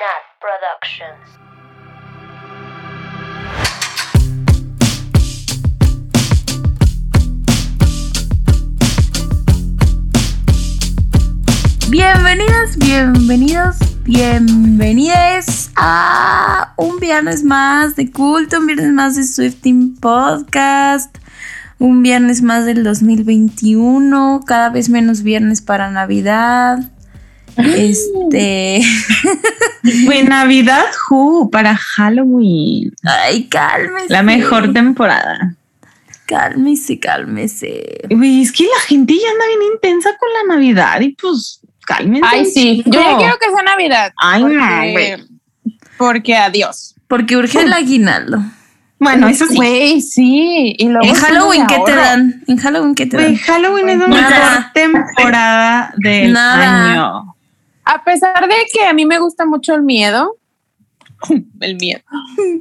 Nat 0.00 0.24
Productions. 0.40 1.28
Bienvenidas, 11.90 12.78
bienvenidos, 12.78 13.76
bienvenidas 14.04 15.70
a 15.76 16.72
un 16.78 16.98
viernes 16.98 17.44
más 17.44 17.94
de 17.96 18.10
culto, 18.10 18.60
un 18.60 18.68
viernes 18.68 18.92
más 18.94 19.16
de 19.16 19.24
Swifting 19.24 19.96
Podcast, 19.96 21.18
un 21.78 22.02
viernes 22.02 22.40
más 22.40 22.64
del 22.64 22.84
2021, 22.84 24.40
cada 24.46 24.70
vez 24.70 24.88
menos 24.88 25.22
viernes 25.22 25.60
para 25.60 25.90
Navidad. 25.90 26.90
Este. 27.56 28.82
Pues 30.04 30.24
Navidad, 30.28 30.84
ju, 31.08 31.48
para 31.50 31.74
Halloween. 31.74 32.92
Ay, 33.02 33.48
cálmese. 33.48 34.12
La 34.12 34.22
mejor 34.22 34.74
temporada. 34.74 35.54
Cálmese, 36.26 36.98
cálmese. 37.00 38.02
Uy, 38.10 38.42
es 38.42 38.52
que 38.52 38.64
la 38.64 38.80
gente 38.86 39.14
ya 39.14 39.30
anda 39.30 39.46
bien 39.46 39.72
intensa 39.72 40.10
con 40.18 40.28
la 40.34 40.54
Navidad 40.54 41.00
y 41.00 41.14
pues 41.14 41.60
cálmense. 41.86 42.28
Ay, 42.30 42.44
sí. 42.44 42.82
Yo 42.84 43.00
ya 43.00 43.16
quiero 43.16 43.38
que 43.38 43.46
sea 43.46 43.62
Navidad. 43.62 44.12
Ay, 44.22 44.42
no, 44.44 44.48
porque, 44.50 44.92
güey. 44.92 45.28
porque 45.96 46.36
adiós. 46.36 46.94
Porque 47.08 47.36
urge 47.36 47.62
el 47.62 47.72
aguinaldo. 47.72 48.38
Bueno, 49.00 49.28
eso 49.28 49.46
sí. 49.46 49.56
Güey, 49.56 50.00
sí. 50.02 50.76
Y 50.78 50.88
luego 50.88 51.06
En 51.06 51.14
Halloween, 51.14 51.66
¿qué 51.66 51.78
te 51.86 51.96
dan? 51.96 52.44
En 52.46 52.58
Halloween, 52.58 52.94
¿qué 52.94 53.06
te 53.06 53.16
dan? 53.16 53.34
Halloween 53.36 53.88
es 53.88 53.98
la 53.98 54.06
mejor 54.08 54.72
temporada 54.74 55.94
del 55.96 56.34
Nada. 56.34 56.92
año. 56.92 57.29
A 57.84 58.04
pesar 58.04 58.46
de 58.48 58.54
que 58.72 58.84
a 58.84 58.92
mí 58.92 59.04
me 59.06 59.18
gusta 59.18 59.44
mucho 59.46 59.74
el 59.74 59.82
miedo. 59.82 60.36
el 61.60 61.76
miedo. 61.76 62.00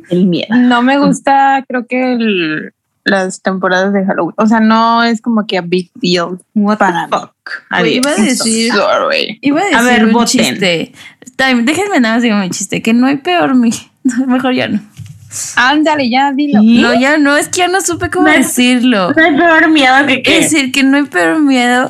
El 0.09 0.25
miedo. 0.27 0.47
No 0.55 0.81
me 0.81 0.97
gusta, 0.99 1.63
creo 1.67 1.85
que 1.87 2.13
el- 2.13 2.73
las 3.05 3.41
temporadas 3.41 3.91
de 3.93 4.05
Halloween. 4.05 4.35
O 4.37 4.45
sea, 4.45 4.59
no 4.59 5.03
es 5.03 5.21
como 5.21 5.47
que 5.47 5.57
a 5.57 5.61
big 5.61 5.89
deal. 5.95 6.37
What 6.53 6.77
Para 6.77 7.07
the 7.07 7.17
fuck. 7.17 7.31
Adiós. 7.69 7.95
iba 7.95 8.11
a 8.11 8.15
decir, 8.15 8.71
Sorry. 8.73 9.39
iba 9.41 9.61
a 9.61 9.63
decir 9.63 9.77
A 9.77 9.81
ver, 9.81 10.05
un 10.05 10.11
voten. 10.11 10.27
chiste. 10.27 10.91
Time, 11.35 11.63
déjenme 11.63 11.99
nada 12.01 12.15
más 12.15 12.21
decir 12.23 12.35
un 12.35 12.49
chiste, 12.51 12.81
que 12.81 12.93
no 12.93 13.07
hay 13.07 13.17
peor 13.17 13.55
mi. 13.55 13.71
mejor 14.27 14.53
ya 14.53 14.67
no. 14.67 14.79
Ándale, 15.55 16.09
ya 16.09 16.31
dilo. 16.33 16.61
¿Y? 16.61 16.81
No, 16.81 16.93
ya 16.99 17.17
no, 17.17 17.35
es 17.37 17.47
que 17.47 17.59
ya 17.59 17.67
no 17.67 17.81
supe 17.81 18.09
cómo 18.09 18.27
No 18.27 18.33
decirlo. 18.33 19.11
No 19.13 19.23
hay 19.23 19.35
peor 19.37 19.69
miedo 19.71 19.93
que 20.05 20.13
Es 20.15 20.21
que. 20.23 20.35
decir, 20.41 20.71
que 20.71 20.83
no 20.83 20.97
hay 20.97 21.03
peor 21.03 21.39
miedo 21.39 21.89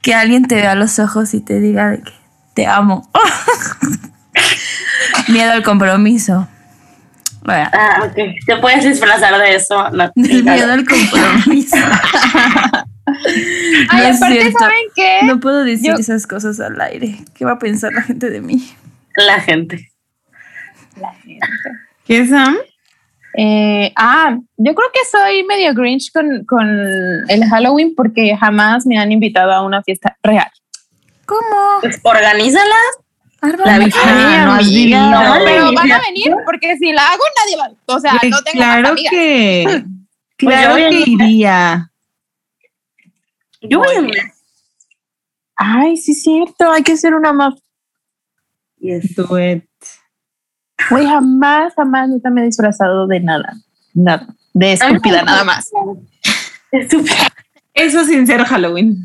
que 0.00 0.14
alguien 0.14 0.46
te 0.46 0.54
vea 0.56 0.72
a 0.72 0.76
los 0.76 0.98
ojos 0.98 1.34
y 1.34 1.40
te 1.40 1.60
diga 1.60 1.90
de 1.90 2.02
que 2.02 2.12
te 2.54 2.66
amo. 2.66 3.08
miedo 5.28 5.52
al 5.52 5.62
compromiso. 5.62 6.48
Ah, 7.46 8.04
ok. 8.06 8.14
Te 8.46 8.56
puedes 8.56 8.84
disfrazar 8.84 9.36
de 9.38 9.54
eso. 9.56 9.90
No, 9.90 10.10
del 10.14 10.44
miedo 10.44 10.72
al 10.72 10.84
compromiso. 10.86 11.76
Ay, 13.90 14.00
No 14.00 14.04
es 14.08 14.16
aparte, 14.16 14.40
cierto. 14.40 14.58
¿saben 14.58 14.78
qué? 14.94 15.18
No 15.24 15.40
puedo 15.40 15.62
decir 15.64 15.90
Yo- 15.90 15.96
esas 15.98 16.26
cosas 16.26 16.58
al 16.60 16.80
aire. 16.80 17.18
¿Qué 17.34 17.44
va 17.44 17.52
a 17.52 17.58
pensar 17.58 17.92
la 17.92 18.02
gente 18.02 18.30
de 18.30 18.40
mí? 18.40 18.66
La 19.16 19.40
gente. 19.40 19.90
¿Qué, 22.06 22.26
Sam? 22.26 22.56
Eh, 23.36 23.92
ah, 23.96 24.36
yo 24.56 24.74
creo 24.74 24.88
que 24.92 25.00
soy 25.10 25.42
medio 25.44 25.74
Grinch 25.74 26.12
con, 26.12 26.44
con 26.44 26.66
el 27.28 27.44
Halloween 27.50 27.94
porque 27.96 28.36
jamás 28.36 28.86
me 28.86 28.98
han 28.98 29.10
invitado 29.12 29.52
a 29.52 29.62
una 29.62 29.82
fiesta 29.82 30.16
real. 30.22 30.50
¿Cómo? 31.26 31.80
Pues 31.80 32.00
organízala. 32.02 32.74
La 33.64 33.74
Ah, 33.74 33.78
vigilia. 33.78 34.44
no 34.46 34.58
vivido. 34.58 35.00
No, 35.10 35.34
pero 35.44 35.72
van 35.74 35.92
a 35.92 36.00
venir 36.00 36.34
porque 36.46 36.76
si 36.78 36.92
la 36.92 37.06
hago 37.08 37.22
nadie 37.44 37.56
va. 37.58 37.94
O 37.94 38.00
sea, 38.00 38.12
Güey, 38.18 38.30
no 38.30 38.42
tengo 38.42 38.56
claro 38.56 38.88
amigas. 38.88 39.10
que. 39.12 39.84
Pues 40.36 40.52
Claro 40.52 40.74
que 40.74 41.04
iría. 41.06 41.90
Yo 43.60 43.78
voy 43.78 43.96
a 43.96 44.00
ver. 44.00 44.32
Ay, 45.56 45.96
sí 45.96 46.10
es 46.10 46.22
cierto, 46.24 46.70
hay 46.72 46.82
que 46.82 46.92
hacer 46.92 47.14
una 47.14 47.32
más. 47.32 47.54
Yes. 48.78 49.14
Do 49.14 49.38
it. 49.38 49.64
Güey, 50.90 51.06
jamás, 51.06 51.72
jamás 51.76 52.08
nunca 52.08 52.30
me 52.30 52.42
he 52.42 52.46
disfrazado 52.46 53.06
de 53.06 53.20
nada. 53.20 53.54
Nada. 53.94 54.26
De 54.52 54.72
estúpida, 54.72 55.22
nada 55.22 55.44
más. 55.44 55.70
Estúpida. 56.72 57.28
Eso 57.72 58.04
sin 58.04 58.26
ser 58.26 58.44
Halloween. 58.44 58.96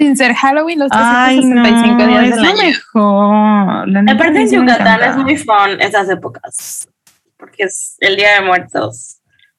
Sin 0.00 0.16
ser 0.16 0.32
Halloween 0.34 0.78
los 0.78 0.88
Ay, 0.92 1.44
no, 1.44 1.62
365 1.62 2.06
días 2.06 2.24
es 2.24 2.30
del 2.30 2.42
lo 2.42 2.48
año. 2.48 2.62
mejor. 2.62 3.88
La 3.88 4.12
Aparte 4.12 4.40
en 4.40 4.50
Yucatán 4.50 5.02
es 5.02 5.16
muy 5.18 5.36
fun 5.36 5.78
esas 5.78 6.08
épocas. 6.08 6.88
Porque 7.36 7.64
es 7.64 7.96
el 8.00 8.16
Día 8.16 8.40
de 8.40 8.46
Muertos. 8.46 9.18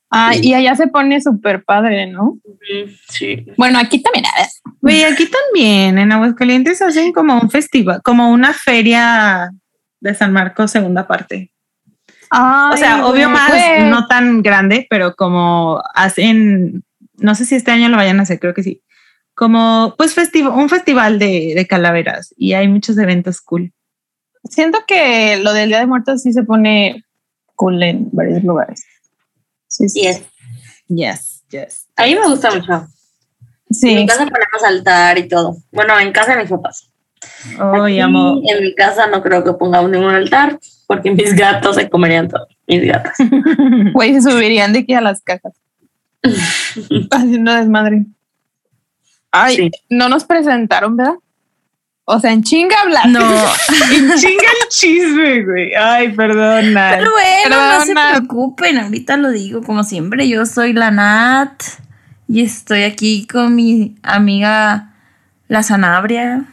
Ay, 0.09 0.39
y 0.41 0.55
allá 0.55 0.75
se 0.75 0.87
pone 0.87 1.21
súper 1.21 1.63
padre, 1.63 2.07
¿no? 2.07 2.39
Sí. 3.07 3.45
Bueno, 3.55 3.77
aquí 3.77 4.01
también. 4.01 4.25
Güey, 4.81 5.03
aquí 5.03 5.27
también, 5.27 5.99
en 5.99 6.11
Aguascalientes 6.11 6.81
hacen 6.81 7.13
como 7.13 7.39
un 7.39 7.51
festival, 7.51 8.01
como 8.03 8.31
una 8.31 8.51
feria 8.51 9.51
de 9.99 10.15
San 10.15 10.33
Marcos 10.33 10.71
segunda 10.71 11.07
parte. 11.07 11.51
O 12.31 12.77
sea, 12.77 13.05
obvio 13.05 13.29
más, 13.29 13.53
no 13.83 14.07
tan 14.07 14.41
grande, 14.41 14.87
pero 14.89 15.15
como 15.15 15.83
hacen, 15.93 16.83
no 17.17 17.35
sé 17.35 17.45
si 17.45 17.53
este 17.53 17.69
año 17.69 17.89
lo 17.89 17.97
vayan 17.97 18.19
a 18.19 18.23
hacer, 18.23 18.39
creo 18.39 18.55
que 18.55 18.63
sí. 18.63 18.81
Como, 19.41 19.95
pues, 19.97 20.13
festivo, 20.13 20.51
un 20.53 20.69
festival 20.69 21.17
de, 21.17 21.53
de 21.55 21.65
calaveras 21.65 22.31
y 22.37 22.53
hay 22.53 22.67
muchos 22.67 22.95
eventos 22.99 23.41
cool. 23.41 23.73
Siento 24.43 24.81
que 24.87 25.37
lo 25.37 25.51
del 25.53 25.69
Día 25.69 25.79
de 25.79 25.87
Muertos 25.87 26.21
sí 26.21 26.31
se 26.31 26.43
pone 26.43 27.03
cool 27.55 27.81
en 27.81 28.07
varios 28.11 28.43
lugares. 28.43 28.83
Sí, 29.67 29.89
sí. 29.89 30.01
Yes. 30.01 30.21
Yes, 30.89 31.43
yes. 31.49 31.87
A 31.95 32.05
mí 32.05 32.13
me 32.13 32.27
gusta 32.27 32.51
mucho. 32.53 32.71
En 32.71 33.73
Sí. 33.75 33.95
mi 33.95 34.05
casa 34.05 34.25
ponemos 34.27 34.63
altar 34.63 35.17
y 35.17 35.27
todo. 35.27 35.57
Bueno, 35.71 35.99
en 35.99 36.11
casa 36.11 36.35
de 36.35 36.41
mis 36.43 36.49
papás. 36.51 36.91
Oye, 37.59 37.93
Aquí, 37.93 37.99
amo. 37.99 38.39
En 38.47 38.63
mi 38.63 38.75
casa 38.75 39.07
no 39.07 39.23
creo 39.23 39.43
que 39.43 39.53
pongamos 39.53 39.89
ningún 39.89 40.13
altar 40.13 40.59
porque 40.85 41.09
mis 41.09 41.33
gatos 41.33 41.77
se 41.77 41.89
comerían 41.89 42.27
todo. 42.27 42.45
Mis 42.67 42.85
gatos. 42.85 43.13
Güey, 43.93 44.13
se 44.13 44.21
subirían 44.21 44.71
de 44.71 44.79
aquí 44.79 44.93
a 44.93 45.01
las 45.01 45.23
cajas. 45.23 45.53
Haciendo 47.09 47.53
desmadre. 47.55 48.05
Ay, 49.31 49.55
Sí. 49.55 49.71
no 49.89 50.09
nos 50.09 50.25
presentaron, 50.25 50.97
¿verdad? 50.97 51.15
O 52.05 52.19
sea, 52.19 52.33
en 52.33 52.43
chinga 52.43 52.75
hablar. 52.81 53.07
No, 53.07 53.19
Chinga 54.19 54.43
el 54.63 54.67
chisme, 54.69 55.43
güey. 55.45 55.73
Ay, 55.75 56.11
perdona. 56.13 56.95
pero 56.97 57.11
bueno, 57.11 57.77
no 57.79 57.85
se 57.85 57.93
preocupen, 57.93 58.77
ahorita 58.79 59.17
lo 59.17 59.29
digo 59.29 59.61
como 59.63 59.83
siempre, 59.83 60.27
yo 60.27 60.45
soy 60.45 60.73
la 60.73 60.91
Nat 60.91 61.61
y 62.27 62.41
estoy 62.41 62.83
aquí 62.83 63.27
con 63.31 63.55
mi 63.55 63.95
amiga 64.03 64.93
La 65.47 65.63
Sanabria 65.63 66.45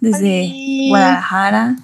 desde 0.00 0.40
Ay. 0.42 0.88
Guadalajara, 0.90 1.76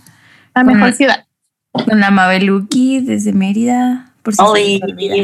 La 0.54 0.64
mejor 0.64 0.88
la- 0.90 0.92
ciudad. 0.92 1.24
con 1.72 2.00
la 2.00 2.10
Mabeluki 2.10 3.00
desde 3.00 3.32
Mérida, 3.32 4.10
por 4.22 4.34
si 4.34 4.38
se 4.44 4.60
les 4.60 4.82
olvida. 4.82 5.14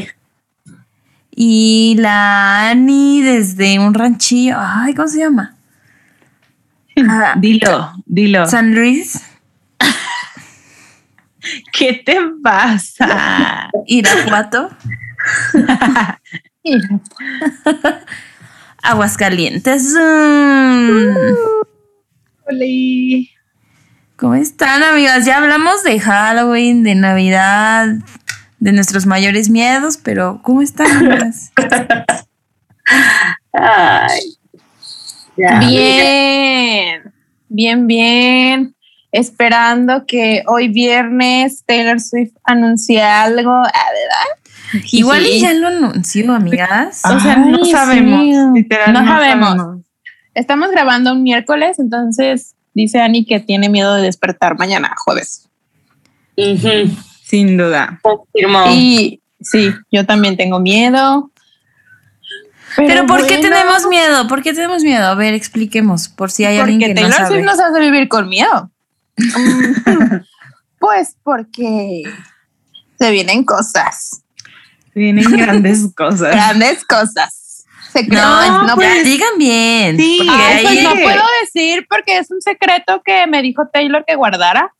Y 1.36 1.96
la 1.98 2.70
Ani 2.70 3.20
desde 3.20 3.80
un 3.80 3.92
ranchillo, 3.92 4.56
ay, 4.58 4.94
¿cómo 4.94 5.08
se 5.08 5.18
llama? 5.20 5.56
Ah, 6.96 7.34
Dilo, 7.36 7.92
dilo. 8.06 8.46
San 8.46 8.72
Luis, 8.72 9.20
¿Qué 11.72 11.94
te 12.06 12.16
pasa? 12.40 13.68
Irapuato, 13.86 14.70
Aguascalientes. 18.82 19.92
Oli. 22.46 23.30
¿Cómo 24.16 24.34
están, 24.36 24.84
amigas? 24.84 25.26
Ya 25.26 25.38
hablamos 25.38 25.82
de 25.82 25.98
Halloween, 25.98 26.84
de 26.84 26.94
Navidad, 26.94 27.96
de 28.64 28.72
nuestros 28.72 29.04
mayores 29.04 29.50
miedos, 29.50 29.98
pero 29.98 30.40
¿cómo 30.42 30.62
están? 30.62 30.86
Ay. 33.52 34.20
Ya. 35.36 35.58
Bien, 35.58 37.12
bien, 37.50 37.86
bien. 37.86 38.74
Esperando 39.12 40.06
que 40.06 40.44
hoy 40.46 40.68
viernes 40.68 41.62
Taylor 41.66 42.00
Swift 42.00 42.32
anuncie 42.42 43.02
algo, 43.02 43.52
¿verdad? 43.52 44.82
Igual 44.92 45.24
ya 45.38 45.52
lo 45.52 45.68
anunció, 45.68 46.32
amigas. 46.32 47.02
O 47.04 47.20
sea, 47.20 47.34
Ay, 47.34 47.50
no 47.52 47.64
sabemos. 47.66 48.22
sí. 48.22 48.32
literal, 48.54 48.94
No 48.94 49.04
sabemos. 49.04 49.80
Estamos 50.32 50.70
grabando 50.70 51.12
un 51.12 51.22
miércoles, 51.22 51.78
entonces 51.78 52.54
dice 52.72 53.02
Ani 53.02 53.26
que 53.26 53.40
tiene 53.40 53.68
miedo 53.68 53.94
de 53.94 54.04
despertar 54.04 54.58
mañana, 54.58 54.94
jueves. 55.04 55.50
Ujú. 56.38 56.90
Sin 57.34 57.56
duda. 57.56 57.98
Confirmó. 58.00 58.66
Y 58.70 59.20
sí, 59.40 59.74
yo 59.90 60.06
también 60.06 60.36
tengo 60.36 60.60
miedo. 60.60 61.32
Pero 62.76 63.06
¿por 63.06 63.26
qué 63.26 63.38
tenemos 63.38 63.88
miedo? 63.88 64.28
¿Por 64.28 64.40
qué 64.40 64.52
tenemos 64.52 64.84
miedo? 64.84 65.04
A 65.08 65.16
ver, 65.16 65.34
expliquemos, 65.34 66.08
por 66.08 66.30
si 66.30 66.44
hay 66.44 66.58
alguien 66.58 66.78
que 66.78 66.88
no 66.90 66.94
Taylor 66.94 67.12
sabe. 67.12 67.28
Swift 67.28 67.44
nos 67.44 67.58
hace 67.58 67.80
vivir 67.80 68.06
con 68.08 68.28
miedo. 68.28 68.70
Mm, 69.16 70.22
pues 70.78 71.16
porque 71.24 72.02
se 72.98 73.10
vienen 73.10 73.44
cosas, 73.44 74.22
Vienen 74.94 75.24
grandes 75.24 75.88
cosas. 75.96 76.30
grandes 76.30 76.84
cosas. 76.84 77.64
Secretos. 77.92 78.24
No, 78.24 78.66
no, 78.66 78.74
pues, 78.74 79.04
digan 79.04 79.38
bien. 79.38 79.96
Sí, 79.96 80.20
pues 80.24 80.82
no 80.82 80.90
puedo 80.90 81.22
decir 81.42 81.86
porque 81.88 82.18
es 82.18 82.30
un 82.30 82.40
secreto 82.40 83.02
que 83.04 83.26
me 83.26 83.42
dijo 83.42 83.68
Taylor 83.72 84.04
que 84.06 84.14
guardara. 84.14 84.72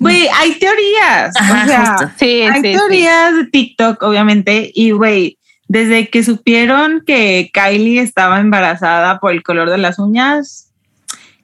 Güey, 0.00 0.28
hay 0.34 0.52
teorías. 0.58 1.34
Ajá, 1.38 1.64
o 1.64 1.66
sea, 1.66 1.86
justo. 1.98 2.10
Sí, 2.18 2.42
hay 2.42 2.62
teorías 2.62 3.34
de 3.36 3.44
TikTok, 3.46 4.02
obviamente. 4.02 4.70
Y 4.74 4.90
güey, 4.92 5.38
desde 5.66 6.08
que 6.08 6.22
supieron 6.24 7.02
que 7.06 7.50
Kylie 7.52 8.00
estaba 8.00 8.40
embarazada 8.40 9.18
por 9.20 9.32
el 9.32 9.42
color 9.42 9.70
de 9.70 9.78
las 9.78 9.98
uñas, 9.98 10.72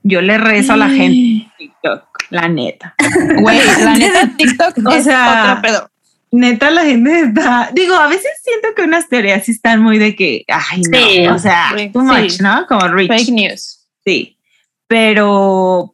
yo 0.02 0.20
le 0.22 0.38
rezo 0.38 0.74
a 0.74 0.76
la 0.76 0.88
gente 0.88 1.46
de 1.48 1.50
TikTok, 1.58 2.04
la 2.30 2.48
neta. 2.48 2.94
Güey, 3.40 3.58
la 3.82 3.94
neta 3.94 4.30
TikTok 4.36 4.78
O 4.86 4.92
es 4.92 5.04
sea, 5.04 5.56
otro 5.58 5.62
pedo. 5.62 5.90
Neta, 6.30 6.70
la 6.70 6.82
gente 6.84 7.20
está. 7.20 7.70
Digo, 7.72 7.94
a 7.94 8.08
veces 8.08 8.30
siento 8.42 8.68
que 8.74 8.82
unas 8.82 9.08
teorías 9.08 9.44
sí 9.44 9.52
están 9.52 9.80
muy 9.80 9.98
de 9.98 10.16
que, 10.16 10.44
ay, 10.48 10.82
no. 10.90 10.98
Sí. 10.98 11.26
o 11.28 11.38
sea, 11.38 11.72
Sí. 11.76 11.90
too 11.90 12.02
much, 12.02 12.40
¿no? 12.40 12.66
Como 12.66 12.88
rich. 12.88 13.08
Fake 13.08 13.28
news. 13.30 13.86
Sí. 14.04 14.36
Pero 14.88 15.93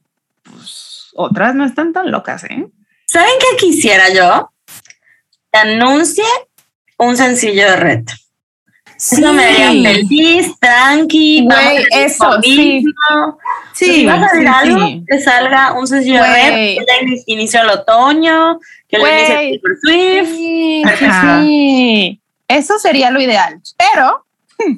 otras 1.20 1.54
no 1.54 1.64
están 1.64 1.92
tan 1.92 2.10
locas, 2.10 2.44
¿eh? 2.44 2.66
¿Saben 3.06 3.32
qué 3.40 3.56
quisiera 3.56 4.08
yo? 4.12 4.50
Que 5.52 5.58
anuncie 5.58 6.24
un 6.98 7.16
sencillo 7.16 7.64
de 7.70 7.76
reto. 7.76 8.12
Eso 8.96 9.32
me 9.32 9.44
haría 9.44 9.68
feliz, 9.92 10.52
tranqui. 10.60 11.44
Güey, 11.46 11.86
eso, 11.90 12.36
lo 12.36 12.42
sí. 12.42 12.82
mismo. 12.84 13.38
si 13.74 14.04
vas 14.04 14.20
a 14.22 14.26
hacer 14.26 14.40
sí, 14.42 14.46
algo, 14.46 14.86
sí. 14.86 15.04
que 15.08 15.20
salga 15.20 15.72
un 15.72 15.86
sencillo 15.86 16.22
de 16.22 16.28
Güey. 16.28 16.78
reto, 16.78 16.84
que 16.86 16.86
ya 16.86 17.06
ini- 17.08 17.22
inició 17.26 17.62
el 17.62 17.70
otoño, 17.70 18.60
que 18.86 18.98
lo 18.98 19.08
inicie. 19.08 19.34
Taylor 19.34 19.78
Swift. 19.82 20.28
Sí, 20.28 20.82
sí. 21.22 22.20
Eso 22.46 22.78
sería 22.78 23.10
lo 23.10 23.20
ideal. 23.22 23.58
Pero, 23.78 24.26
hmm, 24.58 24.76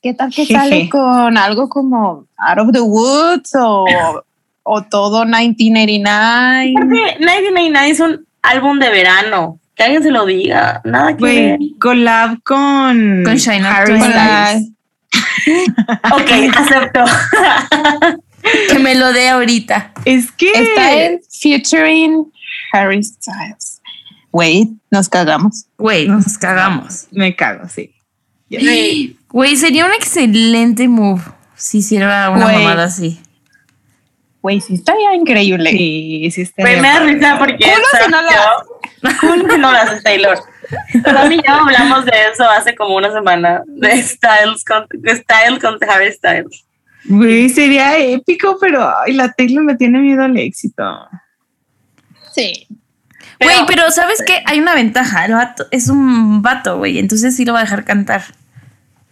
¿qué 0.00 0.14
tal 0.14 0.32
que 0.32 0.46
sale 0.46 0.88
con 0.88 1.36
algo 1.36 1.68
como 1.68 2.26
Out 2.36 2.58
of 2.60 2.72
the 2.72 2.80
Woods 2.80 3.50
o, 3.58 3.84
o 4.70 4.82
todo 4.82 5.24
1989? 5.24 6.72
Porque 6.74 7.16
1999 7.18 7.90
es 7.90 8.00
un 8.00 8.26
álbum 8.42 8.78
de 8.78 8.90
verano. 8.90 9.58
Que 9.74 9.84
alguien 9.84 10.02
se 10.02 10.10
lo 10.10 10.26
diga. 10.26 10.80
Nada 10.84 11.16
que 11.16 11.22
ver. 11.24 11.56
Güey, 11.56 11.74
collab 11.80 12.42
con, 12.42 13.22
Con 13.24 13.36
Shania 13.36 13.70
Harry 13.76 13.86
Twain. 13.98 14.00
Con 14.02 14.10
la- 14.10 14.46
Styles. 14.50 14.72
Ok, 16.12 16.56
acepto. 16.56 17.04
Que 18.70 18.78
me 18.78 18.94
lo 18.94 19.12
dé 19.12 19.28
ahorita. 19.30 19.92
Es 20.04 20.30
que 20.32 20.50
Está 20.52 20.92
en 21.04 21.20
featuring 21.40 22.30
Harry 22.72 23.02
Styles. 23.02 23.80
Wait, 24.32 24.68
nos 24.90 25.08
cagamos. 25.08 25.66
Güey, 25.78 26.08
nos 26.08 26.36
cagamos. 26.38 27.06
me 27.12 27.34
cago, 27.34 27.68
sí. 27.68 27.94
Güey, 29.30 29.56
sería 29.56 29.84
un 29.86 29.92
excelente 29.92 30.88
move 30.88 31.22
si 31.54 31.78
hiciera 31.78 32.30
una 32.30 32.44
Güey. 32.46 32.56
mamada 32.58 32.84
así. 32.84 33.20
Güey, 34.40 34.60
sí 34.60 34.74
estaría 34.74 35.14
increíble. 35.14 35.70
Sí, 35.70 36.30
sí 36.30 36.42
está. 36.42 36.62
Güey, 36.62 36.80
me 36.80 36.88
da 36.88 37.00
risa 37.00 37.36
porque. 37.38 37.64
Culo 37.64 37.76
si 38.04 38.10
no 38.10 39.50
si 39.50 39.58
no 39.58 39.72
lo 39.72 39.78
hace 39.78 40.00
Taylor. 40.02 40.38
Tom 41.04 41.32
y 41.32 41.36
yo 41.36 41.54
hablamos 41.54 42.04
de 42.04 42.12
eso 42.32 42.48
hace 42.48 42.74
como 42.74 42.96
una 42.96 43.12
semana. 43.12 43.62
De 43.66 44.02
Styles 44.02 44.64
con, 44.64 44.86
de 44.90 45.16
Styles 45.16 45.60
con 45.60 45.78
Harry 45.88 46.12
Styles. 46.12 46.64
Güey, 47.04 47.48
sería 47.48 47.98
épico, 47.98 48.58
pero 48.60 48.88
ay, 48.98 49.14
la 49.14 49.32
Taylor 49.32 49.64
me 49.64 49.76
tiene 49.76 49.98
miedo 49.98 50.22
al 50.22 50.36
éxito. 50.36 50.84
Sí. 52.32 52.66
Güey, 53.40 53.56
pero 53.66 53.90
¿sabes 53.90 54.22
qué? 54.26 54.42
Hay 54.46 54.60
una 54.60 54.74
ventaja. 54.74 55.24
El 55.24 55.32
vato 55.32 55.66
es 55.70 55.88
un 55.88 56.42
vato, 56.42 56.78
güey. 56.78 56.98
Entonces 56.98 57.34
sí 57.34 57.44
lo 57.44 57.52
va 57.52 57.60
a 57.60 57.62
dejar 57.62 57.84
cantar. 57.84 58.22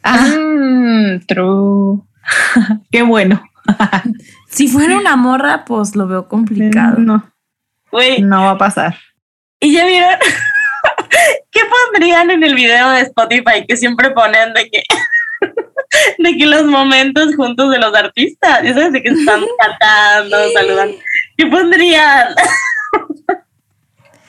Mm, 0.05 1.27
true. 1.27 2.01
Qué 2.91 3.03
bueno. 3.03 3.43
Si 4.57 4.69
fuera 4.69 4.97
una 4.97 5.17
morra, 5.17 5.65
pues 5.65 5.95
lo 5.97 6.07
veo 6.09 6.29
complicado. 6.29 6.99
No, 6.99 7.31
Güey, 7.93 8.23
no 8.23 8.43
va 8.43 8.51
a 8.53 8.59
pasar. 8.59 8.97
¿y 9.61 9.73
ya 9.73 9.87
vieron? 9.87 10.11
¿Qué 11.51 11.61
pondrían 11.93 12.31
en 12.31 12.43
el 12.45 12.55
video 12.55 12.91
de 12.91 13.01
Spotify 13.03 13.65
que 13.67 13.77
siempre 13.77 14.11
ponen 14.11 14.53
de 14.55 14.69
que. 14.71 14.83
de 16.19 16.37
que 16.37 16.47
los 16.47 16.65
momentos 16.65 17.35
juntos 17.37 17.71
de 17.71 17.79
los 17.79 17.95
artistas, 17.95 18.63
ya 18.63 18.75
sabes, 18.75 18.93
de 18.93 19.03
que 19.03 19.09
están 19.11 19.41
cantando, 19.59 20.37
saludan. 20.53 20.91
¿Qué 21.37 21.47
pondrían? 21.47 22.35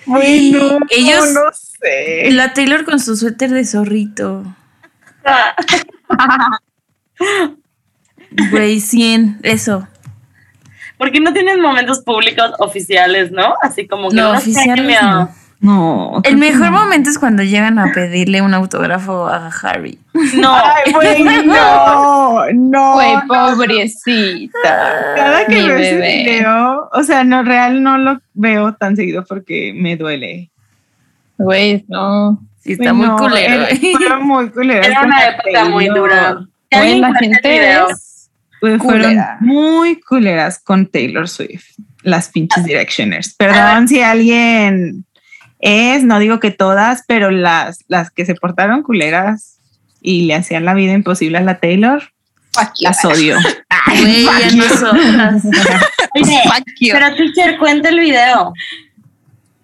Bueno, 0.05 0.79
Ellos- 0.89 1.33
no 1.33 1.41
sé. 1.53 2.31
La 2.31 2.53
Taylor 2.53 2.85
con 2.85 2.99
su 2.99 3.15
suéter 3.17 3.49
de 3.49 3.65
zorrito. 3.65 4.43
Güey, 8.51 8.79
100, 8.79 9.39
eso. 9.43 9.87
Porque 10.97 11.19
no 11.19 11.31
tienen 11.33 11.61
momentos 11.61 12.01
públicos 12.01 12.51
oficiales, 12.59 13.31
¿no? 13.31 13.53
Así 13.61 13.87
como 13.87 14.09
que 14.09 14.15
No, 14.15 14.31
oficiales 14.31 15.01
no. 15.01 15.29
No. 15.59 16.21
El 16.23 16.37
mejor 16.37 16.69
momento 16.71 17.09
es 17.09 17.17
cuando 17.17 17.41
llegan 17.41 17.79
a 17.79 17.91
pedirle 17.91 18.43
un 18.43 18.53
autógrafo 18.53 19.27
a 19.27 19.47
Harry. 19.63 19.97
No, 20.35 20.55
Ay, 20.55 20.91
güey, 20.93 21.45
no, 21.45 22.45
no. 22.53 22.93
Güey, 22.93 23.15
pobrecita. 23.27 24.59
Cada 25.15 25.45
que 25.47 25.55
Mi 25.55 25.67
veo 25.67 25.77
ese 25.77 25.95
bebé. 25.95 26.23
video, 26.23 26.89
o 26.93 27.03
sea, 27.03 27.23
no, 27.23 27.41
real 27.43 27.81
no 27.81 27.97
lo 27.97 28.19
veo 28.35 28.73
tan 28.75 28.95
seguido 28.95 29.25
porque 29.25 29.73
me 29.75 29.95
duele. 29.97 30.51
Güey, 31.39 31.85
no. 31.87 32.39
Sí, 32.59 32.73
está 32.73 32.93
muy 32.93 33.07
no, 33.07 33.17
culero. 33.17 33.65
era-. 33.65 33.75
Fue 34.07 34.17
muy 34.19 34.49
culero. 34.51 34.83
era 34.83 35.01
una 35.03 35.27
época 35.27 35.65
muy 35.65 35.87
dura. 35.87 36.37
Güey, 36.71 36.99
la 36.99 37.13
gente 37.15 37.71
es 37.73 38.06
fueron 38.59 38.79
culera. 38.79 39.37
muy 39.41 39.99
culeras 40.01 40.59
con 40.59 40.87
Taylor 40.87 41.27
Swift, 41.27 41.65
las 42.01 42.29
pinches 42.29 42.63
Directioners. 42.63 43.33
Perdón 43.35 43.87
si 43.87 44.01
alguien 44.01 45.05
es, 45.59 46.03
no 46.03 46.19
digo 46.19 46.39
que 46.39 46.51
todas, 46.51 47.03
pero 47.07 47.31
las, 47.31 47.83
las 47.87 48.11
que 48.11 48.25
se 48.25 48.35
portaron 48.35 48.83
culeras 48.83 49.59
y 50.01 50.23
le 50.23 50.35
hacían 50.35 50.65
la 50.65 50.73
vida 50.73 50.93
imposible 50.93 51.37
a 51.37 51.41
la 51.41 51.59
Taylor, 51.59 52.03
las 52.79 53.05
odio. 53.05 53.37
Güey, 53.87 54.25
ya 54.25 54.51
nosotras. 54.51 55.43
Oye, 56.15 56.39
Fuck 56.43 56.65
you. 56.81 56.93
pero 56.93 57.15
teacher, 57.15 57.57
cuenta 57.57 57.87
el 57.87 57.99
video. 57.99 58.51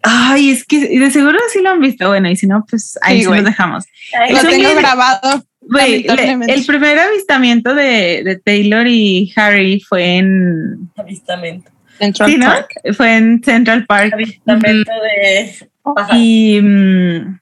Ay, 0.01 0.51
es 0.51 0.65
que 0.65 1.00
de 1.00 1.12
seguro 1.12 1.38
sí 1.51 1.62
lo 1.62 1.72
han 1.72 1.82
visto. 1.82 2.08
Bueno, 2.08 2.29
y 2.29 2.36
si 2.36 2.48
no, 2.48 2.65
pues 2.70 2.98
ahí 3.01 3.24
Sí, 3.24 3.29
sí, 3.29 3.41
dejamos. 3.44 3.86
Ay, 4.18 4.34
Lo 4.34 4.41
tengo 4.41 4.75
grabado. 4.75 5.44
Le- 5.70 6.00
Lamentablemente. 6.03 6.53
el 6.53 6.65
primer 6.65 7.00
avistamiento 7.00 7.74
de, 7.75 8.24
de 8.24 8.39
Taylor 8.43 8.88
y 8.88 9.32
Harry 9.36 9.79
fue 9.82 10.17
en, 10.17 10.89
Avistamiento. 10.96 11.72
Central 12.00 12.29
sí, 12.32 12.38
¿no? 12.38 12.46
Park. 12.48 12.70
Fue 12.98 13.15
en 13.17 13.43
Central 13.43 13.86
Park. 13.86 14.13
Avistamiento 14.13 14.91
de. 14.91 15.55
Ajá. 15.96 16.17
Y 16.17 16.60
mm, 16.62 17.39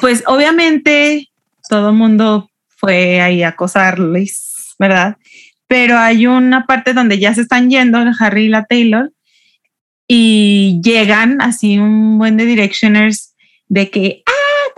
pues 0.00 0.22
obviamente 0.26 1.28
todo 1.68 1.90
el 1.90 1.96
mundo 1.96 2.50
fue 2.68 3.20
ahí 3.20 3.42
a 3.42 3.48
acosarles, 3.48 4.74
¿verdad? 4.78 5.16
Pero 5.66 5.98
hay 5.98 6.26
una 6.26 6.64
parte 6.66 6.94
donde 6.94 7.18
ya 7.18 7.34
se 7.34 7.42
están 7.42 7.68
yendo 7.68 8.00
el 8.00 8.12
Harry 8.18 8.44
y 8.44 8.48
la 8.48 8.64
Taylor 8.64 9.10
y 10.06 10.80
llegan 10.82 11.42
así 11.42 11.78
un 11.78 12.16
buen 12.18 12.36
de 12.36 12.46
directioners 12.46 13.34
de 13.68 13.90
que, 13.90 14.22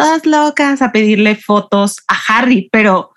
todas 0.03 0.27
locas 0.27 0.83
a 0.83 0.93
pedirle 0.93 1.37
fotos 1.37 1.99
a 2.09 2.17
Harry, 2.29 2.69
pero 2.73 3.11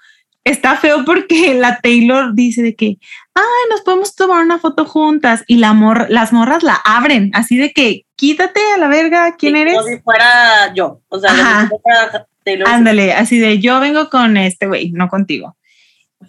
está 0.44 0.76
feo 0.76 1.06
porque 1.06 1.54
la 1.54 1.80
Taylor 1.80 2.34
dice 2.36 2.62
de 2.62 2.76
que, 2.76 2.98
ay, 3.34 3.70
nos 3.70 3.82
podemos 3.82 4.14
tomar 4.16 4.44
una 4.44 4.60
foto 4.60 4.86
juntas 4.86 5.44
y 5.48 5.58
la 5.58 5.74
mor 5.74 6.08
las 6.10 6.34
morras 6.34 6.64
la 6.64 6.76
abren, 6.84 7.32
así 7.34 7.56
de 7.58 7.72
que, 7.72 8.06
quítate 8.16 8.60
a 8.76 8.78
la 8.78 8.88
verga, 8.88 9.36
¿quién 9.38 9.56
Sí, 9.56 9.62
eres? 9.62 9.76
Como 9.76 9.88
si 9.88 9.98
fuera 10.02 10.74
yo. 10.76 11.02
O 11.10 11.20
sea, 11.20 11.32
Ajá. 11.32 11.62
si 11.70 11.76
fuera 11.82 12.28
Taylor. 12.44 12.68
Ándale, 12.68 13.14
así 13.14 13.38
de 13.40 13.60
yo 13.60 13.80
vengo 13.80 14.10
con 14.10 14.36
este 14.38 14.68
güey, 14.68 14.92
no 14.92 15.08
contigo. 15.10 15.56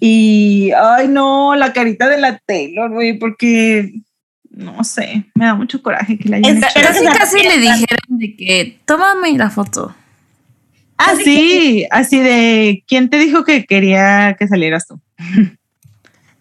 Y, 0.01 0.71
ay, 0.77 1.09
no, 1.09 1.55
la 1.55 1.73
carita 1.73 2.09
de 2.09 2.19
la 2.19 2.39
Taylor, 2.39 2.91
güey, 2.93 3.19
porque, 3.19 3.93
no 4.51 4.83
sé, 4.85 5.25
me 5.35 5.45
da 5.47 5.55
mucho 5.55 5.83
coraje 5.83 6.19
que 6.19 6.29
la 6.29 6.37
hayan 6.39 6.57
Esta- 6.57 6.69
hecho. 6.69 6.75
Pero 6.93 7.11
Casi, 7.11 7.19
casi 7.39 7.49
le 7.49 7.59
dijeron 7.59 7.87
de 8.09 8.37
que 8.37 8.81
tómame 8.85 9.37
la 9.39 9.51
foto. 9.51 9.95
Ah, 10.97 11.15
sí, 11.23 11.87
así 11.91 12.21
de, 12.21 12.85
¿quién 12.87 13.11
te 13.11 13.19
dijo 13.19 13.45
que 13.45 13.65
quería 13.65 14.37
que 14.39 14.49
salieras 14.49 14.87
tú? 14.87 15.01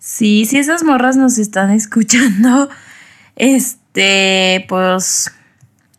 Sí, 0.05 0.45
si 0.45 0.57
esas 0.57 0.83
morras 0.83 1.15
nos 1.15 1.37
están 1.37 1.71
escuchando, 1.71 2.69
este, 3.37 4.65
pues, 4.67 5.33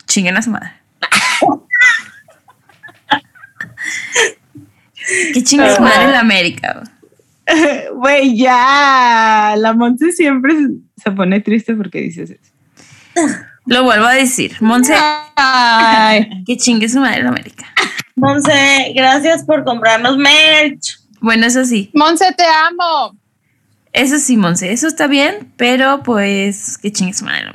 chinguen 0.06 0.37
a 0.37 0.42
su 0.42 0.50
madre. 0.50 0.73
que 5.32 5.42
chingue 5.42 5.75
su 5.75 5.80
madre 5.80 6.04
en 6.04 6.12
la 6.12 6.20
América. 6.20 6.82
güey. 7.94 8.37
Ya, 8.37 9.54
la 9.56 9.73
Monse 9.73 10.12
siempre 10.12 10.54
se- 10.96 11.11
pone 11.12 11.40
triste 11.40 11.75
porque 11.75 12.00
dices 12.02 12.30
eso. 12.30 12.52
Lo 13.66 13.84
vuelvo 13.84 14.06
a 14.06 14.12
decir. 14.12 14.56
Monse, 14.61 14.94
que 16.46 16.56
chingue 16.56 16.88
su 16.88 17.00
madre 17.00 17.20
en 17.20 17.26
América. 17.28 17.66
Monse, 18.16 18.92
gracias 18.94 19.44
por 19.44 19.64
comprarnos 19.64 20.16
merch. 20.16 20.99
Bueno, 21.21 21.47
eso 21.47 21.64
sí. 21.64 21.90
Monse, 21.94 22.33
te 22.37 22.44
amo. 22.44 23.16
Eso 23.92 24.18
sí, 24.18 24.37
Monse. 24.37 24.73
Eso 24.73 24.88
está 24.88 25.06
bien, 25.06 25.52
pero 25.56 26.02
pues 26.02 26.78
que 26.78 26.92
chingue 26.92 27.14
su 27.14 27.25
madre. 27.25 27.52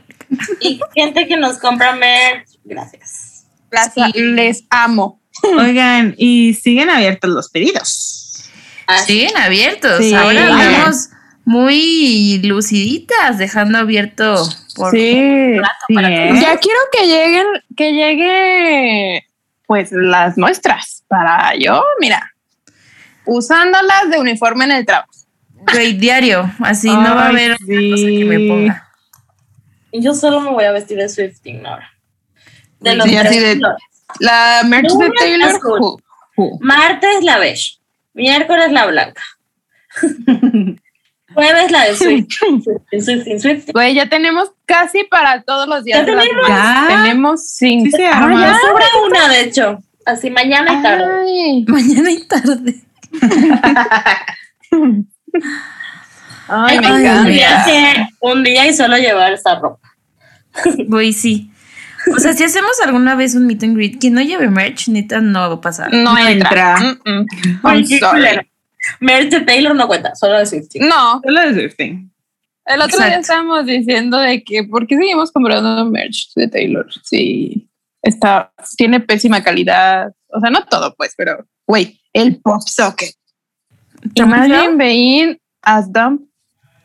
Y 0.59 0.79
gente 0.95 1.27
que 1.27 1.37
nos 1.37 1.57
compra 1.57 1.95
merch, 1.95 2.49
gracias. 2.63 3.45
Sí. 3.93 4.01
Les 4.15 4.63
amo. 4.69 5.21
Oigan, 5.57 6.15
y 6.17 6.53
siguen 6.53 6.89
abiertos 6.89 7.29
los 7.29 7.49
pedidos. 7.49 8.49
Así. 8.87 9.13
Siguen 9.13 9.37
abiertos. 9.37 9.99
Sí. 9.99 10.13
Ahora 10.13 10.47
andamos 10.47 11.09
muy 11.45 12.41
luciditas, 12.43 13.37
dejando 13.37 13.77
abierto 13.79 14.47
por 14.75 14.91
Sí. 14.91 15.57
para 15.93 16.07
Bien. 16.09 16.41
Ya 16.41 16.57
quiero 16.57 16.79
que 16.91 17.07
lleguen, 17.07 17.45
que 17.75 17.91
llegue, 17.93 19.25
pues 19.69 19.91
las 19.91 20.35
nuestras 20.35 21.03
para 21.07 21.53
yo, 21.55 21.83
mira, 21.99 22.33
usándolas 23.23 24.09
de 24.09 24.17
uniforme 24.17 24.63
en 24.65 24.71
el 24.71 24.83
trabajo. 24.87 25.11
Güey, 25.71 25.93
diario. 25.93 26.49
Así 26.59 26.87
no 26.89 27.13
va 27.15 27.25
a 27.25 27.29
haber 27.29 27.51
otra 27.51 27.67
cosa 27.67 28.05
que 28.07 28.25
me 28.25 28.37
sí. 28.37 28.47
ponga. 28.49 28.89
Yo 29.93 30.15
solo 30.15 30.41
me 30.41 30.49
voy 30.49 30.63
a 30.63 30.71
vestir 30.71 30.97
de 30.97 31.07
Swifting 31.07 31.63
ahora. 31.67 31.87
De 32.79 32.91
Sí, 32.93 32.97
los 32.97 33.05
así 33.05 33.15
tres 33.19 33.41
de- 33.43 33.55
colores. 33.61 33.83
La 34.19 34.61
merch 34.65 34.91
de 34.91 35.11
Taylor. 35.19 35.49
azul. 35.49 35.79
who- 35.79 36.01
who. 36.35 36.57
Martes 36.61 37.23
la 37.23 37.37
beige. 37.37 37.77
Miércoles 38.15 38.71
la 38.71 38.87
blanca. 38.87 39.21
Jueves 41.35 41.71
la 41.71 41.83
de 41.85 41.95
Swifting. 41.95 42.63
Swifting, 43.03 43.39
Swifting. 43.39 43.73
Güey, 43.73 43.93
ya 43.93 44.09
tenemos 44.09 44.49
casi 44.65 45.03
para 45.03 45.43
todos 45.43 45.67
los 45.67 45.83
días. 45.83 45.99
Ya 45.99 46.05
tenemos. 46.05 46.47
Ya. 46.47 46.85
Tenemos 46.87 47.47
cinco. 47.51 47.95
Sí 47.95 48.03
Ah, 48.03 48.29
ya. 48.31 48.57
Sobra 48.59 48.85
una, 49.05 49.08
de 49.43 49.49
hecho. 49.49 49.79
Así 50.05 50.29
mañana 50.29 50.79
y 50.79 50.81
tarde. 50.81 51.03
Ay. 51.27 51.65
Mañana 51.67 52.11
y 52.11 52.25
tarde. 52.25 52.75
Ay, 56.47 56.79
me 56.79 56.91
un 56.91 56.99
encanta. 57.01 57.29
día, 57.29 57.63
que- 57.65 58.05
un 58.21 58.43
día 58.43 58.67
y 58.67 58.73
solo 58.73 58.97
llevar 58.97 59.33
esa 59.33 59.59
ropa. 59.59 59.87
Güey, 60.87 61.13
sí. 61.13 61.51
O 62.15 62.19
sea, 62.19 62.33
si 62.33 62.43
hacemos 62.43 62.71
alguna 62.83 63.13
vez 63.15 63.35
un 63.35 63.45
meet 63.45 63.61
and 63.63 63.75
greet, 63.75 63.99
quien 63.99 64.13
no 64.15 64.21
lleve 64.21 64.49
merch, 64.49 64.87
neta, 64.87 65.21
no 65.21 65.39
va 65.49 65.55
a 65.55 65.61
pasar. 65.61 65.93
No, 65.93 66.13
No 66.13 66.27
entra. 66.27 66.77
Mm, 66.79 67.09
mm. 67.09 67.25
Merch 69.01 69.29
de 69.29 69.41
Taylor 69.41 69.75
no 69.75 69.87
cuenta, 69.87 70.15
solo 70.15 70.39
de 70.39 70.45
Swifting. 70.45 70.87
No, 70.87 71.21
Solo 71.23 71.41
de 71.41 71.53
Swifting. 71.53 72.11
el 72.65 72.81
otro 72.81 72.97
día 72.97 73.17
estábamos 73.19 73.65
diciendo 73.65 74.17
de 74.17 74.41
que 74.43 74.63
¿por 74.63 74.87
qué 74.87 74.95
seguimos 74.95 75.31
comprando 75.31 75.85
merch 75.85 76.33
de 76.35 76.47
Taylor? 76.47 76.87
Sí, 77.03 77.68
está, 78.01 78.51
tiene 78.77 78.99
pésima 78.99 79.43
calidad. 79.43 80.11
O 80.27 80.39
sea, 80.39 80.49
no 80.49 80.65
todo, 80.65 80.93
pues, 80.95 81.13
pero 81.17 81.45
güey, 81.67 81.99
el 82.13 82.39
pop 82.41 82.61
socket. 82.65 83.13
Imagine 84.15 84.75
being 84.77 85.37
as 85.61 85.91
dumb 85.91 86.19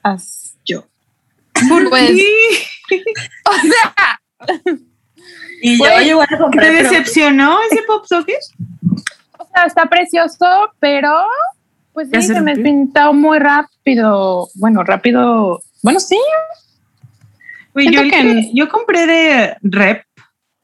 as 0.02 0.56
yo. 0.64 0.84
Pues, 1.88 2.10
o 3.46 3.52
sea, 3.52 4.20
Y 5.62 5.78
yo 5.78 5.84
Güey, 5.84 6.08
igual 6.10 6.28
¿Te 6.28 6.58
pero 6.58 6.72
decepcionó 6.82 7.58
ese 7.70 7.82
pop 7.84 8.04
socket? 8.06 8.40
o 9.38 9.46
sea, 9.54 9.64
está 9.66 9.86
precioso, 9.86 10.46
pero 10.80 11.12
pues 11.92 12.08
sí, 12.12 12.20
se 12.22 12.34
se 12.34 12.40
me 12.40 12.56
pintó 12.56 13.12
muy 13.14 13.38
rápido. 13.38 14.48
Bueno, 14.56 14.82
rápido. 14.82 15.62
Bueno, 15.82 16.00
sí. 16.00 16.18
Yo, 17.76 18.02
que- 18.02 18.50
yo 18.52 18.68
compré 18.68 19.06
de 19.06 19.56
rep 19.62 20.04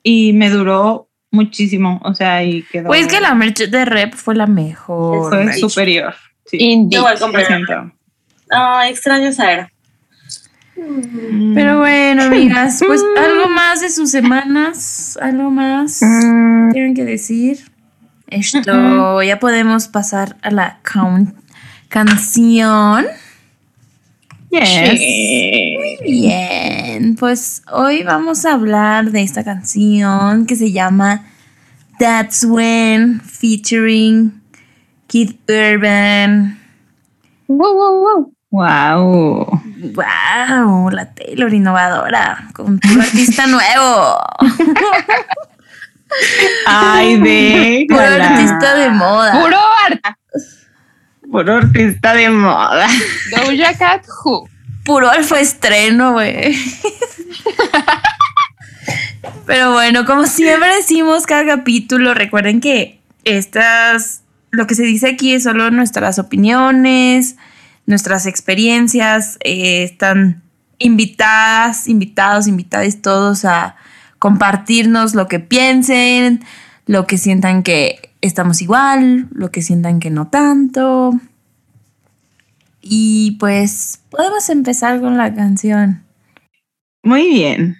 y 0.02 0.33
me 0.33 0.50
duró 0.50 1.09
muchísimo. 1.30 2.00
O 2.04 2.14
sea, 2.14 2.45
y 2.45 2.62
quedó. 2.62 2.88
Pues 2.88 3.07
que 3.07 3.21
la 3.21 3.35
merch 3.35 3.69
de 3.69 3.85
rep 3.85 4.14
fue 4.14 4.35
la 4.35 4.47
mejor. 4.47 5.28
fue 5.28 5.45
merch. 5.45 5.61
superior. 5.61 6.14
Sí. 6.47 6.59
Igual. 6.90 7.19
Ay, 8.50 8.90
extraño 8.90 9.28
esa 9.28 9.52
era. 9.52 9.71
Pero 11.54 11.78
bueno, 11.78 12.23
amigas, 12.25 12.83
pues 12.87 13.02
algo 13.19 13.49
más 13.49 13.80
de 13.80 13.90
sus 13.90 14.11
semanas, 14.11 15.19
algo 15.21 15.50
más 15.50 16.00
Mm, 16.02 16.73
tienen 16.73 16.95
que 16.95 17.04
decir. 17.04 17.71
Esto, 18.28 19.23
ya 19.23 19.40
podemos 19.40 19.88
pasar 19.88 20.37
a 20.42 20.50
la 20.50 20.78
canción. 21.88 23.09
Yes. 24.50 24.99
sí. 24.99 25.76
Bien, 26.02 27.14
pues 27.14 27.62
hoy 27.71 28.02
vamos 28.02 28.45
a 28.45 28.54
hablar 28.54 29.12
de 29.12 29.23
esta 29.23 29.45
canción 29.45 30.47
que 30.47 30.57
se 30.57 30.73
llama 30.73 31.25
That's 31.99 32.45
When 32.45 33.21
featuring 33.21 34.42
Kid 35.07 35.37
Urban. 35.49 36.59
Wow, 37.47 37.75
wow, 37.75 38.02
wow. 38.02 38.33
Wow. 38.50 39.62
Wow, 39.95 40.90
la 40.90 41.14
Taylor 41.14 41.54
innovadora 41.54 42.49
con 42.52 42.80
un 42.83 43.00
artista 43.00 43.47
nuevo. 43.47 44.19
Ay, 46.66 47.21
de. 47.21 47.87
Puro 47.88 48.02
artista 48.02 48.75
de 48.75 48.90
moda. 48.90 49.40
Puro 49.40 49.57
arte. 49.87 50.20
Puro 51.31 51.57
artista 51.59 52.15
de 52.15 52.29
moda. 52.29 52.89
Doja 53.31 53.79
Cat 53.79 54.05
Who. 54.25 54.49
Puro 54.85 55.09
alfa 55.11 55.39
estreno, 55.41 56.13
güey. 56.13 56.57
Pero 59.47 59.73
bueno, 59.73 60.05
como 60.05 60.27
siempre 60.27 60.75
decimos 60.75 61.27
cada 61.27 61.47
capítulo, 61.47 62.15
recuerden 62.15 62.61
que 62.61 63.01
estas, 63.25 64.23
lo 64.51 64.67
que 64.67 64.75
se 64.75 64.83
dice 64.83 65.09
aquí 65.11 65.35
es 65.35 65.45
solo 65.45 65.71
nuestras 65.71 66.19
opiniones, 66.19 67.37
nuestras 67.87 68.27
experiencias, 68.27 69.39
eh, 69.45 69.85
están 69.85 70.43
invitadas, 70.79 71.87
invitados, 71.87 72.49
invitadas 72.49 73.03
todos 73.03 73.45
a 73.45 73.77
compartirnos 74.19 75.15
lo 75.15 75.29
que 75.29 75.39
piensen, 75.39 76.45
lo 76.87 77.07
que 77.07 77.19
sientan 77.19 77.63
que 77.63 78.10
estamos 78.21 78.62
igual, 78.62 79.29
lo 79.33 79.50
que 79.50 79.62
sientan 79.62 80.00
que 80.00 80.11
no 80.11 80.29
tanto. 80.29 81.12
Y 82.81 83.33
pues 83.39 84.00
podemos 84.11 84.49
empezar 84.49 85.00
con 85.00 85.17
la 85.17 85.35
canción. 85.35 86.05
Muy 87.03 87.29
bien. 87.29 87.77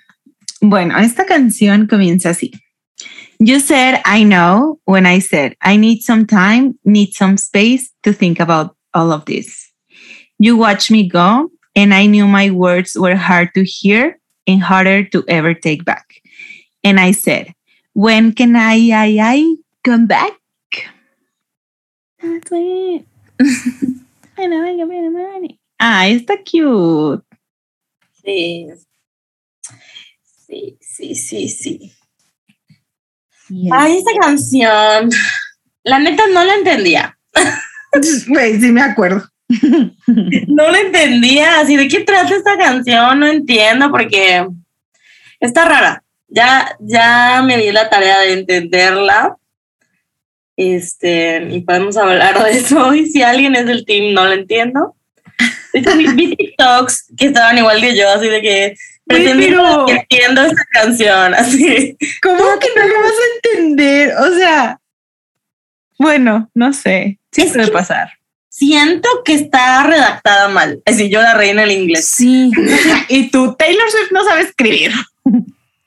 Bueno, 0.61 0.99
esta 0.99 1.25
canción 1.25 1.87
comienza 1.87 2.31
así. 2.31 2.53
You 3.39 3.59
said 3.61 4.03
I 4.05 4.25
know 4.25 4.79
when 4.85 5.07
I 5.07 5.21
said 5.21 5.55
I 5.63 5.79
need 5.79 6.03
some 6.03 6.27
time, 6.27 6.75
need 6.85 7.13
some 7.15 7.39
space 7.39 7.91
to 8.03 8.13
think 8.13 8.39
about 8.39 8.77
all 8.93 9.13
of 9.13 9.25
this. 9.25 9.73
You 10.39 10.57
watched 10.59 10.91
me 10.91 11.09
go, 11.09 11.51
and 11.75 11.95
I 11.95 12.07
knew 12.07 12.27
my 12.27 12.51
words 12.51 12.99
were 12.99 13.17
hard 13.17 13.55
to 13.55 13.65
hear 13.65 14.19
and 14.47 14.63
harder 14.63 15.05
to 15.05 15.25
ever 15.29 15.55
take 15.55 15.85
back. 15.85 16.21
And 16.85 17.01
I 17.01 17.13
said, 17.13 17.55
When 17.95 18.33
can 18.33 18.57
I, 18.57 18.91
I, 18.93 19.19
I 19.21 19.57
come 19.83 20.07
back? 20.07 20.33
That's 22.23 22.51
it. 22.53 23.07
I 24.39 24.77
got 24.77 24.89
better 24.89 25.11
money. 25.11 25.59
Ah, 25.79 26.09
está 26.09 26.37
cute. 26.37 27.25
Sí. 28.23 28.67
Sí, 30.23 30.77
sí, 30.81 31.15
sí, 31.15 31.49
sí. 31.49 31.93
Yes. 33.49 33.73
Ay, 33.73 33.97
esta 33.99 34.13
canción. 34.21 35.11
La 35.83 35.99
neta 35.99 36.25
no 36.33 36.45
la 36.45 36.55
entendía. 36.55 37.19
Güey, 38.29 38.61
sí 38.61 38.71
me 38.71 38.83
acuerdo. 38.83 39.27
No 40.47 40.71
la 40.71 40.81
entendía. 40.81 41.61
Así 41.61 41.77
de 41.77 41.89
qué 41.89 42.01
trata 42.01 42.37
esta 42.37 42.57
canción, 42.59 43.21
no 43.21 43.27
entiendo 43.27 43.91
porque 43.91 44.47
está 45.41 45.65
rara. 45.65 46.05
Ya, 46.29 46.77
ya 46.81 47.43
me 47.45 47.57
di 47.57 47.73
la 47.73 47.89
tarea 47.89 48.21
de 48.21 48.35
entenderla. 48.35 49.37
Este, 50.63 51.47
y 51.51 51.61
podemos 51.63 51.97
hablar 51.97 52.43
de 52.45 52.51
eso. 52.51 52.93
Y 52.95 53.07
si 53.07 53.23
alguien 53.23 53.55
es 53.57 53.65
del 53.67 53.87
team, 53.87 54.13
no 54.13 54.27
lo 54.27 54.33
entiendo. 54.33 54.95
De 55.73 55.81
hecho, 55.81 55.97
vi, 55.97 56.37
TikToks 56.37 57.07
que 57.17 57.27
estaban 57.27 57.57
igual 57.57 57.81
que 57.81 57.97
yo, 57.97 58.11
así 58.11 58.29
de 58.29 58.43
que 58.43 58.77
pretendiendo 59.07 59.87
que 59.87 59.93
entiendo 59.95 60.43
esta 60.43 60.63
canción, 60.73 61.33
así. 61.35 61.97
¿Cómo 62.23 62.59
que 62.61 62.69
no 62.77 62.87
lo 62.87 62.95
vas 63.01 63.13
a 63.13 63.49
entender? 63.49 64.13
O 64.19 64.35
sea, 64.37 64.79
bueno, 65.99 66.51
no 66.55 66.73
sé. 66.73 67.19
Sí 67.33 67.43
Es 67.43 67.53
puede 67.53 67.67
que- 67.67 67.73
pasar. 67.73 68.11
Siento 68.53 69.09
que 69.25 69.33
está 69.35 69.85
redactada 69.85 70.49
mal. 70.49 70.83
Así 70.85 71.09
yo 71.09 71.23
la 71.23 71.33
en 71.43 71.59
el 71.61 71.71
inglés. 71.71 72.07
Sí. 72.07 72.51
Y 73.09 73.31
tú, 73.31 73.55
Taylor 73.59 73.91
Swift 73.91 74.11
no 74.13 74.25
sabe 74.25 74.43
escribir. 74.43 74.93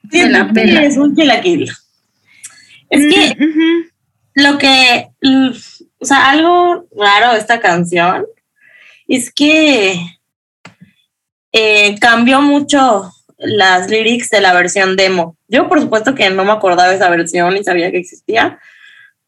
Siento 0.10 0.38
la 0.40 0.48
que 0.48 0.54
pela. 0.54 0.84
es 0.84 0.98
un 0.98 1.16
chilaquil. 1.16 1.70
Es 2.90 3.02
que 3.14 3.36
Mm, 3.38 3.50
ujú. 3.50 3.93
Lo 4.36 4.58
que, 4.58 5.10
o 6.00 6.06
sea, 6.06 6.30
algo 6.30 6.88
raro 6.96 7.34
de 7.34 7.40
esta 7.40 7.60
canción 7.60 8.26
es 9.08 9.32
que 9.32 10.00
eh, 11.52 12.00
cambió 12.00 12.42
mucho 12.42 13.12
las 13.38 13.90
lyrics 13.90 14.30
de 14.30 14.42
la 14.42 14.54
versión 14.54 14.96
demo. 14.96 15.38
Yo 15.48 15.68
por 15.68 15.82
supuesto 15.82 16.16
que 16.16 16.30
no 16.30 16.46
me 16.46 16.52
acordaba 16.52 16.90
de 16.90 16.96
esa 16.96 17.10
versión 17.10 17.56
y 17.58 17.64
sabía 17.64 17.92
que 17.92 18.00
existía, 18.00 18.60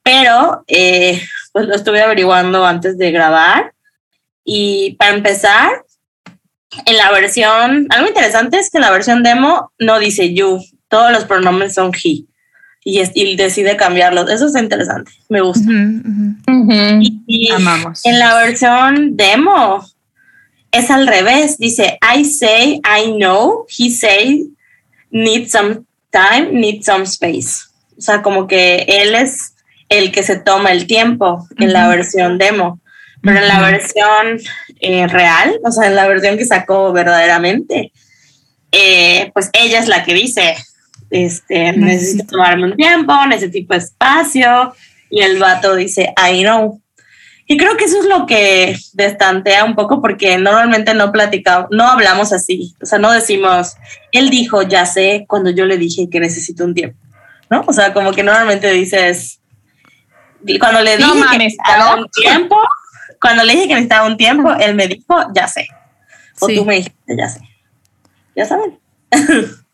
pero 0.02 0.64
eh, 0.68 1.22
pues 1.52 1.68
lo 1.68 1.76
estuve 1.76 2.02
averiguando 2.02 2.66
antes 2.66 2.98
de 2.98 3.12
grabar. 3.12 3.74
Y 4.44 4.96
para 5.00 5.16
empezar, 5.16 5.86
en 6.86 6.98
la 6.98 7.12
versión, 7.12 7.88
algo 7.90 8.08
interesante 8.08 8.60
es 8.60 8.70
que 8.70 8.80
la 8.80 8.92
versión 8.92 9.24
demo 9.24 9.72
no 9.80 10.00
dice 10.00 10.34
you, 10.34 10.60
todos 10.88 11.12
los 11.12 11.26
pronombres 11.26 11.74
son 11.74 11.92
he. 11.94 12.28
Y, 12.88 13.00
es- 13.00 13.12
y 13.16 13.36
decide 13.36 13.76
cambiarlos. 13.78 14.30
Eso 14.30 14.46
es 14.46 14.56
interesante, 14.56 15.12
me 15.28 15.42
gusta. 15.42 15.68
Y- 17.02 17.24
y 17.26 17.52
Amamos. 17.52 18.06
en 18.06 18.20
la 18.20 18.36
versión 18.36 19.18
demo 19.18 19.84
es 20.72 20.92
al 20.92 21.08
revés. 21.08 21.58
Dice, 21.58 21.98
I 22.16 22.24
say, 22.24 22.80
I 22.86 23.12
know. 23.14 23.66
He 23.76 23.90
say, 23.90 24.46
need 25.10 25.48
some 25.50 25.82
time, 26.12 26.52
need 26.52 26.84
some 26.84 27.06
space. 27.06 27.64
O 27.98 28.02
sea, 28.02 28.22
como 28.22 28.46
que 28.46 28.86
él 28.88 29.16
es 29.16 29.56
el 29.90 30.12
que 30.12 30.22
se 30.22 30.36
toma 30.38 30.72
el 30.72 30.86
tiempo 30.86 31.48
en 31.58 31.74
la 31.74 31.88
versión 31.88 32.38
demo. 32.38 32.80
Pero 33.24 33.40
en 33.40 33.48
la 33.48 33.62
versión 33.62 34.40
eh, 34.80 35.08
real, 35.08 35.60
o 35.66 35.72
sea, 35.72 35.88
en 35.88 35.96
la 35.96 36.08
versión 36.08 36.38
que 36.38 36.46
sacó 36.46 36.92
verdaderamente, 36.94 37.92
eh, 38.72 39.32
pues 39.34 39.50
ella 39.54 39.80
es 39.80 39.88
la 39.88 40.04
que 40.04 40.14
dice, 40.14 40.56
este, 41.10 41.72
necesito 41.74 41.86
Necesito. 41.86 42.26
tomarme 42.38 42.66
un 42.66 42.76
tiempo, 42.76 43.14
necesito 43.28 43.74
espacio, 43.74 44.74
y 45.10 45.22
el 45.22 45.38
vato 45.40 45.76
dice, 45.76 46.14
I 46.18 46.42
know. 46.44 46.82
Y 47.48 47.58
creo 47.58 47.78
que 47.78 47.86
eso 47.86 48.00
es 48.00 48.06
lo 48.06 48.26
que 48.26 48.76
destantea 48.94 49.64
un 49.66 49.76
poco 49.76 50.02
porque 50.02 50.38
normalmente 50.40 50.94
no 50.96 51.12
platicamos, 51.12 51.68
no 51.72 51.88
hablamos 51.88 52.34
así, 52.34 52.74
o 52.82 52.86
sea, 52.88 52.98
no 52.98 53.12
decimos, 53.12 53.76
él 54.12 54.30
dijo, 54.32 54.64
ya 54.64 54.86
sé, 54.88 55.26
cuando 55.28 55.52
yo 55.52 55.66
le 55.66 55.78
dije 55.78 56.10
que 56.10 56.20
necesito 56.20 56.64
un 56.66 56.74
tiempo, 56.74 56.98
¿no? 57.52 57.64
O 57.68 57.72
sea, 57.74 57.94
como 57.94 58.12
que 58.14 58.24
normalmente 58.24 58.72
dices, 58.72 59.40
cuando 60.60 60.82
le 60.82 60.98
dije 60.98 61.08
No 61.16 61.30
que 61.30 61.38
necesitaba 61.38 61.96
un 61.96 62.10
tiempo, 62.10 62.58
cuando 63.22 63.44
le 63.44 63.54
dije 63.54 63.68
que 63.68 63.74
necesitaba 63.76 64.08
un 64.08 64.18
tiempo, 64.18 64.52
él 64.60 64.74
me 64.76 64.88
dijo, 64.88 65.16
ya 65.36 65.48
sé. 65.48 65.68
O 66.42 66.48
Sí. 66.48 66.56
tú 66.56 66.66
me 66.66 66.76
dijiste, 66.78 67.16
ya 67.18 67.30
sé. 67.30 67.40
Ya 68.36 68.46
saben. 68.46 68.80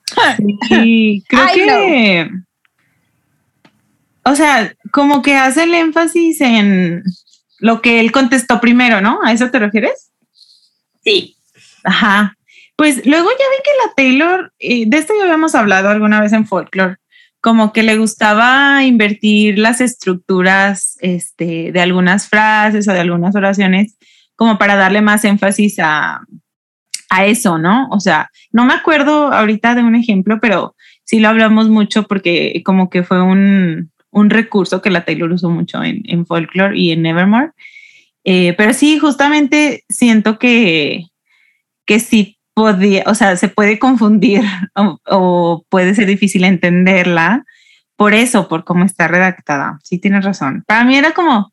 Y 0.69 1.23
creo 1.27 1.47
que. 1.53 2.29
O 4.23 4.35
sea, 4.35 4.73
como 4.91 5.21
que 5.21 5.35
hace 5.35 5.63
el 5.63 5.73
énfasis 5.73 6.41
en 6.41 7.03
lo 7.59 7.81
que 7.81 7.99
él 7.99 8.11
contestó 8.11 8.59
primero, 8.61 9.01
¿no? 9.01 9.19
¿A 9.23 9.31
eso 9.31 9.49
te 9.49 9.59
refieres? 9.59 10.11
Sí. 11.03 11.37
Ajá. 11.83 12.37
Pues 12.75 13.05
luego 13.05 13.29
ya 13.29 13.35
vi 13.37 13.63
que 13.63 13.71
la 13.85 13.93
Taylor, 13.95 14.53
eh, 14.59 14.85
de 14.87 14.97
esto 14.97 15.13
ya 15.17 15.23
habíamos 15.23 15.55
hablado 15.55 15.89
alguna 15.89 16.21
vez 16.21 16.33
en 16.33 16.47
folklore, 16.47 16.97
como 17.39 17.73
que 17.73 17.83
le 17.83 17.97
gustaba 17.97 18.83
invertir 18.83 19.57
las 19.57 19.81
estructuras 19.81 20.97
este, 21.01 21.71
de 21.71 21.81
algunas 21.81 22.27
frases 22.27 22.87
o 22.87 22.93
de 22.93 22.99
algunas 22.99 23.35
oraciones, 23.35 23.97
como 24.35 24.57
para 24.57 24.75
darle 24.75 25.01
más 25.01 25.25
énfasis 25.25 25.77
a, 25.79 26.21
a 27.11 27.25
eso, 27.25 27.57
¿no? 27.57 27.89
O 27.91 27.99
sea, 27.99 28.31
no 28.53 28.63
me 28.63 28.73
acuerdo 28.73 29.33
ahorita 29.33 29.75
de 29.75 29.83
un 29.83 29.95
ejemplo, 29.95 30.39
pero 30.41 30.75
sí 31.03 31.19
lo 31.19 31.27
hablamos 31.27 31.67
mucho 31.67 32.03
porque 32.03 32.61
como 32.65 32.89
que 32.89 33.03
fue 33.03 33.21
un, 33.21 33.91
un 34.11 34.29
recurso 34.29 34.81
que 34.81 34.89
la 34.89 35.03
Taylor 35.03 35.29
usó 35.29 35.49
mucho 35.49 35.83
en, 35.83 36.03
en 36.05 36.25
folklore 36.25 36.77
y 36.79 36.91
en 36.91 37.01
Nevermore. 37.01 37.51
Eh, 38.23 38.53
pero 38.57 38.73
sí, 38.73 38.97
justamente 38.97 39.83
siento 39.89 40.39
que, 40.39 41.07
que 41.85 41.99
sí 41.99 42.39
podía, 42.53 43.03
o 43.07 43.13
sea, 43.13 43.35
se 43.35 43.49
puede 43.49 43.77
confundir 43.77 44.43
o, 45.05 45.65
puede 45.67 45.93
ser 45.93 46.05
difícil 46.05 46.45
entenderla 46.45 47.43
por 47.97 48.13
eso, 48.13 48.47
por 48.47 48.63
cómo 48.63 48.85
está 48.85 49.09
redactada. 49.09 49.79
Sí, 49.83 49.99
tienes 49.99 50.23
razón. 50.23 50.63
Para 50.65 50.85
mí 50.85 50.95
era 50.95 51.11
como, 51.11 51.51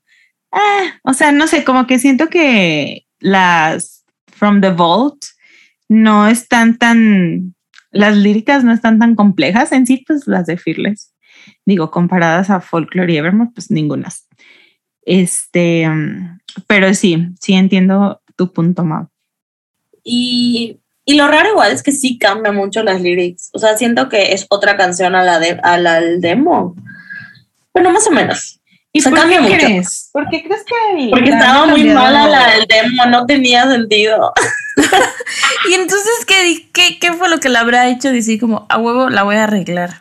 ah, 0.52 0.85
o 1.02 1.14
sea, 1.14 1.32
no 1.32 1.48
sé, 1.48 1.64
como 1.64 1.88
que 1.88 1.98
siento 1.98 2.28
que 2.28 3.06
las 3.18 4.04
From 4.28 4.61
the 4.61 4.70
Vault 4.70 5.24
no 5.88 6.29
están 6.29 6.79
tan, 6.79 7.55
las 7.90 8.16
líricas 8.16 8.64
no 8.64 8.72
están 8.72 8.98
tan 8.98 9.14
complejas 9.14 9.72
en 9.72 9.87
sí, 9.87 10.05
pues 10.07 10.27
las 10.27 10.46
de 10.46 10.57
Fearless. 10.57 11.14
Digo, 11.64 11.90
comparadas 11.90 12.51
a 12.51 12.61
Folklore 12.61 13.12
y 13.12 13.16
Evermore, 13.16 13.51
pues 13.55 13.70
ningunas. 13.70 14.29
Este, 15.03 15.88
pero 16.66 16.92
sí, 16.94 17.29
sí 17.40 17.55
entiendo 17.55 18.20
tu 18.37 18.53
punto, 18.53 18.85
Mau. 18.85 19.09
Y, 20.05 20.81
y 21.05 21.14
lo 21.14 21.27
raro 21.29 21.51
igual 21.51 21.72
es 21.72 21.83
que 21.83 21.92
sí 21.92 22.18
cambia 22.18 22.53
mucho 22.53 22.83
las 22.83 23.01
lyrics. 23.01 23.51
O 23.55 23.59
sea, 23.59 23.77
siento 23.77 24.09
que 24.09 24.33
es 24.33 24.46
otra 24.51 24.77
canción 24.77 25.14
a 25.14 25.24
la, 25.24 25.38
de, 25.38 25.59
a 25.62 25.79
la 25.79 26.01
del 26.01 26.20
demo. 26.20 26.77
Bueno, 27.72 27.92
más 27.92 28.07
o 28.07 28.11
menos. 28.11 28.57
¿Y 28.98 29.00
Se 29.00 29.11
por 29.11 29.18
cambia 29.20 29.38
qué 29.38 29.42
mucho. 29.44 29.56
crees? 29.66 30.11
¿Por 30.12 30.28
qué 30.28 30.42
crees 30.42 30.64
que 30.64 31.11
Porque 31.11 31.30
la 31.30 31.38
estaba 31.38 31.66
muy 31.66 31.84
mala 31.84 32.26
la 32.26 32.48
del 32.50 32.66
demo, 32.66 33.06
no 33.06 33.26
tenía 33.26 33.64
sentido. 33.70 34.32
Y 35.70 35.74
entonces, 35.74 36.24
¿qué, 36.26 36.68
qué, 36.72 36.98
qué 36.98 37.12
fue 37.12 37.28
lo 37.28 37.38
que 37.38 37.48
le 37.48 37.58
habrá 37.58 37.88
hecho? 37.88 38.11
Decir 38.11 38.40
como, 38.40 38.66
a 38.68 38.78
huevo, 38.78 39.08
la 39.08 39.22
voy 39.22 39.37
a 39.37 39.44
arreglar. 39.44 40.00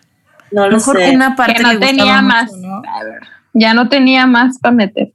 No 0.51 0.67
lo 0.67 0.77
mejor 0.77 0.97
sé. 0.97 1.11
una 1.11 1.35
parte 1.35 1.55
que 1.55 1.63
no 1.63 1.79
tenía 1.79 2.21
mucho, 2.21 2.27
más. 2.27 2.51
¿no? 2.53 2.77
A 2.77 3.03
ver, 3.03 3.19
ya 3.53 3.73
no 3.75 3.87
tenía 3.89 4.25
más 4.25 4.57
para 4.59 4.73
meter. 4.73 5.13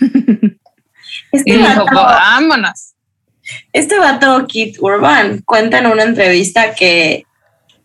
Este 1.32 1.50
Y 1.50 1.56
dijo, 1.58 1.84
vámonos. 1.86 2.94
este 3.72 3.98
vato, 3.98 4.46
Kit 4.46 4.76
Urban, 4.80 5.42
cuenta 5.44 5.78
en 5.78 5.86
una 5.86 6.04
entrevista 6.04 6.74
que, 6.74 7.24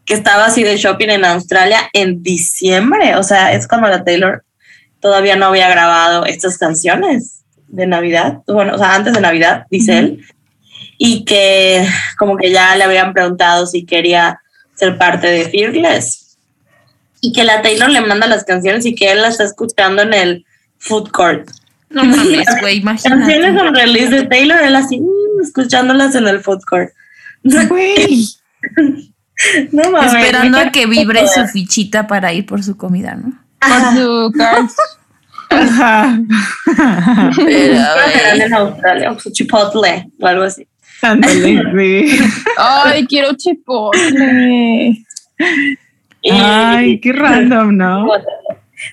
que 0.05 0.13
estaba 0.13 0.45
así 0.45 0.63
de 0.63 0.77
shopping 0.77 1.09
en 1.09 1.25
Australia 1.25 1.89
en 1.93 2.21
diciembre. 2.23 3.15
O 3.15 3.23
sea, 3.23 3.51
es 3.53 3.67
cuando 3.67 3.87
la 3.89 4.03
Taylor 4.03 4.43
todavía 4.99 5.35
no 5.35 5.47
había 5.47 5.69
grabado 5.69 6.25
estas 6.25 6.57
canciones 6.57 7.41
de 7.67 7.87
Navidad. 7.87 8.39
Bueno, 8.47 8.75
o 8.75 8.77
sea, 8.77 8.95
antes 8.95 9.13
de 9.13 9.21
Navidad, 9.21 9.65
dice 9.69 9.97
él. 9.97 10.25
Y 10.97 11.23
que 11.25 11.87
como 12.17 12.37
que 12.37 12.51
ya 12.51 12.75
le 12.75 12.83
habían 12.83 13.13
preguntado 13.13 13.65
si 13.65 13.85
quería 13.85 14.41
ser 14.75 14.97
parte 14.97 15.27
de 15.27 15.49
Fearless. 15.49 16.37
Y 17.21 17.33
que 17.33 17.43
la 17.43 17.61
Taylor 17.61 17.89
le 17.89 18.01
manda 18.01 18.27
las 18.27 18.43
canciones 18.43 18.85
y 18.85 18.95
que 18.95 19.11
él 19.11 19.21
las 19.21 19.33
está 19.33 19.43
escuchando 19.43 20.01
en 20.01 20.13
el 20.13 20.45
food 20.77 21.09
court. 21.11 21.49
No 21.89 22.03
mames, 22.03 22.45
güey, 22.61 22.81
Canciones 22.81 23.15
imagínate. 23.15 23.57
con 23.57 23.75
release 23.75 24.09
de 24.09 24.23
Taylor, 24.23 24.61
él 24.61 24.75
así, 24.75 24.99
mm, 24.99 25.41
escuchándolas 25.43 26.15
en 26.15 26.27
el 26.27 26.39
food 26.41 26.61
court. 26.67 26.91
Güey, 27.43 28.27
No 29.71 29.91
mames. 29.91 30.13
Esperando 30.13 30.57
a 30.57 30.71
que 30.71 30.85
vibre 30.85 31.27
su 31.27 31.45
fichita 31.47 32.07
para 32.07 32.33
ir 32.33 32.45
por 32.45 32.63
su 32.63 32.77
comida, 32.77 33.15
¿no? 33.15 33.39
Ajá. 33.61 33.85
Con 33.89 33.97
su 33.97 34.31
cards. 34.37 34.75
Ajá. 35.49 36.19
Pero, 37.35 38.43
en 38.43 38.53
Australia, 38.53 39.17
su 39.19 39.31
chipotle 39.31 40.09
o 40.19 40.27
algo 40.27 40.43
así. 40.43 40.67
Ándale, 41.01 41.63
sí. 41.77 42.19
Ay, 42.57 43.05
quiero 43.07 43.33
chipotle. 43.35 45.03
Y- 46.21 46.29
Ay, 46.31 46.99
qué 46.99 47.13
random, 47.13 47.77
¿no? 47.77 48.07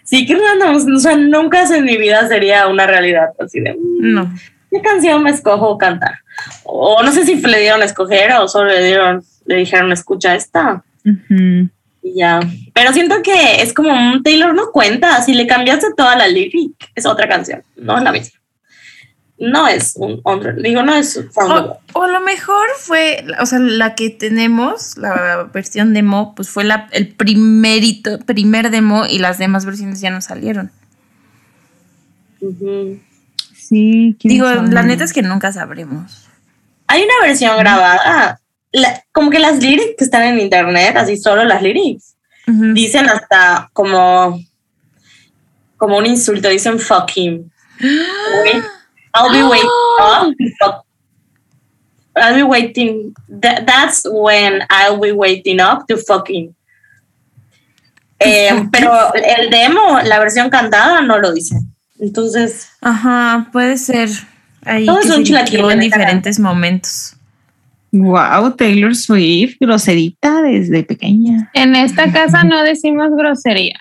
Sí, 0.04 0.24
qué 0.26 0.36
random. 0.36 0.94
O 0.94 0.98
sea, 0.98 1.16
nunca 1.16 1.62
en 1.62 1.84
mi 1.84 1.96
vida 1.96 2.26
sería 2.28 2.66
una 2.68 2.86
realidad 2.86 3.28
así 3.38 3.60
de 3.60 3.74
mm, 3.74 4.14
no. 4.14 4.34
¿qué 4.70 4.80
canción 4.80 5.22
me 5.22 5.30
escojo 5.30 5.76
cantar? 5.78 6.18
O 6.64 7.02
no 7.02 7.10
sé 7.12 7.24
si 7.24 7.36
le 7.36 7.60
dieron 7.60 7.82
a 7.82 7.86
escoger 7.86 8.32
o 8.32 8.46
solo 8.48 8.70
le 8.70 8.84
dieron, 8.84 9.22
le 9.46 9.56
dijeron 9.56 9.90
escucha 9.92 10.34
esta. 10.34 10.82
Ujú. 11.04 11.34
Y 11.34 11.70
ya. 12.14 12.40
Pero 12.74 12.92
siento 12.92 13.22
que 13.22 13.62
es 13.62 13.72
como 13.72 13.90
un 13.92 14.22
Taylor 14.22 14.54
no 14.54 14.70
cuenta. 14.72 15.20
Si 15.22 15.34
le 15.34 15.46
cambiaste 15.46 15.88
toda 15.96 16.16
la 16.16 16.28
lyric, 16.28 16.90
es 16.94 17.06
otra 17.06 17.28
canción, 17.28 17.62
no 17.76 17.96
es 17.96 18.04
la 18.04 18.12
misma. 18.12 18.38
No 19.38 19.68
es 19.68 19.96
un 19.96 20.22
digo, 20.62 20.82
no 20.82 20.94
es. 20.94 21.20
O, 21.36 21.78
o 21.92 22.06
lo 22.06 22.20
mejor 22.22 22.66
fue, 22.78 23.26
o 23.38 23.44
sea, 23.44 23.58
la 23.58 23.94
que 23.94 24.08
tenemos, 24.08 24.96
la 24.96 25.50
versión 25.52 25.92
demo, 25.92 26.34
pues 26.34 26.48
fue 26.48 26.64
la, 26.64 26.88
el 26.92 27.08
primerito, 27.08 28.18
primer 28.20 28.70
demo 28.70 29.04
y 29.04 29.18
las 29.18 29.36
demás 29.36 29.66
versiones 29.66 30.00
ya 30.00 30.10
no 30.10 30.22
salieron. 30.22 30.70
Ujú. 32.40 32.98
Sí, 33.54 34.16
quién 34.20 34.32
Digo, 34.32 34.46
sabe. 34.46 34.70
la 34.72 34.82
neta 34.82 35.04
es 35.04 35.12
que 35.12 35.22
nunca 35.22 35.52
sabremos. 35.52 36.28
Hay 36.86 37.02
una 37.02 37.26
versión 37.26 37.58
grabada, 37.58 38.40
la- 38.80 39.02
como 39.12 39.30
que 39.30 39.38
las 39.38 39.58
lyrics 39.62 39.94
que 39.98 40.04
están 40.04 40.22
en 40.22 40.40
internet, 40.40 40.96
así 40.96 41.16
solo 41.16 41.44
las 41.44 41.62
lyrics, 41.62 42.14
dicen 42.46 43.08
hasta 43.08 43.70
como, 43.72 44.40
como 45.76 45.98
un 45.98 46.06
insulto, 46.06 46.48
dicen 46.48 46.78
fuck 46.78 47.10
him. 47.16 47.50
I'll 49.14 49.32
be 49.32 49.42
waiting 49.42 49.68
up. 50.00 50.34
fuck- 50.60 50.84
I'll 52.16 52.34
be 52.34 52.42
waiting. 52.44 53.14
That, 53.28 53.66
that's 53.66 54.02
when 54.10 54.62
I'll 54.70 54.98
be 54.98 55.12
waiting 55.12 55.60
up 55.60 55.86
to 55.88 55.96
fucking. 55.98 56.54
Eh, 58.18 58.68
pero 58.72 59.12
el 59.14 59.50
demo, 59.50 60.00
la 60.02 60.18
versión 60.18 60.48
cantada, 60.48 61.02
no 61.02 61.18
lo 61.18 61.32
dice. 61.34 61.56
Entonces, 61.98 62.68
Ajá, 62.80 63.48
puede 63.52 63.76
ser. 63.76 64.08
Ahí 64.64 64.86
Todo 64.86 65.00
que 65.00 65.08
es 65.08 65.16
un 65.16 65.26
se 65.26 65.70
en 65.70 65.80
diferentes 65.80 66.38
momentos. 66.38 67.15
Wow, 67.92 68.54
Taylor 68.56 68.94
Swift, 68.94 69.56
groserita 69.60 70.42
desde 70.42 70.82
pequeña. 70.82 71.50
En 71.54 71.74
esta 71.76 72.12
casa 72.12 72.42
no 72.44 72.62
decimos 72.62 73.08
groserías. 73.16 73.80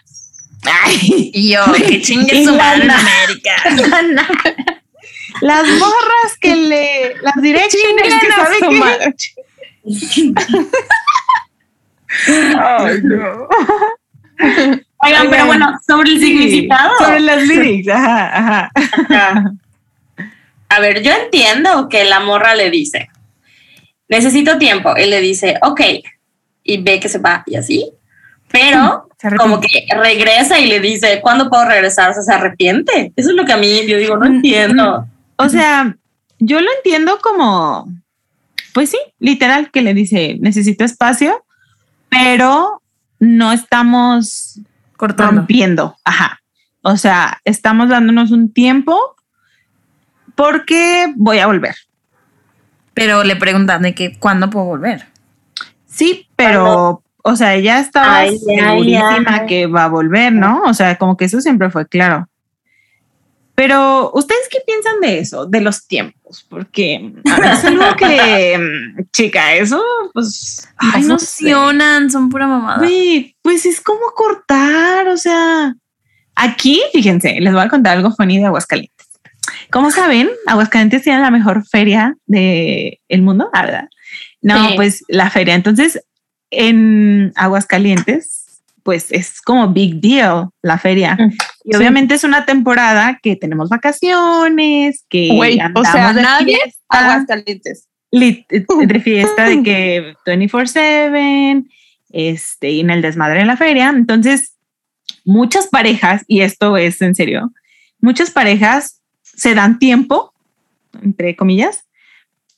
Ay, 0.85 1.31
yo, 1.33 1.61
que 1.87 2.01
chingue 2.01 2.43
su 2.45 2.55
madre 2.55 2.85
en. 2.85 2.91
América. 2.91 3.51
las 5.41 5.67
morras 5.67 6.37
que 6.39 6.55
le, 6.55 7.15
las 7.21 7.35
direcciones 7.41 8.03
que 8.03 8.09
Chinguen 8.09 8.31
a 8.31 8.35
sabe 8.35 8.59
su 8.59 8.69
que- 8.69 8.79
madre. 8.79 9.15
Ay, 12.59 12.99
no. 13.03 13.47
Oigan, 14.97 15.29
pero 15.29 15.45
bueno, 15.45 15.77
sobre 15.85 16.11
el 16.11 16.19
Sí, 16.19 16.25
significado. 16.27 16.97
Sobre 16.97 17.19
las 17.19 17.43
lyrics, 17.43 17.87
ajá, 17.89 18.37
ajá. 18.37 18.71
Ajá. 19.09 19.51
A 20.69 20.79
ver, 20.79 21.03
yo 21.03 21.11
entiendo 21.11 21.87
que 21.89 22.05
la 22.05 22.19
morra 22.21 22.55
le 22.55 22.69
dice, 22.71 23.07
necesito 24.07 24.57
tiempo. 24.57 24.95
Él 24.95 25.09
le 25.09 25.21
dice, 25.21 25.57
ok, 25.61 25.81
y 26.63 26.81
ve 26.81 26.99
que 26.99 27.09
se 27.09 27.19
va 27.19 27.43
y 27.45 27.55
así. 27.55 27.91
Pero 28.51 29.07
arrepiente. 29.21 29.37
como 29.37 29.59
que 29.59 29.85
regresa 29.95 30.59
y 30.59 30.67
le 30.67 30.79
dice, 30.79 31.19
¿cuándo 31.21 31.49
puedo 31.49 31.65
regresar? 31.65 32.11
O 32.11 32.13
sea, 32.13 32.23
se 32.23 32.33
arrepiente. 32.33 33.11
Eso 33.15 33.29
es 33.29 33.35
lo 33.35 33.45
que 33.45 33.53
a 33.53 33.57
mí, 33.57 33.85
yo 33.87 33.97
digo, 33.97 34.17
no 34.17 34.25
entiendo. 34.25 35.07
O 35.35 35.49
sea, 35.49 35.95
yo 36.39 36.61
lo 36.61 36.67
entiendo 36.77 37.19
como, 37.21 37.87
pues 38.73 38.89
sí, 38.89 38.97
literal, 39.19 39.71
que 39.71 39.81
le 39.81 39.93
dice, 39.93 40.37
necesito 40.39 40.83
espacio, 40.83 41.43
pero 42.09 42.81
no 43.19 43.51
estamos 43.51 44.59
Cortando. 44.95 45.37
rompiendo. 45.37 45.97
Ajá. 46.03 46.41
O 46.81 46.97
sea, 46.97 47.41
estamos 47.45 47.89
dándonos 47.89 48.31
un 48.31 48.53
tiempo 48.53 49.15
porque 50.35 51.11
voy 51.15 51.39
a 51.39 51.47
volver. 51.47 51.75
Pero 52.95 53.23
le 53.23 53.36
preguntan 53.36 53.84
de 53.84 53.93
que 53.93 54.17
cuándo 54.17 54.49
puedo 54.49 54.65
volver. 54.65 55.05
Sí, 55.86 56.27
pero, 56.36 57.03
o 57.23 57.36
sea, 57.36 57.53
ella 57.53 57.79
estaba 57.79 58.17
Ay, 58.19 58.29
ay, 58.29 58.39
segurísima 58.39 59.41
ay. 59.41 59.45
que 59.47 59.67
va 59.67 59.84
a 59.84 59.89
volver, 59.89 60.34
¿no? 60.34 60.63
O 60.63 60.73
sea, 60.73 60.97
como 60.97 61.15
que 61.15 61.25
eso 61.25 61.39
siempre 61.41 61.69
fue 61.69 61.88
claro. 61.88 62.27
Pero, 63.53 64.12
¿ustedes 64.13 64.49
qué 64.49 64.60
piensan 64.65 64.99
de 64.99 65.19
eso, 65.19 65.45
de 65.45 65.62
los 65.62 65.88
tiempos? 65.88 66.45
Porque 66.49 67.13
a 67.25 67.53
es 67.53 67.63
algo 67.63 67.95
que, 67.97 68.58
mm, 68.97 69.03
chica, 69.13 69.55
eso, 69.55 69.81
pues, 70.13 70.67
ay, 70.77 71.03
no 71.03 71.19
sé. 71.19 71.53
son 72.10 72.29
pura 72.29 72.47
mamada. 72.47 72.79
Güey, 72.79 73.36
pues 73.41 73.65
es 73.65 73.79
como 73.79 74.08
cortar, 74.13 75.08
o 75.08 75.17
sea, 75.17 75.73
aquí, 76.36 76.81
fíjense, 76.91 77.39
les 77.39 77.53
voy 77.53 77.62
a 77.62 77.69
contar 77.69 77.97
algo 77.97 78.12
funny 78.12 78.39
de 78.39 78.45
Aguascalientes. 78.45 78.94
Como 79.71 79.91
saben, 79.91 80.30
Aguascalientes 80.47 81.04
tiene 81.04 81.19
la 81.19 81.32
mejor 81.32 81.65
feria 81.67 82.15
del 82.25 82.99
el 83.08 83.21
mundo, 83.21 83.49
ah, 83.54 83.63
¿verdad? 83.65 83.89
No, 84.41 84.69
Sí. 84.69 84.73
pues 84.75 85.04
la 85.08 85.30
feria. 85.30 85.56
Entonces, 85.56 85.99
en 86.51 87.32
Aguascalientes, 87.36 88.62
pues 88.84 89.12
es 89.12 89.41
como 89.41 89.69
big 89.69 89.99
deal 89.99 90.49
la 90.62 90.78
feria. 90.78 91.15
Mm, 91.15 91.32
Y 91.63 91.71
sí. 91.71 91.75
obviamente 91.78 92.13
es 92.13 92.23
una 92.23 92.45
temporada 92.45 93.19
que 93.21 93.36
tenemos 93.36 93.69
vacaciones, 93.69 95.04
que 95.10 95.30
Güey, 95.34 95.60
o 95.73 95.84
sea, 95.84 96.13
de 96.13 96.21
nadie 96.21 96.56
fiesta 96.63 96.82
Aguascalientes. 96.89 97.88
lit- 98.12 98.45
de 98.88 98.99
fiesta 98.99 99.45
de 99.49 99.63
que 99.63 100.13
24/7 100.25 101.65
este 102.10 102.69
y 102.71 102.80
en 102.82 102.91
el 102.91 103.01
desmadre 103.01 103.41
en 103.41 103.47
la 103.47 103.58
feria 103.58 103.89
entonces 103.89 104.56
muchas 105.25 105.67
parejas 105.67 106.23
y 106.28 106.41
esto 106.41 106.78
es 106.78 107.01
en 107.01 107.15
serio 107.15 107.51
muchas 107.99 108.30
parejas 108.32 109.01
se 109.36 109.56
dan 109.56 109.80
tiempo 109.80 110.34
entre 111.02 111.36
comillas 111.36 111.86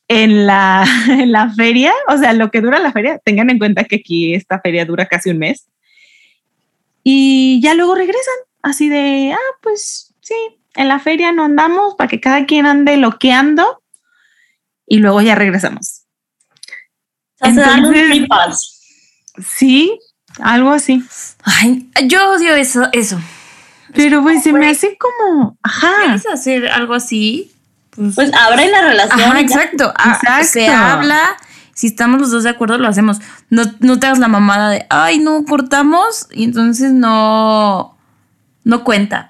en 0.07 0.45
la, 0.45 0.85
en 1.09 1.31
la 1.31 1.49
feria 1.49 1.93
o 2.07 2.17
sea 2.17 2.33
lo 2.33 2.51
que 2.51 2.61
dura 2.61 2.79
la 2.79 2.91
feria 2.91 3.19
tengan 3.23 3.49
en 3.49 3.59
cuenta 3.59 3.83
que 3.83 3.97
aquí 3.97 4.33
esta 4.33 4.59
feria 4.59 4.85
dura 4.85 5.05
casi 5.05 5.29
un 5.29 5.39
mes 5.39 5.67
y 7.03 7.59
ya 7.61 7.73
luego 7.73 7.95
regresan 7.95 8.35
así 8.61 8.89
de 8.89 9.33
ah 9.33 9.57
pues 9.61 10.13
sí 10.21 10.35
en 10.75 10.87
la 10.87 10.99
feria 10.99 11.31
no 11.31 11.43
andamos 11.43 11.95
para 11.95 12.07
que 12.07 12.19
cada 12.19 12.45
quien 12.45 12.65
ande 12.65 12.97
loqueando 12.97 13.81
y 14.87 14.99
luego 14.99 15.21
ya 15.21 15.35
regresamos. 15.35 16.03
Entonces-. 17.39 18.27
Sí, 19.45 19.99
algo 20.39 20.71
así. 20.71 21.03
Ay, 21.43 21.89
yo 22.05 22.31
odio 22.31 22.55
eso, 22.55 22.87
eso. 22.93 23.19
Pero 23.93 24.21
pues 24.21 24.43
se 24.43 24.51
me 24.51 24.59
güey. 24.59 24.71
hace 24.71 24.97
como, 24.97 25.57
ajá, 25.63 25.91
¿Quieres 26.03 26.27
hacer 26.27 26.67
algo 26.67 26.93
así? 26.93 27.51
Pues, 27.91 28.15
Pues 28.15 28.31
abre 28.33 28.69
la 28.69 28.81
relación. 28.81 29.19
ajá, 29.21 29.39
exacto. 29.39 29.89
Exacto. 29.89 30.47
Se 30.47 30.67
habla. 30.67 31.19
Si 31.73 31.87
estamos 31.87 32.19
los 32.19 32.31
dos 32.31 32.43
de 32.43 32.49
acuerdo, 32.49 32.77
lo 32.77 32.87
hacemos. 32.87 33.19
No, 33.49 33.63
no 33.79 33.99
te 33.99 34.07
hagas 34.07 34.19
la 34.19 34.27
mamada 34.27 34.69
de, 34.71 34.85
ay, 34.89 35.19
no, 35.19 35.45
cortamos 35.45 36.27
y 36.31 36.43
entonces 36.43 36.91
no, 36.91 37.95
no 38.63 38.83
cuenta. 38.83 39.27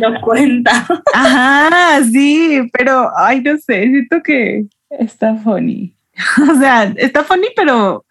No 0.00 0.20
cuenta. 0.20 0.86
ajá, 1.14 2.02
sí, 2.04 2.60
pero 2.72 3.10
ay, 3.16 3.40
no 3.42 3.56
sé, 3.58 3.88
siento 3.88 4.22
que 4.22 4.66
está 4.90 5.34
funny. 5.36 5.94
O 6.50 6.58
sea, 6.58 6.84
está 6.96 7.24
funny, 7.24 7.48
pero 7.56 8.04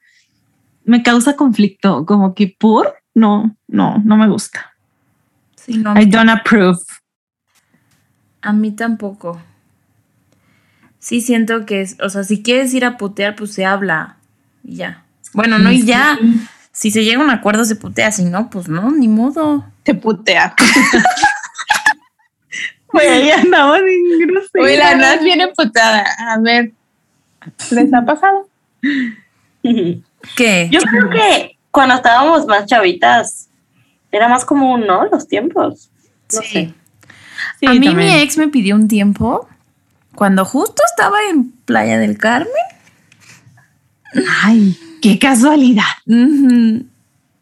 me 0.84 1.04
causa 1.04 1.36
conflicto, 1.36 2.06
como 2.06 2.34
que 2.34 2.56
por, 2.60 2.96
no, 3.14 3.56
no, 3.68 4.02
no 4.04 4.18
me 4.18 4.28
gusta. 4.28 4.69
Sí, 5.70 5.78
no, 5.78 5.94
I 5.96 6.08
don't 6.08 6.32
approve. 6.32 6.80
a 8.42 8.54
mí 8.54 8.72
tampoco. 8.72 9.40
Sí 10.98 11.22
siento 11.22 11.68
que 11.68 11.82
es, 11.82 11.96
o 12.02 12.10
sea, 12.10 12.24
si 12.24 12.42
quieres 12.42 12.74
ir 12.74 12.86
a 12.86 12.98
putear, 12.98 13.36
pues 13.36 13.54
se 13.54 13.66
habla 13.66 14.18
y 14.64 14.78
ya. 14.78 15.04
Bueno, 15.34 15.60
no 15.60 15.72
y 15.72 15.86
ya. 15.86 16.18
Si 16.72 16.90
se 16.90 17.04
llega 17.04 17.22
a 17.22 17.24
un 17.24 17.30
acuerdo 17.30 17.66
se 17.66 17.76
putea, 17.76 18.12
si 18.12 18.26
no, 18.26 18.50
pues 18.50 18.68
no, 18.68 18.90
ni 18.90 19.08
modo. 19.08 19.64
Te 19.84 19.94
putea. 19.94 20.56
Güey, 22.92 23.08
ahí 23.08 23.30
andamos 23.30 23.78
en 23.78 24.28
grosera. 24.28 24.64
Uy, 24.64 24.76
la 24.76 24.96
Nat 24.96 25.22
viene 25.22 25.50
putada. 25.50 26.04
A 26.18 26.40
ver, 26.40 26.72
¿les 27.70 27.94
ha 27.94 28.04
pasado? 28.04 28.50
¿Qué? 30.36 30.70
Yo 30.72 30.80
creo 30.82 31.10
que 31.12 31.60
cuando 31.70 31.94
estábamos 31.94 32.48
más 32.48 32.66
chavitas 32.66 33.49
era 34.12 34.28
más 34.28 34.46
común, 34.46 34.86
¿no? 34.88 35.06
Los 35.06 35.28
tiempos. 35.28 35.90
No 36.34 36.42
Sí. 36.42 36.48
sé. 36.48 36.74
Sí, 37.60 37.66
a 37.68 37.74
mí 37.74 37.86
también. 37.86 37.96
mi 37.98 38.20
ex 38.22 38.38
me 38.38 38.48
pidió 38.50 38.76
un 38.76 38.88
tiempo 38.88 39.48
cuando 40.16 40.44
justo 40.46 40.82
estaba 40.90 41.18
en 41.30 41.52
Playa 41.52 41.98
del 41.98 42.18
Carmen. 42.18 42.48
Ay, 44.44 44.78
qué 45.02 45.18
casualidad. 45.20 45.84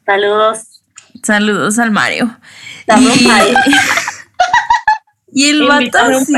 Saludos. 0.06 0.82
Saludos 1.23 1.80
al 1.80 1.91
Mario. 1.91 2.38
Saludos, 2.86 3.21
Y- 3.21 3.27
Mario. 3.27 3.58
Y 5.30 5.49
el 5.49 5.67
vato 5.67 5.97
así, 5.99 6.34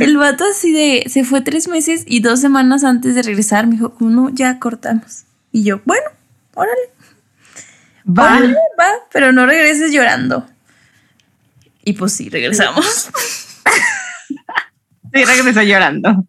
el 0.00 0.16
vato 0.16 0.42
así 0.50 0.72
de, 0.72 1.04
se 1.08 1.22
fue 1.22 1.42
tres 1.42 1.68
meses 1.68 2.02
y 2.08 2.20
dos 2.20 2.40
semanas 2.40 2.82
antes 2.82 3.14
de 3.14 3.22
regresar 3.22 3.66
me 3.68 3.72
dijo, 3.74 3.90
como 3.94 4.10
no, 4.10 4.30
ya 4.30 4.58
cortamos. 4.58 5.24
Y 5.52 5.62
yo, 5.62 5.80
bueno, 5.84 6.02
órale, 6.54 6.80
Va. 8.06 8.40
va, 8.78 8.90
pero 9.12 9.32
no 9.32 9.46
regreses 9.46 9.92
llorando. 9.92 10.46
Y 11.84 11.92
pues 11.94 12.12
sí, 12.12 12.28
regresamos. 12.28 13.10
Sí, 15.12 15.24
regresó 15.24 15.62
llorando. 15.62 16.24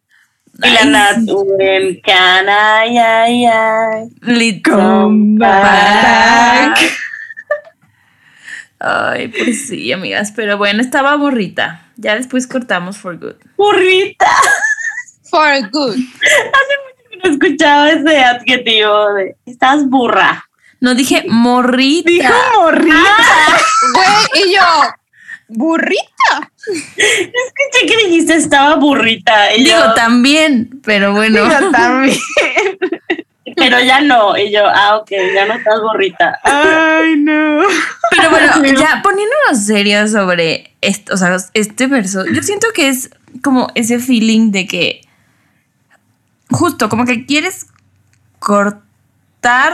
Y 0.63 0.69
la 0.71 0.79
Ay, 0.81 0.89
Nat, 0.89 1.17
when 1.27 2.01
can 2.01 2.47
I, 2.49 2.97
ay, 2.97 3.45
ay. 3.45 4.09
Lit- 4.21 4.63
Come 4.67 5.37
back. 5.37 6.79
Ay, 8.79 9.27
pues 9.27 9.67
sí, 9.67 9.91
amigas, 9.91 10.33
pero 10.35 10.57
bueno, 10.57 10.81
estaba 10.81 11.15
borrita. 11.15 11.85
Ya 11.97 12.15
después 12.15 12.47
cortamos 12.47 12.97
for 12.97 13.17
good. 13.19 13.35
Burrita. 13.57 14.25
For 15.29 15.69
good. 15.71 15.97
No 17.23 17.29
escuchaba 17.33 17.91
ese 17.91 18.17
adjetivo 18.23 19.13
de 19.13 19.35
estás 19.45 19.87
burra. 19.87 20.43
No 20.81 20.95
dije 20.95 21.23
morrita. 21.27 22.09
Dijo 22.09 22.33
morrita. 22.59 22.97
Güey, 23.93 24.45
y 24.45 24.55
yo, 24.55 24.61
burrita. 25.47 26.51
Escuché 26.97 27.85
que 27.87 27.97
dijiste 28.05 28.35
estaba 28.35 28.75
burrita. 28.75 29.55
Y 29.55 29.63
Digo 29.63 29.77
yo, 29.77 29.93
también, 29.93 30.81
pero 30.83 31.13
bueno. 31.13 31.43
Digo 31.43 31.71
también. 31.71 32.17
pero 33.55 33.79
ya 33.79 34.01
no. 34.01 34.35
Y 34.35 34.51
yo, 34.51 34.63
ah, 34.65 34.97
ok, 34.97 35.11
ya 35.35 35.45
no 35.45 35.53
estás 35.53 35.79
burrita. 35.81 36.39
Ay, 36.43 37.15
no. 37.17 37.61
Pero 38.09 38.29
bueno, 38.31 38.79
ya 38.79 39.01
poniéndonos 39.03 39.63
serios 39.63 40.11
sobre 40.11 40.73
esto, 40.81 41.13
o 41.13 41.17
sea, 41.17 41.37
este 41.53 41.87
verso, 41.87 42.25
yo 42.25 42.41
siento 42.41 42.67
que 42.73 42.89
es 42.89 43.11
como 43.43 43.71
ese 43.75 43.99
feeling 43.99 44.51
de 44.51 44.65
que 44.65 45.01
justo 46.49 46.89
como 46.89 47.05
que 47.05 47.25
quieres 47.25 47.67
cortar, 48.39 48.81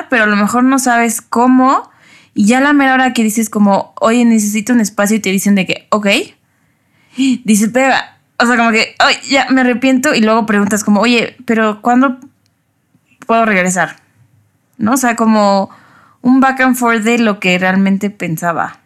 pero 0.09 0.23
a 0.23 0.27
lo 0.27 0.35
mejor 0.35 0.63
no 0.63 0.79
sabes 0.79 1.21
cómo, 1.21 1.89
y 2.33 2.45
ya 2.45 2.59
la 2.59 2.73
mera 2.73 2.93
hora 2.93 3.13
que 3.13 3.23
dices 3.23 3.49
como, 3.49 3.93
oye, 3.99 4.23
necesito 4.25 4.73
un 4.73 4.79
espacio 4.79 5.17
y 5.17 5.19
te 5.19 5.31
dicen 5.31 5.55
de 5.55 5.65
que, 5.65 5.87
ok, 5.89 6.07
dices, 7.43 7.69
pega, 7.69 8.17
o 8.37 8.45
sea, 8.45 8.57
como 8.57 8.71
que, 8.71 8.95
ay, 8.99 9.15
ya 9.29 9.47
me 9.49 9.61
arrepiento, 9.61 10.13
y 10.13 10.21
luego 10.21 10.45
preguntas 10.45 10.83
como, 10.83 11.01
oye, 11.01 11.35
pero 11.45 11.81
¿cuándo 11.81 12.19
puedo 13.27 13.45
regresar. 13.45 13.97
¿No? 14.79 14.93
O 14.93 14.97
sea, 14.97 15.15
como 15.15 15.69
un 16.21 16.39
back 16.39 16.61
and 16.61 16.75
forth 16.75 17.03
de 17.03 17.19
lo 17.19 17.39
que 17.39 17.59
realmente 17.59 18.09
pensaba. 18.09 18.79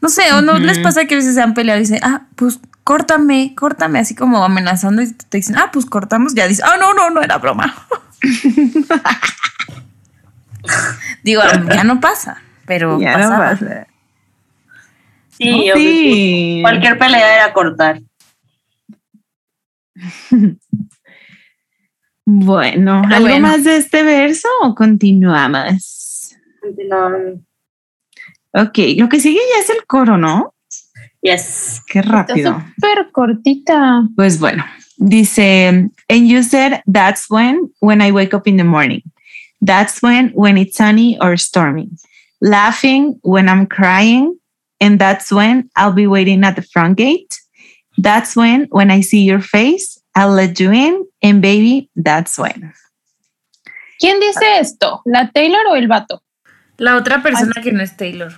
No 0.00 0.08
sé, 0.08 0.32
o 0.32 0.42
no 0.42 0.58
les 0.58 0.78
pasa 0.80 1.06
que 1.06 1.14
a 1.14 1.18
veces 1.18 1.34
se 1.34 1.40
han 1.40 1.54
peleado 1.54 1.78
y 1.78 1.84
dicen, 1.84 2.00
ah, 2.02 2.22
pues 2.36 2.60
córtame, 2.82 3.54
córtame, 3.56 3.98
así 3.98 4.14
como 4.14 4.44
amenazando 4.44 5.00
y 5.00 5.12
te 5.12 5.38
dicen, 5.38 5.56
ah, 5.56 5.70
pues 5.72 5.86
cortamos, 5.86 6.34
ya 6.34 6.46
dices, 6.46 6.64
ah, 6.64 6.76
no, 6.78 6.92
no, 6.92 7.10
no 7.10 7.22
era 7.22 7.38
broma. 7.38 7.74
Digo, 11.22 11.42
ya 11.74 11.84
no 11.84 12.00
pasa, 12.00 12.42
pero 12.66 12.98
Ya 13.00 13.16
no 13.18 13.28
pasa. 13.30 13.86
Sí, 15.30 15.50
No, 15.50 15.56
obvio, 15.58 15.74
sí. 15.76 16.58
Cualquier 16.62 16.98
pelea 16.98 17.34
era 17.36 17.52
cortar. 17.52 18.00
Bueno, 22.26 23.02
Pero 23.02 23.16
¿algo 23.16 23.28
bueno. 23.28 23.48
más 23.48 23.64
de 23.64 23.76
este 23.76 24.02
verso 24.02 24.48
o 24.62 24.74
continuamos? 24.74 26.34
Continuamos. 26.58 27.40
Ok, 28.52 28.78
lo 28.96 29.10
que 29.10 29.20
sigue 29.20 29.40
ya 29.54 29.60
es 29.60 29.68
el 29.68 29.84
coro, 29.86 30.16
¿no? 30.16 30.54
Yes. 31.20 31.82
Qué 31.86 32.00
rápido. 32.00 32.62
súper 32.76 33.10
cortita. 33.12 34.04
Pues 34.16 34.40
bueno, 34.40 34.64
dice, 34.98 35.38
and 35.38 35.90
you 36.08 36.42
said 36.42 36.82
that's 36.86 37.30
when, 37.30 37.70
when 37.80 38.00
I 38.00 38.12
wake 38.12 38.34
up 38.34 38.46
in 38.46 38.56
the 38.56 38.64
morning. 38.64 39.02
That's 39.60 40.02
when, 40.02 40.30
when 40.30 40.58
it's 40.58 40.76
sunny 40.76 41.18
or 41.20 41.36
stormy. 41.36 41.90
Laughing 42.40 43.18
when 43.22 43.48
I'm 43.48 43.66
crying. 43.66 44.38
And 44.80 44.98
that's 44.98 45.32
when 45.32 45.70
I'll 45.76 45.92
be 45.92 46.06
waiting 46.06 46.44
at 46.44 46.56
the 46.56 46.62
front 46.62 46.98
gate. 46.98 47.40
That's 47.96 48.36
when, 48.36 48.66
when 48.70 48.90
I 48.90 49.00
see 49.00 49.22
your 49.22 49.40
face, 49.40 49.98
I'll 50.14 50.32
let 50.32 50.60
you 50.60 50.70
in. 50.72 51.06
And 51.22 51.40
baby, 51.40 51.88
that's 51.96 52.38
when. 52.38 52.72
¿Quién 53.98 54.20
dice 54.20 54.58
esto? 54.58 55.00
¿La 55.06 55.30
Taylor 55.32 55.66
o 55.68 55.74
el 55.76 55.86
vato? 55.88 56.22
La 56.76 56.96
otra 56.96 57.22
persona 57.22 57.52
ah, 57.56 57.62
que 57.62 57.72
no 57.72 57.82
es 57.82 57.96
Taylor. 57.96 58.34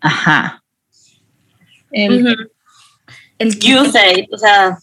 Ajá. 0.00 0.62
El, 1.92 2.26
Ujú. 2.26 2.50
El 3.38 3.58
You 3.58 3.84
say, 3.90 4.28
o 4.32 4.38
sea, 4.38 4.78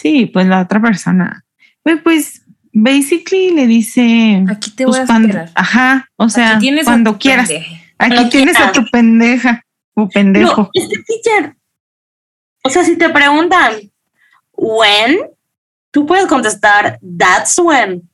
Sí, 0.00 0.26
pues 0.26 0.46
la 0.46 0.60
otra 0.60 0.80
persona. 0.80 1.44
Pues, 1.82 2.00
pues 2.02 2.42
basically 2.72 3.50
le 3.50 3.66
dice. 3.66 4.44
Aquí 4.48 4.70
te 4.70 4.84
pues, 4.84 4.98
voy 4.98 5.04
a 5.04 5.06
cuando-. 5.06 5.44
Ajá, 5.54 6.08
o 6.16 6.28
sea, 6.28 6.56
a 6.56 6.60
cuando 6.84 7.18
quieras. 7.18 7.48
pendeja. 7.48 7.84
Aquí 7.98 8.30
tienes 8.30 8.60
a 8.60 8.70
tu 8.70 8.84
pendeja 8.90 9.64
o 9.94 10.08
pendejo. 10.08 10.62
no, 10.62 10.70
es 10.72 10.88
que 10.88 11.02
teacher. 11.02 11.56
O 12.62 12.70
sea, 12.70 12.84
si 12.84 12.96
te 12.96 13.08
preguntan 13.08 13.90
when, 14.52 15.18
tú 15.90 16.06
puedes 16.06 16.26
contestar 16.26 17.00
that's 17.18 17.58
when. 17.58 18.08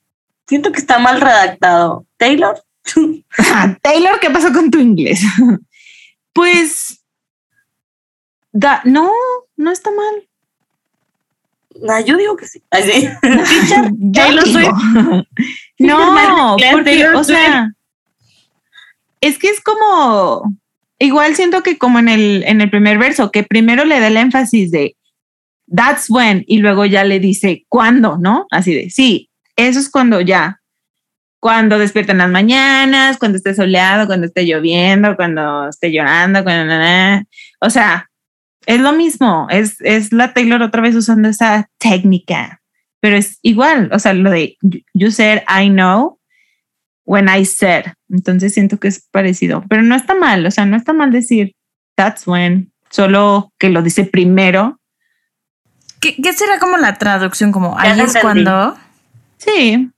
Siento 0.47 0.73
que 0.73 0.79
está 0.79 0.99
mal 0.99 1.21
redactado. 1.21 2.07
Taylor. 2.17 2.63
Ah, 3.37 3.77
Taylor, 3.83 4.21
¿qué 4.21 4.31
pasó 4.31 4.53
con 4.53 4.71
tu 4.71 4.79
inglés? 4.79 5.21
pues, 6.33 7.03
da- 8.53 8.83
no, 8.85 9.11
no 9.57 9.71
está 9.73 9.91
mal. 9.91 10.29
Ah, 11.89 12.01
yo 12.01 12.17
digo 12.17 12.37
que 12.37 12.47
sí. 12.47 12.63
Así. 12.71 13.09
Teacher, 13.23 13.91
Yo 13.93 14.23
Taylor 14.23 14.45
digo. 14.45 14.61
Swift. 14.61 15.27
no, 15.79 16.57
porque, 16.73 17.07
o 17.09 17.25
sea, 17.25 17.71
es 19.21 19.39
que 19.39 19.49
es 19.49 19.61
como, 19.61 20.55
igual 20.99 21.35
siento 21.35 21.63
que 21.63 21.79
como 21.79 21.99
en 21.99 22.09
el, 22.09 22.45
en 22.47 22.61
el 22.61 22.71
primer 22.71 22.99
verso, 22.99 23.31
que 23.31 23.43
primero 23.43 23.85
le 23.85 24.01
da 24.01 24.09
el 24.09 24.17
énfasis 24.17 24.71
de 24.71 24.97
that's 25.75 26.11
when 26.11 26.45
y 26.47 26.59
luego 26.59 26.85
ya 26.85 27.05
le 27.05 27.21
dice 27.21 27.65
cuándo, 27.69 28.19
¿no? 28.19 28.47
Así 28.51 28.75
de, 28.75 28.91
sí, 28.91 29.31
eso 29.57 29.79
es 29.79 29.91
cuando 29.91 30.21
ya, 30.21 30.61
cuando 31.41 31.79
despierta 31.79 32.13
en 32.13 32.19
las 32.19 32.31
mañanas, 32.31 33.19
cuando 33.19 33.39
esté 33.39 33.55
soleado, 33.55 34.07
cuando 34.07 34.27
esté 34.27 34.45
lloviendo, 34.45 35.17
cuando 35.17 35.69
esté 35.69 35.91
llorando, 35.91 36.43
cuando, 36.43 36.75
o 37.61 37.71
sea, 37.71 38.11
es 38.67 38.81
lo 38.81 38.93
mismo, 38.93 39.47
es, 39.51 39.81
es 39.81 40.13
la 40.13 40.33
Taylor 40.33 40.63
otra 40.63 40.83
vez 40.83 40.95
usando 40.95 41.29
esa 41.29 41.69
técnica, 41.79 42.61
pero 43.01 43.17
es 43.17 43.39
igual, 43.43 43.91
o 43.93 43.99
sea, 43.99 44.15
lo 44.15 44.31
de 44.31 44.57
you- 44.95 45.11
said 45.11 45.43
I 45.49 45.69
know 45.69 46.19
when 47.05 47.29
I 47.29 47.45
said, 47.45 47.85
entonces 48.09 48.55
siento 48.55 48.79
que 48.79 48.89
es 48.89 49.07
parecido, 49.11 49.65
pero 49.69 49.83
no 49.83 49.95
está 49.95 50.15
mal, 50.15 50.47
o 50.47 50.51
sea, 50.51 50.65
no 50.67 50.77
está 50.77 50.93
mal 50.93 51.11
decir 51.13 51.53
that's 51.97 52.27
when, 52.27 52.73
solo 52.91 53.53
que 53.59 53.69
lo 53.69 53.83
dice 53.83 54.05
primero. 54.05 54.81
¿Qué, 56.01 56.17
qué 56.23 56.33
será 56.33 56.59
como 56.59 56.77
la 56.77 56.97
traducción? 56.99 57.53
Como 57.53 57.79
ahí 57.79 57.93
es 57.93 57.99
entendí. 57.99 58.21
cuando. 58.21 58.77
Sí, 59.39 59.91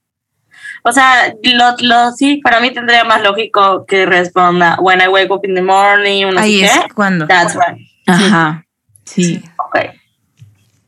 O 0.82 0.92
sea, 0.92 1.32
lo, 1.42 1.74
lo 1.80 2.12
sí, 2.12 2.40
para 2.42 2.60
mí 2.60 2.72
tendría 2.72 3.04
más 3.04 3.22
lógico 3.22 3.84
que 3.86 4.06
responda 4.06 4.76
when 4.80 5.00
I 5.00 5.08
wake 5.08 5.30
up 5.30 5.40
in 5.44 5.54
the 5.54 5.62
morning, 5.62 6.26
ahí 6.36 6.62
es 6.62 6.70
qué. 6.78 6.88
cuando. 6.94 7.26
That's 7.26 7.54
when. 7.56 7.78
Ajá, 8.06 8.66
sí. 9.04 9.24
Sí. 9.24 9.42
Ok. 9.58 9.78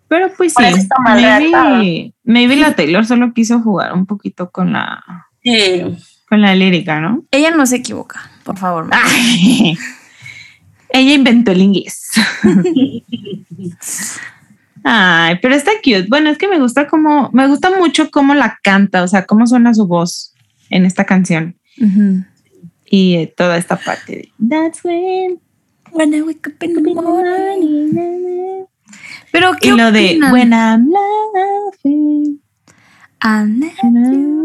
Pero 0.09 0.33
pues 0.37 0.55
Por 0.55 0.65
sí, 0.65 0.89
maybe, 1.05 2.15
maybe 2.25 2.57
la 2.57 2.75
Taylor 2.75 3.05
solo 3.05 3.35
quiso 3.35 3.61
jugar 3.61 3.93
un 3.93 4.07
poquito 4.07 4.51
con 4.51 4.73
la, 4.73 5.05
Sí. 5.43 5.83
con 6.29 6.41
la 6.41 6.55
lírica, 6.55 6.99
¿no? 7.01 7.25
Ella 7.31 7.51
no 7.51 7.67
se 7.67 7.77
equivoca, 7.77 8.31
por 8.45 8.57
favor. 8.57 8.89
Ella 10.91 11.13
inventó 11.13 11.53
el 11.53 11.61
inglés. 11.61 12.11
Ay, 14.85 15.39
pero 15.43 15.55
está 15.55 15.73
cute. 15.83 16.07
Bueno, 16.09 16.31
es 16.31 16.39
que 16.39 16.49
me 16.49 16.59
gusta 16.59 16.87
como, 16.87 17.31
me 17.33 17.47
gusta 17.47 17.71
mucho 17.77 18.11
cómo 18.11 18.35
la 18.35 18.59
canta, 18.63 19.03
o 19.03 19.09
sea, 19.09 19.27
cómo 19.27 19.47
suena 19.47 19.75
su 19.75 19.87
voz 19.87 20.35
en 20.71 20.87
esta 20.87 21.05
canción 21.05 21.57
y 22.91 23.15
eh, 23.17 23.33
toda 23.37 23.57
esta 23.59 23.77
parte 23.77 24.13
de 24.17 24.33
That's 24.49 24.85
when. 24.85 25.39
When 25.93 26.15
I 26.15 26.23
wake 26.23 26.47
up 26.49 26.63
in 26.63 26.75
the 26.75 26.95
morning. 26.95 28.67
Pero 29.33 29.53
¿qué 29.61 29.69
Y 29.69 29.71
lo 29.73 29.93
de? 29.93 30.19
When 30.33 30.53
I'm 30.53 30.91
laughing. 30.91 32.41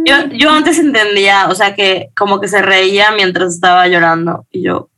Yo, 0.06 0.27
yo 0.32 0.51
antes 0.51 0.79
entendía, 0.79 1.47
o 1.47 1.56
sea, 1.56 1.75
que 1.75 2.10
como 2.15 2.39
que 2.39 2.47
se 2.47 2.62
reía 2.62 3.12
mientras 3.12 3.53
estaba 3.53 3.88
llorando. 3.88 4.45
Y 4.51 4.63
yo. 4.63 4.89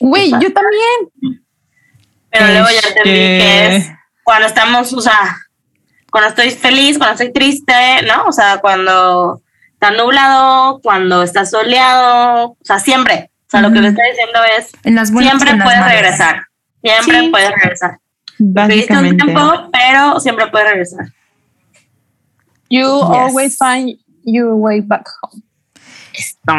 Güey, 0.00 0.30
yo 0.30 0.52
también. 0.52 1.42
Pero 2.30 2.46
luego 2.46 2.66
ya 2.68 2.88
entendí 2.88 3.10
que 3.10 3.66
es 3.66 3.82
Este, 3.82 3.98
cuando 4.24 4.46
estamos, 4.46 4.92
o 4.92 5.00
sea, 5.00 5.36
cuando 6.10 6.30
estoy 6.30 6.50
feliz, 6.50 6.98
cuando 6.98 7.12
estoy 7.14 7.32
triste, 7.32 7.74
¿no? 8.06 8.24
O 8.26 8.32
sea, 8.32 8.58
cuando 8.58 9.42
está 9.72 9.90
nublado, 9.90 10.80
cuando 10.82 11.22
está 11.22 11.44
soleado, 11.44 12.50
o 12.52 12.58
sea, 12.62 12.78
siempre. 12.78 13.30
O 13.54 13.60
sea, 13.60 13.68
lo 13.68 13.72
que 13.72 13.80
le 13.80 13.88
estoy 13.88 14.04
diciendo 14.10 14.38
es, 14.58 14.70
En 14.84 14.94
las 14.94 15.10
buenas 15.12 15.34
y 15.34 15.36
siempre 15.36 15.50
en 15.52 15.58
las 15.58 15.66
puedes 15.66 15.80
malas. 15.80 15.94
regresar. 15.94 16.46
Siempre 16.82 17.20
Sí. 17.20 17.28
puedes 17.30 17.50
regresar. 17.50 17.98
Pediste 18.68 18.96
un 18.96 19.16
tiempo, 19.16 19.70
pero 19.72 20.20
siempre 20.20 20.46
puedes 20.48 20.68
regresar. 20.68 21.06
You 22.70 22.80
Yes. 22.82 23.18
always 23.18 23.56
find 23.58 23.98
your 24.24 24.54
way 24.54 24.80
back 24.80 25.06
home. 25.22 25.42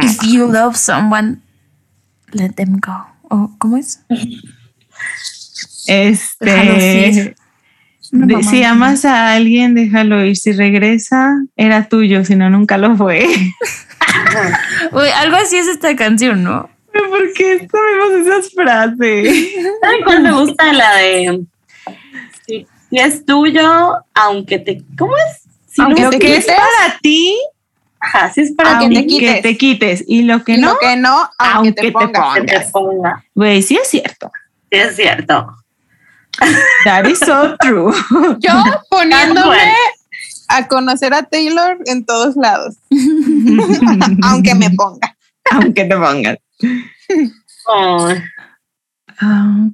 If 0.03 0.21
you 0.23 0.47
love 0.51 0.75
someone, 0.77 1.37
let 2.31 2.51
them 2.53 2.79
go. 2.79 3.05
¿O 3.29 3.51
¿Cómo 3.57 3.77
es? 3.77 3.99
Este. 5.87 7.35
de- 8.11 8.43
si 8.43 8.63
amas 8.63 9.03
a 9.05 9.33
alguien, 9.33 9.73
déjalo 9.75 10.23
ir. 10.23 10.37
Si 10.37 10.51
regresa, 10.53 11.35
era 11.55 11.87
tuyo, 11.89 12.23
si 12.23 12.35
no, 12.35 12.49
nunca 12.49 12.77
lo 12.77 12.95
fue. 12.95 13.25
Uy, 14.91 15.07
algo 15.17 15.35
así 15.37 15.57
es 15.57 15.67
esta 15.67 15.95
canción, 15.95 16.43
¿no? 16.43 16.69
¿Pero 16.95 17.09
¿Por 17.09 17.33
qué 17.33 17.67
sabemos 17.69 18.11
esas 18.27 18.51
frases? 18.53 19.53
¿Saben 19.81 20.03
cuál 20.03 20.21
me 20.23 20.31
gusta? 20.31 20.71
La 20.73 20.95
de, 20.95 21.43
si, 22.47 22.67
si 22.89 22.99
es 22.99 23.25
tuyo, 23.25 23.95
aunque 24.13 24.59
te, 24.59 24.81
¿cómo 24.97 25.13
es? 25.17 25.41
Si 25.67 25.81
Aunque 25.81 26.03
te 26.03 26.11
Lo 26.11 26.19
que 26.19 26.37
es 26.37 26.45
para 26.45 26.97
ti, 27.01 27.37
Ajá, 27.99 28.31
si 28.31 28.41
es 28.41 28.51
para 28.53 28.77
Aunque 28.77 28.87
que 28.89 28.93
te 28.93 28.99
aunque 28.99 29.15
quites. 29.17 29.41
te 29.41 29.57
quites. 29.57 30.03
Y 30.07 30.23
lo 30.23 30.43
que 30.43 30.53
Y 30.53 30.57
no, 30.57 30.73
lo 30.73 30.79
que 30.79 30.95
no, 30.95 31.29
aunque, 31.39 31.81
aunque 31.81 31.81
te 31.81 31.91
pongas. 31.91 32.35
te, 32.35 32.41
te 32.43 32.59
ponga. 32.71 33.25
güey, 33.33 33.61
sí 33.61 33.75
es 33.81 33.89
cierto. 33.89 34.31
Sí, 34.71 34.77
es 34.79 34.95
cierto. 34.95 35.47
That 36.85 37.05
is 37.07 37.19
so 37.19 37.55
true. 37.59 37.93
Yo 38.39 38.51
poniéndome 38.89 39.57
a 40.49 40.67
conocer 40.67 41.13
a 41.13 41.23
Taylor 41.23 41.77
en 41.85 42.05
todos 42.05 42.35
lados. 42.35 42.75
aunque 44.23 44.53
me 44.55 44.69
ponga. 44.71 45.15
aunque 45.51 45.85
te 45.85 45.95
pongas. 45.97 46.37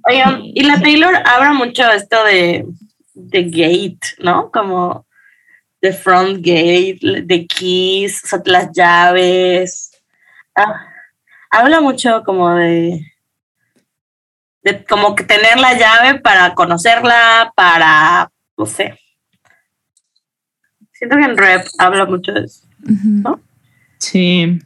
Oigan, 0.08 0.42
y 0.44 0.64
la 0.64 0.80
Taylor 0.80 1.16
habla 1.26 1.54
mucho 1.54 1.90
esto 1.92 2.24
de, 2.26 2.66
de 3.14 3.44
gate, 3.44 4.00
¿no? 4.20 4.52
Como 4.52 5.06
the 5.82 5.94
front 5.94 6.38
gate, 6.38 7.00
the 7.28 7.48
keys, 7.48 8.24
o 8.24 8.28
sea, 8.28 8.42
las 8.46 8.72
llaves. 8.72 9.92
Ah, 10.56 10.88
habla 11.50 11.82
mucho 11.82 12.24
como 12.24 12.54
de, 12.56 13.06
de 14.64 14.86
como 14.86 15.16
que 15.16 15.24
tener 15.24 15.60
la 15.60 15.78
llave 15.78 16.20
para 16.20 16.54
conocerla, 16.54 17.52
para, 17.56 18.32
no 18.58 18.66
sé. 18.66 18.98
Siento 20.94 21.18
que 21.18 21.24
en 21.24 21.38
rap 21.38 21.66
habla 21.80 22.06
mucho 22.06 22.32
de 22.32 22.46
eso. 22.46 22.68
Ujú. 22.88 23.42
Sí. 23.98 24.60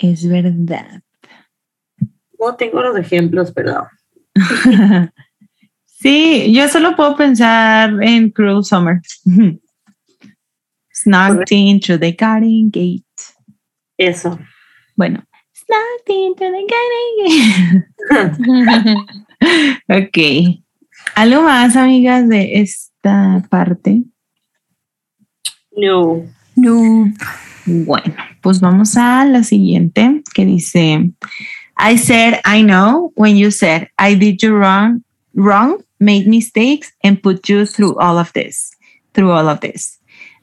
Es 0.00 0.26
verdad. 0.26 1.02
No 2.38 2.56
tengo 2.56 2.80
los 2.80 2.96
ejemplos, 2.96 3.52
pero 3.52 3.86
Sí, 5.84 6.52
yo 6.54 6.66
solo 6.68 6.96
puedo 6.96 7.14
pensar 7.14 8.02
en 8.02 8.30
Cruel 8.30 8.64
Summer. 8.64 9.00
Snugged 10.94 11.50
into 11.50 11.98
the 11.98 12.12
garden 12.12 12.70
gate. 12.70 13.04
eso. 13.98 14.38
Bueno, 14.96 15.22
snugged 15.52 16.08
into 16.08 16.44
the 16.44 16.66
garden 16.66 17.86
gate. 18.08 18.38
ok. 20.08 20.18
¿Algo 21.14 21.42
más, 21.42 21.76
amigas, 21.76 22.28
de 22.28 22.60
esta 22.60 23.42
parte? 23.48 24.02
No. 25.72 26.26
No. 26.56 27.12
Bueno, 27.70 28.16
pues 28.42 28.60
vamos 28.60 28.96
a 28.96 29.24
la 29.24 29.44
siguiente 29.44 30.22
que 30.34 30.44
dice, 30.44 31.12
I 31.76 31.96
said 31.96 32.40
I 32.44 32.62
know 32.62 33.12
when 33.14 33.36
you 33.36 33.50
said 33.50 33.88
I 33.96 34.14
did 34.14 34.42
you 34.42 34.56
wrong, 34.56 35.04
wrong, 35.34 35.82
made 36.00 36.26
mistakes 36.26 36.92
and 37.04 37.22
put 37.22 37.48
you 37.48 37.66
through 37.66 37.96
all 37.98 38.18
of 38.18 38.32
this, 38.32 38.72
through 39.14 39.30
all 39.30 39.48
of 39.48 39.60
this. 39.60 39.98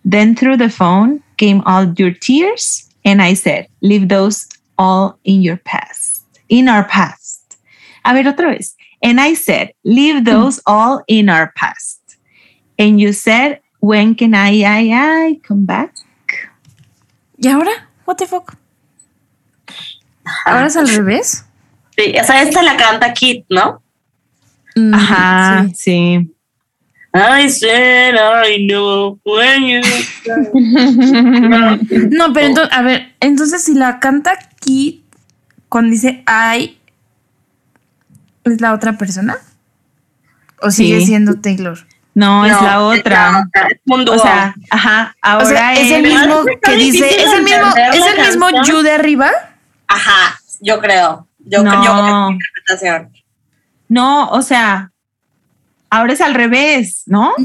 Then 0.06 0.36
through 0.36 0.58
the 0.58 0.70
phone 0.70 1.22
came 1.36 1.62
all 1.66 1.92
your 1.98 2.12
tears 2.12 2.90
and 3.04 3.22
I 3.22 3.34
said, 3.34 3.68
leave 3.82 4.08
those 4.08 4.48
all 4.78 5.20
in 5.26 5.42
your 5.42 5.58
past, 5.58 6.24
in 6.48 6.70
our 6.70 6.86
past. 6.86 7.58
A 8.06 8.13
ver 8.13 8.24
otra 8.24 8.56
vez. 8.56 8.76
And 9.04 9.20
I 9.20 9.34
said, 9.34 9.74
leave 9.84 10.24
those 10.24 10.62
all 10.66 11.04
in 11.08 11.30
our 11.30 11.52
past. 11.56 12.00
And 12.80 13.02
you 13.02 13.12
said, 13.12 13.60
when 13.80 14.16
can 14.16 14.34
I, 14.34 14.63
I, 14.63 14.90
I 14.94 15.40
come 15.44 15.66
back? 15.66 15.94
¿Y 17.38 17.47
ahora? 17.47 17.71
What 18.06 18.15
the 18.17 18.28
fuck? 18.28 18.54
¿Ahora 20.45 20.67
es 20.67 20.76
al 20.78 20.88
revés? 20.89 21.45
Sí, 21.95 22.13
o 22.19 22.23
sea, 22.23 22.41
esta 22.43 22.62
la 22.63 22.78
canta 22.78 23.13
Kit, 23.13 23.45
¿no? 23.50 23.82
Mm, 24.76 24.93
Ajá, 24.93 25.65
sí. 25.69 25.73
sí. 25.76 26.34
I 27.13 27.50
said 27.50 28.15
I 28.15 28.67
know 28.67 29.17
when 29.26 29.63
you 29.63 29.82
No, 32.12 32.34
pero 32.34 32.47
entonces, 32.47 32.78
a 32.78 32.82
ver, 32.84 33.15
entonces 33.19 33.63
si 33.63 33.73
la 33.73 34.00
canta 34.00 34.38
Kit 34.60 35.04
cuando 35.69 35.91
dice 35.91 36.23
I, 36.28 36.78
¿es 38.43 38.62
la 38.62 38.73
otra 38.73 38.97
persona? 38.97 39.38
¿O 40.62 40.69
sigue 40.69 41.00
Sí. 41.00 41.08
siendo 41.08 41.39
Taylor? 41.39 41.78
No, 42.18 42.46
es 42.48 42.52
No, 42.52 42.62
la 42.64 42.82
otra. 42.82 43.44
Es. 43.70 44.10
O 44.10 44.18
sea, 44.18 44.56
ajá, 44.72 45.16
O 45.24 45.28
ahora 45.28 45.46
sea, 45.46 45.74
es 45.76 45.92
el 45.92 46.02
mismo 46.02 46.44
que 46.64 46.76
dice, 46.76 47.08
es 47.24 47.32
el 47.32 47.44
mismo, 47.44 47.68
es 47.94 48.06
el 48.08 48.26
mismo 48.26 48.48
canción. 48.50 48.66
You 48.78 48.82
de 48.82 48.92
arriba. 48.94 49.30
Ajá, 49.88 50.40
yo 50.60 50.80
creo. 50.80 51.28
Yo, 51.38 51.62
No. 51.62 51.74
yo 51.76 51.80
creo 51.92 51.94
que 52.04 52.10
es 52.10 52.16
mi 52.16 52.34
interpretación. 52.34 53.14
No, 53.88 54.30
o 54.30 54.42
sea, 54.42 54.90
ahora 55.92 56.14
es 56.14 56.22
al 56.22 56.34
revés, 56.34 57.04
¿no? 57.06 57.36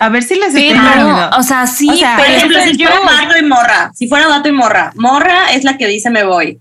A 0.00 0.08
ver 0.08 0.22
si 0.22 0.36
les 0.36 0.54
Sí, 0.54 0.68
entendiendo. 0.70 1.30
O 1.36 1.42
sea, 1.42 1.66
sí, 1.66 1.90
O 1.90 1.96
sea, 1.96 2.16
Por 2.16 2.24
pero 2.24 2.36
ejemplo, 2.38 2.58
es 2.58 2.64
si 2.64 2.70
el 2.70 2.76
fuera 2.78 2.96
yo. 2.96 3.04
vato 3.04 3.36
y 3.38 3.42
morra, 3.44 3.90
si 3.94 4.08
fuera 4.08 4.28
vato 4.28 4.48
y 4.48 4.52
morra, 4.52 4.92
morra 4.94 5.52
es 5.52 5.62
la 5.62 5.76
que 5.76 5.86
dice 5.86 6.08
me 6.08 6.24
voy. 6.24 6.58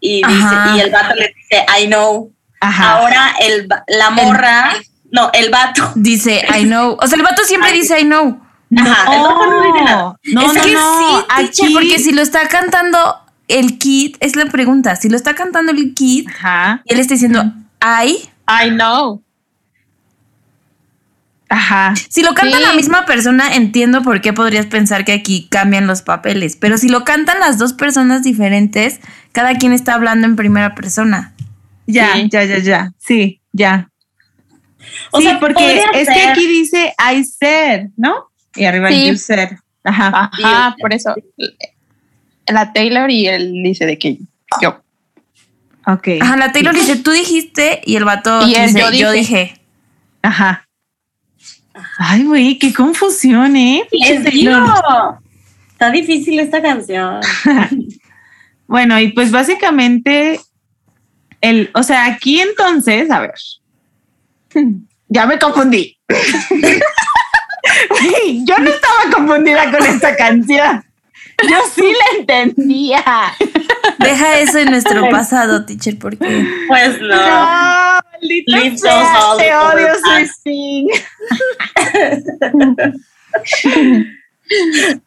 Y, 0.00 0.16
dice, 0.26 0.54
y 0.74 0.80
el 0.80 0.90
vato 0.90 1.14
le 1.14 1.32
dice 1.36 1.64
I 1.80 1.86
know. 1.86 2.32
Ajá. 2.60 2.98
Ahora 2.98 3.34
el, 3.40 3.68
la 3.86 4.10
morra, 4.10 4.72
no, 5.12 5.30
el 5.32 5.50
vato. 5.50 5.92
dice 5.94 6.42
I 6.58 6.64
know. 6.64 6.96
O 7.00 7.06
sea, 7.06 7.16
el 7.16 7.22
vato 7.22 7.42
siempre 7.44 7.72
dice 7.72 8.00
I 8.00 8.04
know. 8.04 8.40
Ajá, 8.76 9.14
el 9.14 9.22
vato 9.22 9.46
no 9.50 9.62
dice 9.62 9.84
nada. 9.84 10.16
No, 10.32 10.40
es 10.40 10.54
no, 10.54 10.62
que 10.62 10.72
no. 10.72 10.98
sí, 10.98 11.26
teacher, 11.36 11.66
Aquí- 11.66 11.72
porque 11.74 11.98
si 11.98 12.12
lo 12.12 12.22
está 12.22 12.48
cantando 12.48 13.16
el 13.48 13.78
kid, 13.78 14.16
es 14.20 14.34
la 14.34 14.46
pregunta. 14.46 14.96
Si 14.96 15.08
lo 15.10 15.16
está 15.16 15.34
cantando 15.34 15.72
el 15.72 15.92
kid 15.94 16.26
Ajá, 16.28 16.82
y 16.86 16.94
él 16.94 17.00
está 17.00 17.14
diciendo 17.14 17.44
I, 17.82 18.28
I 18.48 18.70
know. 18.70 19.22
ajá. 21.48 21.94
si 22.08 22.22
lo 22.22 22.32
canta 22.34 22.56
Sí. 22.56 22.62
la 22.62 22.72
misma 22.72 23.04
persona, 23.04 23.54
entiendo 23.54 24.02
por 24.02 24.20
qué 24.22 24.32
podrías 24.32 24.66
pensar 24.66 25.04
que 25.04 25.12
aquí 25.12 25.48
cambian 25.50 25.86
los 25.86 26.00
papeles. 26.02 26.56
Pero 26.56 26.78
si 26.78 26.88
lo 26.88 27.04
cantan 27.04 27.40
las 27.40 27.58
dos 27.58 27.74
personas 27.74 28.22
diferentes, 28.22 29.00
cada 29.32 29.56
quien 29.56 29.72
está 29.74 29.94
hablando 29.94 30.26
en 30.26 30.36
primera 30.36 30.74
persona. 30.74 31.34
Ya, 31.86 32.14
Sí. 32.14 32.28
ya, 32.30 32.44
ya, 32.44 32.58
ya. 32.58 32.92
Sí, 32.98 33.40
ya. 33.52 33.90
O 35.12 35.18
sí, 35.18 35.24
sea, 35.24 35.38
porque 35.40 35.82
es 35.94 36.08
que 36.08 36.22
aquí 36.22 36.46
dice 36.46 36.94
I 36.98 37.24
said, 37.24 37.88
¿no? 37.96 38.30
Y 38.54 38.64
arriba 38.64 38.88
Sí. 38.88 39.08
you 39.08 39.16
said. 39.16 39.50
Ajá. 39.84 40.30
Ajá, 40.32 40.76
por 40.80 40.92
eso. 40.92 41.14
La 42.46 42.72
Taylor 42.72 43.10
y 43.10 43.26
él 43.28 43.52
dice 43.62 43.86
de 43.86 43.98
que 43.98 44.18
yo. 44.60 44.80
Ok. 45.86 46.08
Ajá, 46.20 46.36
la 46.36 46.52
Taylor 46.52 46.74
dice, 46.74 46.96
tú 46.96 47.10
dijiste, 47.10 47.80
y 47.84 47.96
el 47.96 48.04
vato 48.04 48.46
Y 48.46 48.54
él, 48.54 48.66
dice, 48.66 48.80
yo 48.80 48.90
yo 48.92 49.10
dije". 49.12 49.36
dije. 49.36 49.60
Ajá. 50.22 50.68
Ay, 51.98 52.24
güey, 52.24 52.58
qué 52.58 52.72
confusión, 52.72 53.56
¿eh? 53.56 53.82
Les 53.90 54.22
Taylor. 54.22 54.32
digo, 54.32 55.18
Está 55.72 55.90
difícil 55.90 56.38
esta 56.38 56.60
canción. 56.62 57.20
Bueno, 58.68 58.98
y 58.98 59.08
pues 59.12 59.30
básicamente, 59.30 60.40
el, 61.42 61.70
o 61.74 61.82
sea, 61.82 62.06
aquí 62.06 62.40
entonces, 62.40 63.10
a 63.10 63.20
ver, 63.20 63.34
ya 65.08 65.26
me 65.26 65.38
confundí. 65.38 65.98
Yo 68.44 68.58
no 68.58 68.70
estaba 68.70 69.10
confundida 69.14 69.70
con 69.70 69.86
esta 69.86 70.16
canción. 70.16 70.84
Yo 71.48 71.56
sí 71.74 71.82
la 71.82 72.18
entendía. 72.18 73.02
Deja 73.98 74.38
eso 74.38 74.58
en 74.58 74.70
nuestro 74.70 75.08
pasado, 75.10 75.64
teacher, 75.64 75.98
porque 75.98 76.46
Pues 76.68 77.00
no. 77.00 77.08
No, 77.08 77.98
Leave 78.20 78.78
sea, 78.78 78.94
those 78.94 79.10
all 79.18 79.38
te 79.38 79.52
odio. 79.54 79.88
Swifting. 80.04 80.88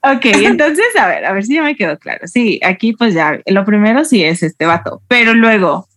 ok, 0.01 0.25
entonces, 0.25 0.85
a 0.99 1.07
ver, 1.07 1.25
a 1.25 1.33
ver 1.33 1.45
si 1.45 1.55
ya 1.55 1.63
me 1.63 1.75
quedó 1.75 1.97
claro. 1.97 2.27
Sí, 2.27 2.59
aquí 2.63 2.93
pues 2.93 3.13
ya, 3.13 3.39
lo 3.45 3.65
primero 3.65 4.05
sí 4.05 4.23
es 4.23 4.43
este 4.43 4.65
vato, 4.65 5.01
pero 5.07 5.33
luego, 5.33 5.87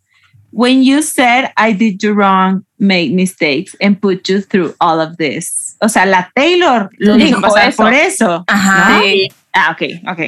when 0.58 0.82
you 0.82 1.02
said 1.02 1.52
I 1.56 1.72
did 1.72 2.02
you 2.02 2.14
wrong, 2.14 2.64
made 2.80 3.12
mistakes 3.14 3.76
and 3.80 4.00
put 4.00 4.28
you 4.28 4.40
through 4.42 4.74
all 4.80 4.98
of 5.00 5.16
this. 5.16 5.76
O 5.80 5.88
sea, 5.88 6.04
la 6.04 6.32
Taylor 6.34 6.90
lo 6.98 7.14
Dijo 7.14 7.38
hizo 7.38 7.40
pasar 7.40 7.68
eso. 7.68 7.76
por 7.76 7.92
eso. 7.94 8.44
Ajá. 8.48 8.98
¿no? 8.98 9.02
Sí, 9.04 9.28
Ah, 9.52 9.70
ok, 9.70 9.82
ok. 10.10 10.20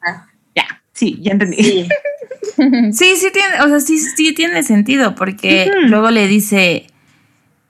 Ajá. 0.00 0.28
Ya, 0.56 0.80
sí, 0.94 1.18
ya 1.20 1.32
entendí. 1.32 1.62
sí. 1.62 1.88
sí, 2.92 3.16
sí 3.16 3.28
tiene, 3.32 3.60
o 3.62 3.68
sea, 3.68 3.80
sí, 3.80 3.98
sí 3.98 4.32
tiene 4.32 4.62
sentido, 4.62 5.14
porque 5.14 5.70
luego 5.88 6.10
le 6.10 6.26
dice, 6.28 6.86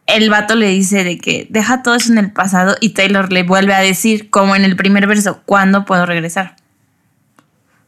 el 0.07 0.31
vato 0.31 0.55
le 0.55 0.69
dice 0.69 1.03
de 1.03 1.19
que 1.19 1.49
deja 1.51 1.83
todo 1.83 1.97
eso 1.97 2.13
en 2.13 2.19
el 2.19 2.33
pasado 2.33 2.77
y 2.81 2.91
Taylor 2.91 3.33
le 3.33 3.43
vuelve 3.43 3.75
a 3.75 3.81
decir, 3.81 4.31
como 4.31 4.55
en 4.55 4.65
el 4.65 4.77
primer 4.77 5.07
verso, 5.09 5.43
¿cuándo 5.47 5.85
puedo 5.85 6.07
regresar? 6.07 6.55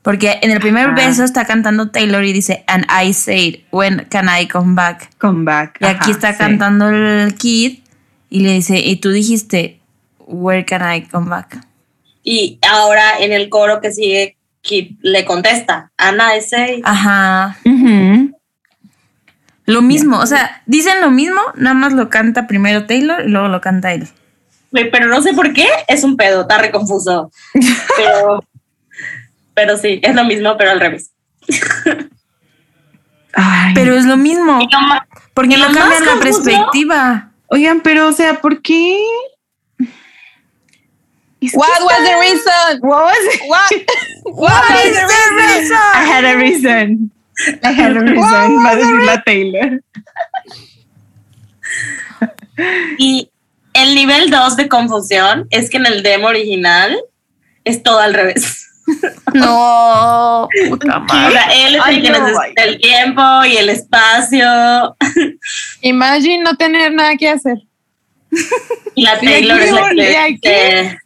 Porque 0.06 0.38
en 0.40 0.52
el 0.52 0.60
primer 0.60 0.90
Ajá. 0.90 0.94
verso 0.94 1.24
está 1.24 1.46
cantando 1.46 1.90
Taylor 1.90 2.22
y 2.22 2.32
dice, 2.32 2.62
and 2.68 2.86
I 2.88 3.12
said, 3.12 3.56
when 3.72 4.06
can 4.08 4.28
I 4.28 4.46
come 4.46 4.76
back? 4.76 5.10
Come 5.18 5.42
back. 5.42 5.78
Y 5.80 5.84
aquí 5.84 5.98
Ajá, 5.98 6.10
está 6.12 6.32
sí. 6.32 6.38
cantando 6.38 6.90
el 6.90 7.34
kid 7.34 7.80
y 8.30 8.40
le 8.42 8.52
dice, 8.52 8.78
y 8.78 9.00
tú 9.00 9.10
dijiste, 9.10 9.80
where 10.20 10.64
can 10.64 10.80
I 10.80 11.02
come 11.08 11.28
back? 11.28 11.58
Y 12.22 12.60
ahora 12.70 13.18
en 13.18 13.32
el 13.32 13.48
coro 13.48 13.80
que 13.80 13.90
sigue, 13.90 14.36
Kid 14.60 14.92
le 15.00 15.24
contesta, 15.24 15.90
Ana 15.96 16.36
ese. 16.36 16.82
Ajá. 16.84 17.56
Ujú. 17.64 18.30
Lo 19.64 19.82
mismo, 19.82 20.20
o 20.20 20.26
sea, 20.26 20.62
dicen 20.66 21.00
lo 21.00 21.10
mismo, 21.10 21.40
nada 21.56 21.74
más 21.74 21.92
lo 21.94 22.10
canta 22.10 22.46
primero 22.46 22.86
Taylor 22.86 23.26
y 23.26 23.30
luego 23.30 23.48
lo 23.48 23.60
canta 23.60 23.92
él. 23.92 24.06
Pero 24.70 25.08
no 25.08 25.20
sé 25.20 25.34
por 25.34 25.52
qué, 25.52 25.66
es 25.88 26.04
un 26.04 26.16
pedo, 26.16 26.42
está 26.42 26.58
re 26.58 26.70
confuso. 26.70 27.32
Pero, 27.96 28.44
pero 29.56 29.76
sí, 29.78 30.00
es 30.02 30.14
lo 30.14 30.22
mismo, 30.24 30.54
pero 30.58 30.70
al 30.70 30.80
revés. 30.80 31.12
Ay. 33.32 33.72
Pero 33.74 33.96
es 33.96 34.04
lo 34.04 34.18
mismo, 34.18 34.60
lo 34.60 34.68
porque 35.32 35.56
no 35.56 35.72
cambian 35.72 36.04
la 36.04 36.20
perspectiva. 36.20 37.32
Oigan, 37.46 37.80
pero 37.80 38.08
o 38.08 38.12
sea, 38.12 38.40
¿por 38.40 38.60
qué? 38.60 38.98
Es 41.40 41.54
What 41.54 41.68
está- 41.72 41.84
was 41.84 41.96
the 42.04 42.14
reason? 42.20 42.80
What 42.82 43.04
was 43.04 43.34
it? 43.34 43.40
What? 43.48 43.70
What 44.24 44.62
was 44.70 44.92
the 44.94 45.06
reason? 45.36 45.78
I 45.94 46.04
had 46.04 46.24
a 46.24 46.36
reason. 46.36 47.10
I 47.62 47.72
had 47.72 47.96
a 47.96 48.00
reason. 48.00 48.64
Va 48.64 48.70
a 48.70 48.76
decir 48.76 49.02
la 49.04 49.22
Taylor. 49.22 49.80
Y 52.98 53.30
el 53.74 53.94
nivel 53.94 54.30
2 54.30 54.56
de 54.56 54.68
confusión 54.68 55.46
es 55.50 55.68
que 55.68 55.76
en 55.76 55.84
el 55.84 56.02
demo 56.02 56.28
original 56.28 56.96
es 57.64 57.82
todo 57.82 57.98
al 57.98 58.14
revés. 58.14 58.65
No, 59.34 60.48
puta 60.68 60.96
O 60.98 61.00
madre. 61.00 61.32
sea, 61.32 61.48
él 61.66 61.74
es 61.74 61.82
Ay, 61.84 61.96
el 61.96 62.02
que 62.02 62.10
no, 62.10 62.18
necesita 62.20 62.64
el 62.64 62.80
tiempo 62.80 63.22
y 63.44 63.56
el 63.56 63.68
espacio. 63.68 64.96
Imagine 65.82 66.44
no 66.44 66.56
tener 66.56 66.92
nada 66.92 67.16
que 67.16 67.28
hacer. 67.28 67.58
Y 68.94 69.02
la 69.02 69.18
Y 69.20 69.26
Taylor 69.26 69.60
aquí 69.60 70.00
es 70.00 70.12
la 70.12 70.26
que 70.40 70.96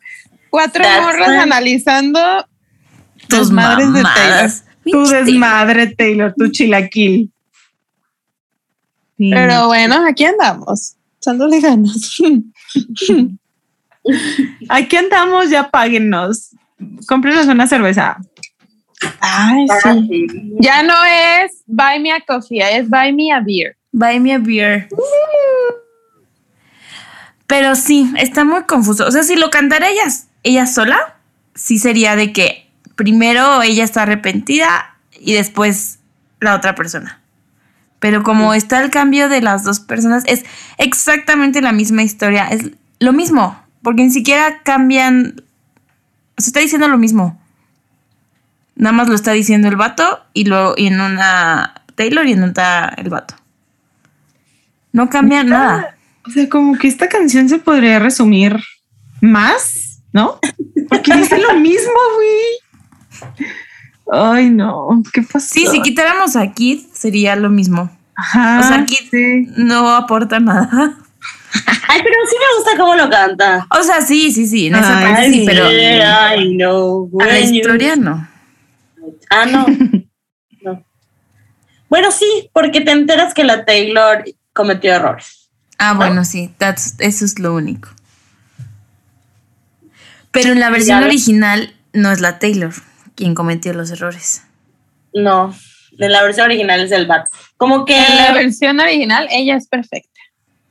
Cuatro 0.51 0.85
morras 1.03 1.29
right. 1.29 1.41
analizando 1.41 2.47
Tus 3.29 3.51
madres 3.51 3.93
de 3.93 4.03
mamadas. 4.03 4.65
Tu 4.85 5.05
desmadre, 5.07 5.87
Taylor, 5.95 6.35
tu 6.37 6.49
chilaquil. 6.49 7.31
Sí. 9.17 9.31
Pero 9.33 9.67
bueno, 9.67 10.05
aquí 10.09 10.25
andamos, 10.25 10.97
echándole 11.19 11.61
ganas. 11.61 12.19
Aquí 14.71 14.97
andamos, 14.97 15.51
ya 15.51 15.71
páguennos. 15.71 16.57
Cómprenos 17.07 17.47
una 17.47 17.67
cerveza. 17.67 18.17
Ay, 19.21 19.67
Ah, 19.71 19.93
sí. 19.95 20.27
sí. 20.31 20.55
Ya 20.61 20.83
no 20.83 20.95
es 21.05 21.63
buy 21.67 22.01
me 22.01 22.13
a 22.13 22.21
coffee, 22.21 22.61
es 22.77 22.89
buy 22.89 23.13
me 23.13 23.33
a 23.33 23.41
beer. 23.41 23.77
Buy 23.93 24.21
me 24.21 24.35
a 24.35 24.39
beer. 24.39 24.89
Pero 27.47 27.75
sí, 27.75 28.13
está 28.17 28.45
muy 28.45 28.63
confuso. 28.65 29.07
O 29.07 29.11
sea, 29.11 29.23
si 29.25 29.35
lo 29.37 29.51
cantara 29.51 29.89
ella, 29.89 30.05
ella 30.45 30.67
sola, 30.67 31.17
sí 31.55 31.79
sería 31.79 32.15
de 32.15 32.33
que 32.33 32.71
primero 32.95 33.63
ella 33.63 33.83
está 33.83 34.03
arrepentida 34.03 34.97
y 35.19 35.33
después 35.33 35.99
la 36.39 36.55
otra 36.55 36.75
persona. 36.75 37.21
Pero 37.99 38.23
como 38.23 38.55
está 38.55 38.83
el 38.83 38.91
cambio 38.91 39.29
de 39.29 39.43
las 39.43 39.65
dos 39.65 39.81
personas, 39.81 40.23
es 40.27 40.45
exactamente 40.79 41.61
la 41.61 41.73
misma 41.73 42.03
historia. 42.03 42.47
Es 42.49 42.71
lo 43.01 43.13
mismo, 43.13 43.61
porque 43.83 44.03
ni 44.03 44.11
siquiera 44.11 44.63
cambian. 44.63 45.43
Se 46.41 46.49
está 46.49 46.61
diciendo 46.61 46.89
lo 46.89 46.99
mismo. 46.99 47.41
Nada 48.77 48.93
más 48.93 49.09
lo 49.09 49.15
está 49.15 49.33
diciendo 49.33 49.69
el 49.69 49.77
vato 49.77 50.21
y 50.33 50.45
luego 50.45 50.75
y 50.77 50.87
en 50.87 51.01
una 51.01 51.75
Taylor 51.95 52.27
y 52.27 52.33
en 52.33 52.43
otra 52.45 52.95
el 52.97 53.11
vato. 53.11 53.35
No 54.93 55.11
cambia 55.11 55.45
nada. 55.45 55.97
O 56.27 56.31
sea, 56.31 56.49
como 56.49 56.77
que 56.77 56.89
esta 56.89 57.09
canción 57.09 57.49
se 57.49 57.59
podría 57.59 57.99
resumir 57.99 58.57
más, 59.21 60.03
¿no? 60.13 60.39
Porque 60.89 61.15
dice 61.15 61.39
lo 61.39 61.55
mismo, 61.59 61.93
güey. 62.17 63.39
Ay, 64.13 64.51
no, 64.51 65.03
¿qué 65.13 65.23
pasó? 65.23 65.47
Sí, 65.47 65.67
si 65.71 65.83
quitáramos 65.83 66.37
a 66.37 66.53
Kid 66.53 66.81
sería 66.93 67.37
lo 67.37 67.49
mismo. 67.49 67.91
Ajá, 68.17 68.61
o 68.61 68.63
sea, 68.63 68.85
Kid 68.85 69.09
sí. 69.11 69.47
no 69.57 69.89
aporta 69.91 70.41
nada. 70.41 70.97
Ay, 71.89 72.01
pero 72.03 72.15
sí 72.29 72.37
me 72.39 72.57
gusta 72.59 72.77
cómo 72.79 72.95
lo 72.95 73.11
canta. 73.11 73.67
O 73.79 73.83
sea, 73.83 74.01
sí, 74.01 74.31
sí, 74.33 74.47
sí, 74.47 74.69
en 74.69 74.77
esa 74.77 74.99
Ay, 74.99 75.05
parte 75.05 75.33
sí, 75.33 75.43
pero 75.47 75.71
I 75.71 76.57
know. 76.57 77.11
a 77.21 77.27
la 77.27 77.41
you- 77.41 77.55
historia 77.57 77.97
no. 77.97 78.29
Ah, 79.31 79.47
no. 79.47 79.67
no. 80.63 80.85
Bueno, 81.89 82.11
sí, 82.13 82.49
porque 82.53 82.81
te 82.81 82.93
enteras 82.93 83.35
que 83.35 83.45
la 83.45 83.65
Taylor 83.65 84.25
cometió 84.53 84.93
errores. 84.95 85.51
Ah, 85.79 85.95
bueno, 85.95 86.25
sí, 86.25 86.53
that's- 86.59 86.95
eso 86.99 87.25
es 87.25 87.39
lo 87.39 87.55
único. 87.55 87.89
Pero 90.31 90.53
en 90.53 90.61
la 90.61 90.71
versión 90.71 91.03
original 91.03 91.75
no 91.93 92.13
es 92.13 92.21
la 92.21 92.39
Taylor 92.39 92.73
quien 93.17 93.35
cometió 93.35 93.73
los 93.75 93.91
errores. 93.91 94.43
No, 95.13 95.53
en 95.99 96.13
la 96.13 96.23
versión 96.23 96.47
original 96.47 96.81
es 96.81 96.93
el 96.93 97.07
Bat. 97.07 97.27
Como 97.57 97.85
que 97.85 97.97
En 97.99 98.17
la 98.17 98.33
versión 98.33 98.79
original, 98.79 99.27
ella 99.31 99.57
es 99.57 99.67
perfecta. 99.67 100.09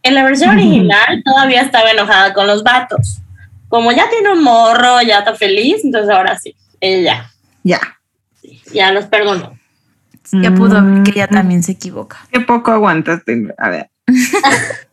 En 0.03 0.15
la 0.15 0.23
versión 0.23 0.51
original 0.51 1.21
todavía 1.25 1.61
estaba 1.61 1.91
enojada 1.91 2.33
con 2.33 2.47
los 2.47 2.63
vatos. 2.63 3.19
Como 3.67 3.91
ya 3.91 4.09
tiene 4.09 4.31
un 4.31 4.43
morro, 4.43 5.01
ya 5.01 5.19
está 5.19 5.35
feliz, 5.35 5.83
entonces 5.83 6.09
ahora 6.09 6.37
sí, 6.39 6.55
ella 6.79 7.31
Ya. 7.63 7.79
ya 8.73 8.91
los 8.91 9.05
perdonó. 9.05 9.57
Ya 10.31 10.51
pudo 10.53 10.81
ver 10.83 11.03
que 11.03 11.11
Mm. 11.11 11.13
ella 11.15 11.27
también 11.27 11.63
se 11.63 11.71
equivoca. 11.73 12.17
Qué 12.31 12.39
poco 12.41 12.71
aguantas, 12.71 13.23
Taylor. 13.25 13.55
A 13.57 13.69
ver. 13.69 13.89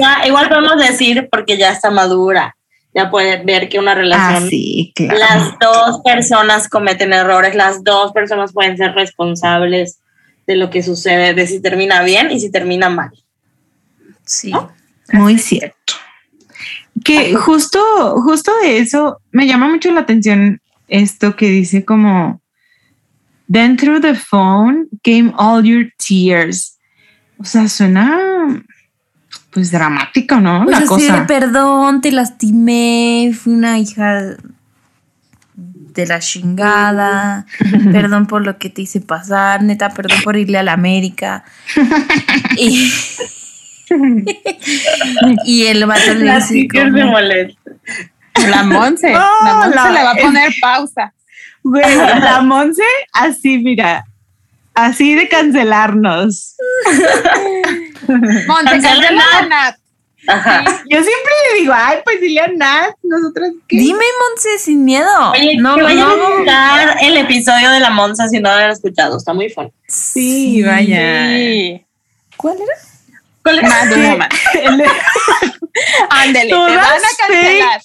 Ya, 0.00 0.26
igual 0.26 0.48
podemos 0.48 0.76
decir 0.78 1.28
porque 1.30 1.58
ya 1.58 1.70
está 1.70 1.90
madura, 1.90 2.56
ya 2.94 3.10
puede 3.10 3.42
ver 3.44 3.68
que 3.68 3.78
una 3.78 3.92
Ah, 3.92 3.96
relación 3.96 4.48
sí, 4.48 4.92
claro. 4.96 5.18
las 5.18 5.58
dos 5.60 6.00
personas 6.02 6.68
cometen 6.68 7.12
errores, 7.12 7.54
las 7.54 7.84
dos 7.84 8.12
personas 8.12 8.52
pueden 8.52 8.76
ser 8.78 8.94
responsables 8.94 9.98
de 10.46 10.56
lo 10.56 10.70
que 10.70 10.82
sucede, 10.82 11.34
de 11.34 11.46
si 11.46 11.60
termina 11.60 12.02
bien 12.02 12.30
y 12.30 12.40
si 12.40 12.50
termina 12.50 12.90
mal. 12.90 13.10
Sí. 14.24 14.52
Muy 15.12 15.38
cierto. 15.38 15.94
Que 17.04 17.34
justo, 17.34 17.80
justo 18.22 18.52
de 18.62 18.78
eso 18.78 19.20
me 19.30 19.46
llama 19.46 19.68
mucho 19.68 19.90
la 19.90 20.00
atención 20.00 20.60
esto 20.88 21.36
que 21.36 21.48
dice 21.48 21.84
como 21.84 22.40
Then 23.50 23.76
through 23.76 24.00
the 24.00 24.14
phone 24.14 24.88
came 25.02 25.32
all 25.36 25.62
your 25.62 25.90
tears. 25.98 26.78
O 27.38 27.44
sea, 27.44 27.68
suena 27.68 28.64
pues 29.50 29.70
dramático, 29.70 30.36
¿no? 30.36 30.64
Pues 30.64 30.78
la 30.78 30.84
así 30.84 31.02
de 31.02 31.08
cosa. 31.10 31.26
perdón, 31.26 32.00
te 32.00 32.10
lastimé, 32.12 33.32
fui 33.38 33.52
una 33.52 33.78
hija 33.78 34.36
de 35.94 36.06
la 36.06 36.18
chingada, 36.20 37.46
perdón 37.92 38.26
por 38.26 38.44
lo 38.44 38.58
que 38.58 38.70
te 38.70 38.82
hice 38.82 39.00
pasar, 39.00 39.62
neta, 39.62 39.90
perdón 39.90 40.18
por 40.24 40.36
irle 40.36 40.58
a 40.58 40.62
la 40.62 40.72
América. 40.72 41.44
Y, 42.56 42.92
y 45.44 45.66
el 45.66 45.84
vato 45.86 46.14
le 46.14 46.24
Las 46.24 46.48
dice 46.48 46.68
se 46.72 46.84
como, 46.84 47.06
molestan. 47.12 47.74
La 48.48 48.62
Monse, 48.62 49.12
la 49.12 49.54
Monse 49.54 49.74
la- 49.76 49.90
le 49.92 50.02
va 50.04 50.10
a 50.12 50.14
poner 50.16 50.52
pausa. 50.60 51.12
Güey, 51.62 51.96
la 51.96 52.40
Monse, 52.42 52.82
así, 53.12 53.58
mira, 53.58 54.04
así 54.74 55.14
de 55.14 55.28
cancelarnos. 55.28 56.56
Monse, 58.08 58.64
Cancela 58.64 59.76
Ajá. 60.26 60.64
Yo 60.88 61.02
siempre 61.02 61.32
le 61.50 61.60
digo, 61.60 61.72
ay, 61.74 61.98
pues 62.04 62.20
dile 62.20 62.40
a 62.40 62.48
Nat, 62.48 62.94
nosotras 63.02 63.50
qué. 63.66 63.76
dime 63.76 64.04
Monse 64.20 64.58
sin 64.58 64.84
miedo. 64.84 65.30
Oye, 65.32 65.56
no, 65.56 65.74
que 65.74 65.82
vayan 65.82 66.10
a 66.10 66.16
no, 66.16 66.28
escuchar 66.28 66.96
el 67.02 67.16
episodio 67.16 67.70
de 67.70 67.80
la 67.80 67.90
Monza 67.90 68.28
si 68.28 68.38
no 68.38 68.50
lo 68.50 68.56
han 68.56 68.70
escuchado, 68.70 69.16
está 69.16 69.32
muy 69.32 69.48
fun. 69.50 69.72
Sí, 69.88 70.62
vaya. 70.62 71.28
Sí. 71.28 71.84
¿Cuál 72.36 72.56
era? 72.56 72.72
¿Cuál 73.42 73.58
es? 73.58 73.64
Más 73.68 73.90
de 73.90 73.96
Ándele, 76.10 76.50
te 76.50 76.54
van 76.54 76.78
a 76.78 77.16
cancelar. 77.18 77.80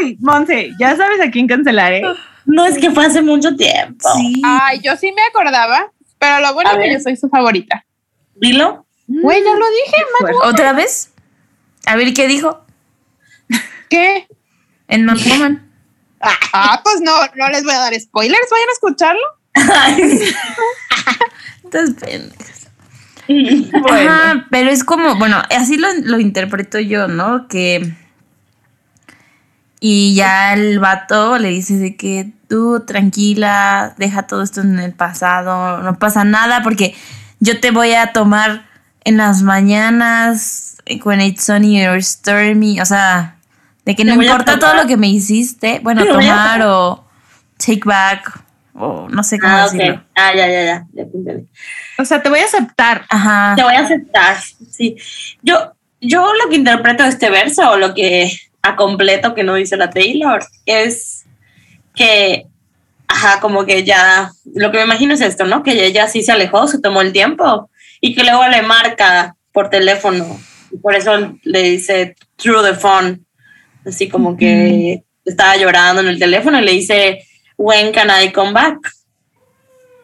Uy, 0.00 0.16
Monse, 0.20 0.70
ya 0.80 0.96
sabes 0.96 1.20
a 1.20 1.30
quién 1.30 1.46
cancelar, 1.46 1.92
¿eh? 1.92 2.02
No, 2.44 2.66
es 2.66 2.76
que 2.78 2.90
fue 2.90 3.06
hace 3.06 3.22
mucho 3.22 3.54
tiempo. 3.54 4.08
Sí. 4.16 4.42
Ay, 4.44 4.80
yo 4.82 4.96
sí 4.96 5.12
me 5.12 5.22
acordaba, 5.22 5.92
pero 6.18 6.40
lo 6.40 6.54
bueno 6.54 6.70
A 6.70 6.72
es 6.74 6.80
que 6.80 6.92
yo 6.94 7.00
soy 7.00 7.16
su 7.16 7.28
favorita. 7.28 7.84
Dilo. 8.34 8.84
Güey, 9.06 9.44
ya 9.44 9.52
lo 9.54 9.66
dije. 9.70 10.36
¿Otra 10.42 10.72
vez? 10.72 11.11
A 11.86 11.96
ver 11.96 12.14
qué 12.14 12.28
dijo 12.28 12.64
¿qué? 13.88 14.28
en 14.88 15.04
Mad 15.04 15.18
Woman. 15.28 15.68
Ah, 16.54 16.80
pues 16.84 17.00
no, 17.00 17.10
no 17.34 17.48
les 17.48 17.64
voy 17.64 17.74
a 17.74 17.78
dar 17.78 17.94
spoilers, 17.98 18.46
vayan 18.48 18.68
a 18.68 18.72
escucharlo. 18.72 19.22
Estás 21.64 21.90
pendejas. 21.98 22.68
Bueno. 23.28 24.10
Ajá, 24.10 24.46
pero 24.50 24.70
es 24.70 24.84
como, 24.84 25.16
bueno, 25.16 25.42
así 25.50 25.78
lo, 25.78 25.88
lo 26.04 26.20
interpreto 26.20 26.78
yo, 26.78 27.08
¿no? 27.08 27.48
Que. 27.48 27.94
Y 29.80 30.14
ya 30.14 30.52
el 30.52 30.78
vato 30.78 31.38
le 31.38 31.48
dice 31.48 31.76
de 31.76 31.96
que 31.96 32.32
tú 32.48 32.84
tranquila, 32.86 33.94
deja 33.96 34.26
todo 34.26 34.42
esto 34.42 34.60
en 34.60 34.78
el 34.78 34.92
pasado, 34.92 35.82
no 35.82 35.98
pasa 35.98 36.24
nada 36.24 36.62
porque 36.62 36.94
yo 37.40 37.58
te 37.58 37.70
voy 37.70 37.94
a 37.94 38.12
tomar 38.12 38.66
en 39.04 39.16
las 39.16 39.42
mañanas, 39.42 40.76
when 41.04 41.20
it's 41.20 41.44
sunny 41.44 41.86
or 41.86 42.02
stormy, 42.02 42.80
o 42.80 42.84
sea, 42.84 43.36
de 43.84 43.94
que 43.96 44.04
no 44.04 44.14
importa 44.20 44.58
todo 44.58 44.74
lo 44.74 44.86
que 44.86 44.96
me 44.96 45.08
hiciste, 45.08 45.80
bueno, 45.82 46.04
tomar 46.04 46.62
o 46.62 47.04
take 47.58 47.82
back, 47.84 48.42
o 48.74 49.08
no 49.08 49.22
sé 49.22 49.38
cómo 49.38 49.52
Ah, 49.54 49.64
decirlo. 49.64 49.94
ok. 49.94 50.00
Ah, 50.16 50.32
ya, 50.34 50.46
ya, 50.48 50.62
ya. 50.64 50.86
ya. 50.94 51.04
O 51.98 52.04
sea, 52.04 52.22
te 52.22 52.28
voy 52.28 52.40
a 52.40 52.44
aceptar. 52.44 53.04
Ajá. 53.08 53.54
Te 53.56 53.62
voy 53.62 53.74
a 53.74 53.80
aceptar. 53.80 54.36
Sí. 54.70 54.96
Yo, 55.42 55.72
yo 56.00 56.32
lo 56.42 56.48
que 56.48 56.56
interpreto 56.56 57.02
de 57.02 57.10
este 57.10 57.30
verso, 57.30 57.70
o 57.70 57.76
lo 57.76 57.94
que 57.94 58.32
a 58.62 58.76
completo 58.76 59.34
que 59.34 59.42
no 59.44 59.54
dice 59.54 59.76
la 59.76 59.90
Taylor, 59.90 60.42
es 60.66 61.24
que, 61.94 62.46
ajá, 63.08 63.40
como 63.40 63.64
que 63.66 63.84
ya, 63.84 64.30
lo 64.54 64.70
que 64.70 64.78
me 64.78 64.84
imagino 64.84 65.14
es 65.14 65.20
esto, 65.20 65.44
¿no? 65.44 65.62
Que 65.62 65.84
ella 65.86 66.06
sí 66.08 66.22
se 66.22 66.32
alejó, 66.32 66.66
se 66.68 66.80
tomó 66.80 67.00
el 67.02 67.12
tiempo 67.12 67.68
y 68.00 68.14
que 68.14 68.22
luego 68.24 68.46
le 68.48 68.62
marca 68.62 69.36
por 69.52 69.68
teléfono. 69.68 70.40
Y 70.72 70.78
por 70.78 70.94
eso 70.94 71.36
le 71.44 71.62
dice 71.62 72.16
through 72.36 72.64
the 72.64 72.74
phone. 72.74 73.24
Así 73.86 74.08
como 74.08 74.36
que 74.36 75.02
estaba 75.24 75.56
llorando 75.56 76.00
en 76.02 76.08
el 76.08 76.18
teléfono 76.18 76.58
y 76.60 76.64
le 76.64 76.72
dice, 76.72 77.18
when 77.56 77.92
can 77.92 78.08
I 78.10 78.32
come 78.32 78.52
back? 78.52 78.78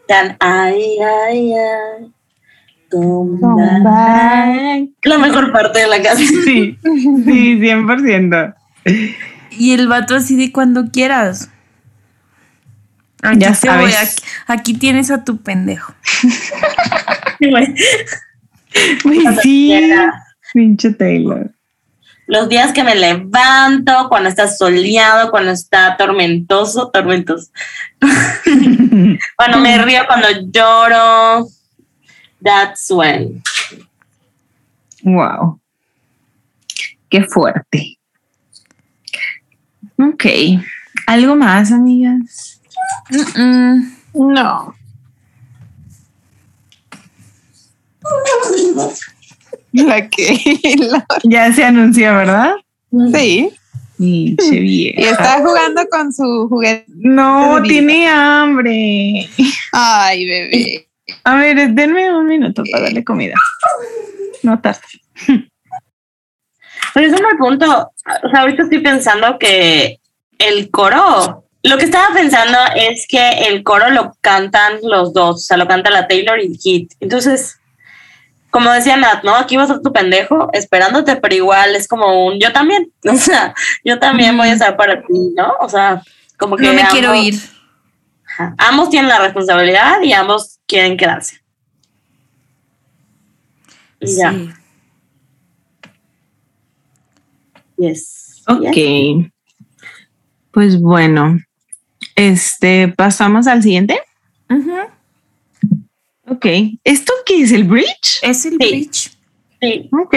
Then 0.09 0.37
I, 0.41 0.99
I, 1.01 1.53
I 1.53 2.13
come 2.91 3.39
back. 3.83 4.89
La 5.03 5.19
mejor 5.19 5.53
parte 5.53 5.81
de 5.81 5.87
la 5.87 6.03
canción. 6.03 6.29
Sí, 6.45 6.79
sí, 6.83 7.59
100%. 7.61 8.55
Y 9.51 9.73
el 9.73 9.89
vato 9.89 10.15
así 10.17 10.37
de 10.37 10.51
cuando 10.53 10.91
quieras. 10.91 11.51
Aquí 13.23 13.39
Ya 13.41 13.53
te 13.53 13.69
voy, 13.69 13.91
sabes. 13.91 14.17
aquí, 14.17 14.23
aquí 14.47 14.75
tienes 14.75 15.11
a 15.11 15.25
tu 15.25 15.39
pendejo. 15.43 15.95
Güey, 19.05 19.25
sí, 19.43 19.73
pinche 20.53 20.93
Taylor. 20.93 21.51
los 22.27 22.49
días 22.49 22.73
que 22.73 22.85
me 22.85 22.95
levanto, 22.95 24.09
cuando 24.09 24.29
está 24.29 24.49
soleado, 24.49 25.31
cuando 25.31 25.51
está 25.51 25.97
tormentoso, 25.97 26.91
tormentoso. 26.91 27.51
cuando 29.37 29.59
me 29.59 29.79
río, 29.83 30.03
cuando 30.07 30.29
lloro. 30.53 31.49
That's 32.43 32.91
when. 32.91 33.43
Wow. 35.03 35.61
Qué 37.09 37.25
fuerte. 37.25 37.99
Ok. 39.97 40.27
¿Algo 41.07 41.35
más, 41.35 41.73
amigas? 41.73 42.61
Mm-mm. 43.11 43.95
No. 44.15 44.75
La 49.73 50.09
que. 50.09 50.77
la- 50.79 51.07
Ya 51.25 51.53
se 51.53 51.65
anunció, 51.65 52.15
¿verdad? 52.15 52.55
sí. 53.13 53.51
Y 54.01 54.95
está 54.97 55.41
jugando 55.41 55.85
con 55.91 56.13
su 56.13 56.47
juguete. 56.49 56.85
No, 56.89 57.61
tiene 57.65 58.09
hambre. 58.09 59.29
Ay, 59.73 60.25
bebé. 60.25 60.89
A 61.25 61.35
ver, 61.35 61.71
denme 61.71 62.17
un 62.17 62.29
minuto 62.29 62.63
para 62.71 62.85
darle 62.85 63.03
comida. 63.03 63.35
No 64.45 64.61
tarde. 64.61 64.79
Pero 66.95 67.07
es 67.07 67.13
un 67.13 67.23
buen 67.23 67.39
punto. 67.39 67.91
O 68.23 68.31
sea, 68.31 68.43
ahorita 68.43 68.63
estoy 68.63 68.79
pensando 68.79 69.37
que 69.39 69.99
el 70.39 70.71
coro, 70.71 71.45
lo 71.65 71.77
que 71.77 71.85
estaba 71.85 72.15
pensando 72.15 72.57
es 72.77 73.05
que 73.09 73.29
el 73.49 73.65
coro 73.65 73.91
lo 73.91 74.13
cantan 74.21 74.75
los 74.83 75.13
dos, 75.13 75.37
o 75.37 75.39
sea, 75.39 75.57
lo 75.57 75.67
canta 75.67 75.91
la 75.91 76.07
Taylor 76.07 76.39
y 76.41 76.57
Kit. 76.57 76.93
Entonces, 77.01 77.59
como 78.59 78.73
decía 78.73 78.97
Nat, 78.97 79.23
¿no? 79.25 79.35
Aquí 79.35 79.57
vas 79.57 79.71
a 79.71 79.75
estar 79.75 79.83
tu 79.83 79.93
pendejo 79.93 80.49
esperándote, 80.53 81.17
pero 81.17 81.35
igual 81.35 81.75
es 81.77 81.87
como 81.89 82.27
un 82.27 82.39
yo 82.41 82.53
también. 82.53 82.93
O 83.09 83.17
sea, 83.17 83.55
yo 83.85 83.99
también 83.99 84.37
voy 84.37 84.49
a 84.49 84.53
estar 84.53 84.77
para 84.77 85.01
ti, 85.01 85.33
¿no? 85.37 85.53
O 85.61 85.69
sea, 85.69 86.03
como 86.37 86.57
que 86.57 86.65
No 86.67 86.73
me 86.73 86.81
ambos- 86.83 86.93
quiero 86.93 87.15
ir. 87.15 87.35
Ajá. 88.27 88.55
Ambos 88.59 88.91
tienen 88.91 89.09
la 89.09 89.19
responsabilidad 89.19 90.01
y 90.03 90.13
ambos 90.13 90.59
quieren 90.67 90.97
quedarse. 90.97 91.41
Y 94.01 94.17
Ya. 94.17 94.33
Yes. 97.77 98.43
Ok. 98.47 98.73
Yes. 98.73 99.31
Pues 100.53 100.81
bueno. 100.81 101.39
Este, 102.17 102.89
pasamos 102.89 103.47
al 103.47 103.63
siguiente. 103.63 104.01
Ujú. 104.51 104.73
Ok. 106.31 106.47
¿Esto 106.85 107.13
qué 107.27 107.43
es 107.43 107.53
el 107.53 107.65
bridge? 107.65 108.19
Es 108.23 108.45
el 108.45 108.53
Sí. 108.53 108.57
bridge. 108.59 109.11
Sí. 109.61 109.89
Ok. 109.93 110.17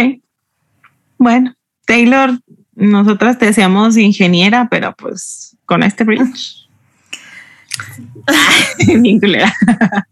Bueno, 1.17 1.53
Taylor, 1.85 2.39
nosotras 2.75 3.37
te 3.37 3.45
decíamos 3.47 3.97
ingeniera, 3.97 4.67
pero 4.69 4.93
pues 4.95 5.55
con 5.65 5.83
este 5.83 6.03
bridge. 6.03 6.57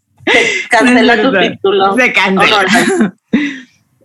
Cancela 0.70 1.22
tu 1.22 1.32
título. 1.38 1.96
Se 1.96 2.14
cancela. 2.14 3.16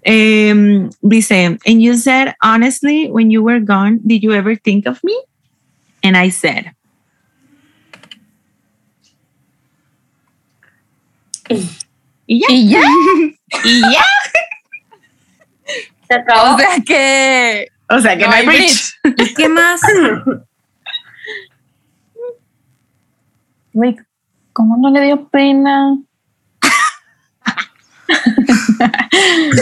Em, 0.02 0.90
dice, 1.02 1.58
and 1.66 1.80
you 1.80 1.96
said, 1.96 2.34
honestly, 2.42 3.08
when 3.10 3.30
you 3.30 3.42
were 3.42 3.60
gone, 3.60 4.00
did 4.04 4.22
you 4.22 4.32
ever 4.32 4.54
think 4.56 4.86
of 4.86 5.02
me? 5.02 5.14
And 6.02 6.14
I 6.16 6.30
said, 6.30 6.72
y 12.26 12.40
ya. 12.40 12.46
Y 12.50 12.68
ya. 12.68 12.80
Y 13.64 13.80
ya. 13.80 14.04
Se 16.08 16.14
acabó. 16.14 16.54
O 16.54 16.58
sea 16.58 16.76
que. 16.84 17.68
O 17.88 18.00
sea 18.00 18.16
que 18.16 18.24
no, 18.24 18.30
No 18.30 18.34
hay 18.34 18.46
hay 18.46 18.46
bridge. 18.46 18.94
¿Y 19.04 19.34
qué 19.34 19.48
más? 19.48 19.80
Güey, 23.72 23.96
¿cómo 24.52 24.76
no 24.76 24.90
le 24.90 25.06
dio 25.06 25.28
pena? 25.28 25.96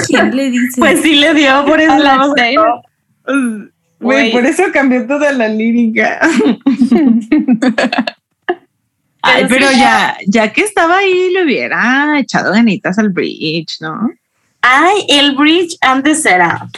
¿Quién 0.07 0.37
le 0.37 0.51
dice? 0.51 0.81
Pues 0.81 1.03
sí 1.03 1.17
le 1.17 1.35
dio, 1.35 1.65
por 1.65 1.81
eso 1.81 1.95
Güey. 4.01 4.33
por 4.33 4.45
eso 4.45 4.65
cambió 4.73 5.07
toda 5.07 5.33
la 5.33 5.49
lírica. 5.49 6.21
Ay, 9.23 9.47
Pero 9.49 9.69
sí. 9.69 9.79
ya, 9.79 10.17
ya 10.27 10.53
que 10.53 10.63
estaba 10.63 10.99
ahí, 10.99 11.31
le 11.31 11.45
hubiera 11.45 12.19
echado 12.19 12.53
ganitas 12.53 12.99
al 12.99 13.11
bridge, 13.11 13.81
¿no? 13.81 14.11
Ay, 14.61 15.07
el 15.09 15.37
bridge 15.37 15.77
antes 15.81 16.27
era. 16.27 16.69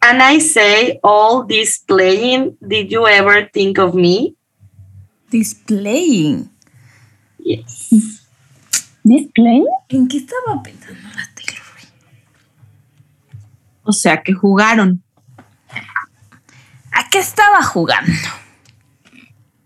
And 0.00 0.22
I 0.22 0.40
say 0.40 1.00
all 1.02 1.44
this 1.46 1.80
playing, 1.86 2.56
did 2.60 2.88
you 2.88 3.06
ever 3.06 3.50
think 3.52 3.78
of 3.78 3.94
me? 3.94 4.34
Displaying. 5.30 6.48
Yes. 7.38 8.24
¿Display? 9.02 9.64
¿En 9.88 10.06
qué 10.06 10.18
estaba 10.18 10.62
pensando 10.62 11.08
la 11.14 11.28
Taylor? 11.34 11.62
O 13.82 13.92
sea 13.92 14.22
que 14.22 14.32
jugaron. 14.34 15.02
¿A 16.92 17.08
qué 17.10 17.18
estaba 17.18 17.62
jugando? 17.62 18.12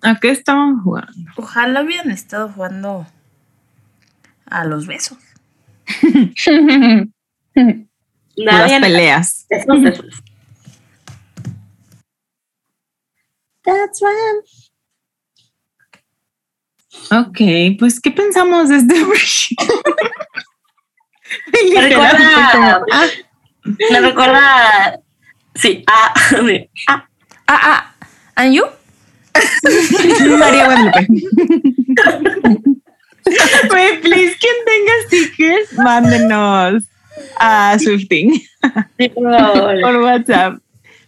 ¿A 0.02 0.18
qué 0.20 0.30
estaban 0.30 0.82
jugando? 0.82 1.12
Ojalá 1.36 1.82
hubieran 1.82 2.10
estado 2.10 2.48
jugando 2.48 3.06
a 4.46 4.64
los 4.64 4.86
besos. 4.86 5.18
Nadie 8.36 8.80
peleas. 8.80 9.46
That's 13.64 14.02
when. 14.02 14.42
Ok, 17.10 17.38
pues 17.78 18.00
¿qué 18.00 18.10
pensamos 18.10 18.68
de 18.68 18.76
este? 18.76 18.94
Me 21.72 21.80
recuerda, 21.88 22.50
como, 22.52 22.84
ah, 22.92 23.06
me 23.90 24.00
recuerda, 24.00 25.00
sí, 25.54 25.82
ah, 25.86 26.12
ah, 26.88 27.06
Ah, 27.46 27.60
ah. 27.62 27.94
¿And 28.36 28.54
you? 28.54 28.66
María 30.38 30.64
Guadalupe. 30.66 31.06
Güey, 33.68 34.00
please, 34.00 34.36
quien 34.38 34.54
tenga 34.66 34.92
stickers, 35.06 35.72
mándenos 35.74 36.84
a 37.38 37.78
Swifting 37.78 38.42
por 39.14 39.96
WhatsApp. 39.96 40.58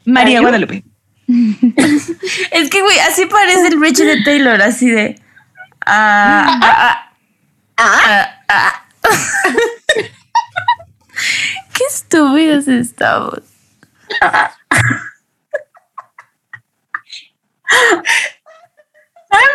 María. 0.05 0.41
Guadalupe. 0.41 0.85
Es 2.51 2.71
que, 2.71 2.83
güey, 2.83 2.99
así 3.01 3.27
parece 3.27 3.69
el 3.69 3.79
bridge 3.79 3.99
de 3.99 4.23
Taylor, 4.23 4.61
así 4.61 4.91
de. 4.91 5.19
Ah, 5.87 6.61
ah, 6.63 7.11
ah, 7.77 8.43
ah, 8.47 8.47
ah. 8.49 8.85
Qué 11.73 11.85
estúpidos 11.89 12.69
estamos. 12.69 13.41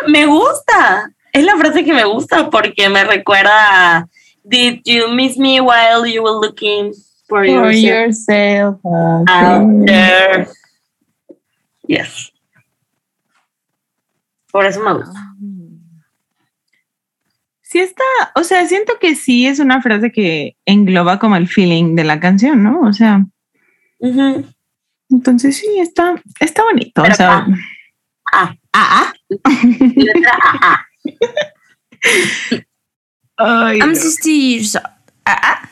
Me 0.08 0.26
gusta. 0.26 1.12
Es 1.32 1.44
la 1.44 1.56
frase 1.56 1.84
que 1.84 1.92
me 1.92 2.04
gusta 2.04 2.50
porque 2.50 2.88
me 2.88 3.04
recuerda 3.04 3.98
a 3.98 4.08
Did 4.42 4.80
you 4.84 5.08
miss 5.14 5.36
me 5.36 5.60
while 5.60 6.04
you 6.10 6.22
were 6.22 6.38
looking 6.44 6.92
for, 7.28 7.44
For 7.46 7.70
yourself 7.70 8.78
yourself. 8.82 9.26
out 9.28 9.86
there? 9.86 10.48
Yes. 11.86 12.32
Por 14.50 14.66
eso 14.66 14.80
me 14.82 14.94
gusta. 14.94 15.18
Sí 17.62 17.78
está, 17.78 18.02
o 18.34 18.42
sea, 18.42 18.66
siento 18.66 18.98
que 18.98 19.14
sí 19.14 19.46
es 19.46 19.60
una 19.60 19.80
frase 19.80 20.10
que 20.10 20.56
engloba 20.66 21.20
como 21.20 21.36
el 21.36 21.46
feeling 21.46 21.94
de 21.94 22.02
la 22.02 22.18
canción, 22.18 22.64
¿no? 22.64 22.80
O 22.80 22.92
sea, 22.92 23.24
entonces 25.08 25.56
sí, 25.56 25.78
está, 25.78 26.20
está 26.40 26.64
bonito. 26.64 27.02
Pero, 27.02 27.14
o 27.14 27.16
sea, 27.16 27.46
ah. 28.32 28.54
ah, 28.72 29.12
Letra 29.96 30.32
A. 30.42 30.58
ah. 30.62 30.80
Ay, 33.38 33.78
I'm 33.80 33.92
no. 33.92 33.94
60 33.94 34.30
years 34.30 34.76
old. 34.76 34.84
Ah, 35.26 35.40
ah. 35.42 35.68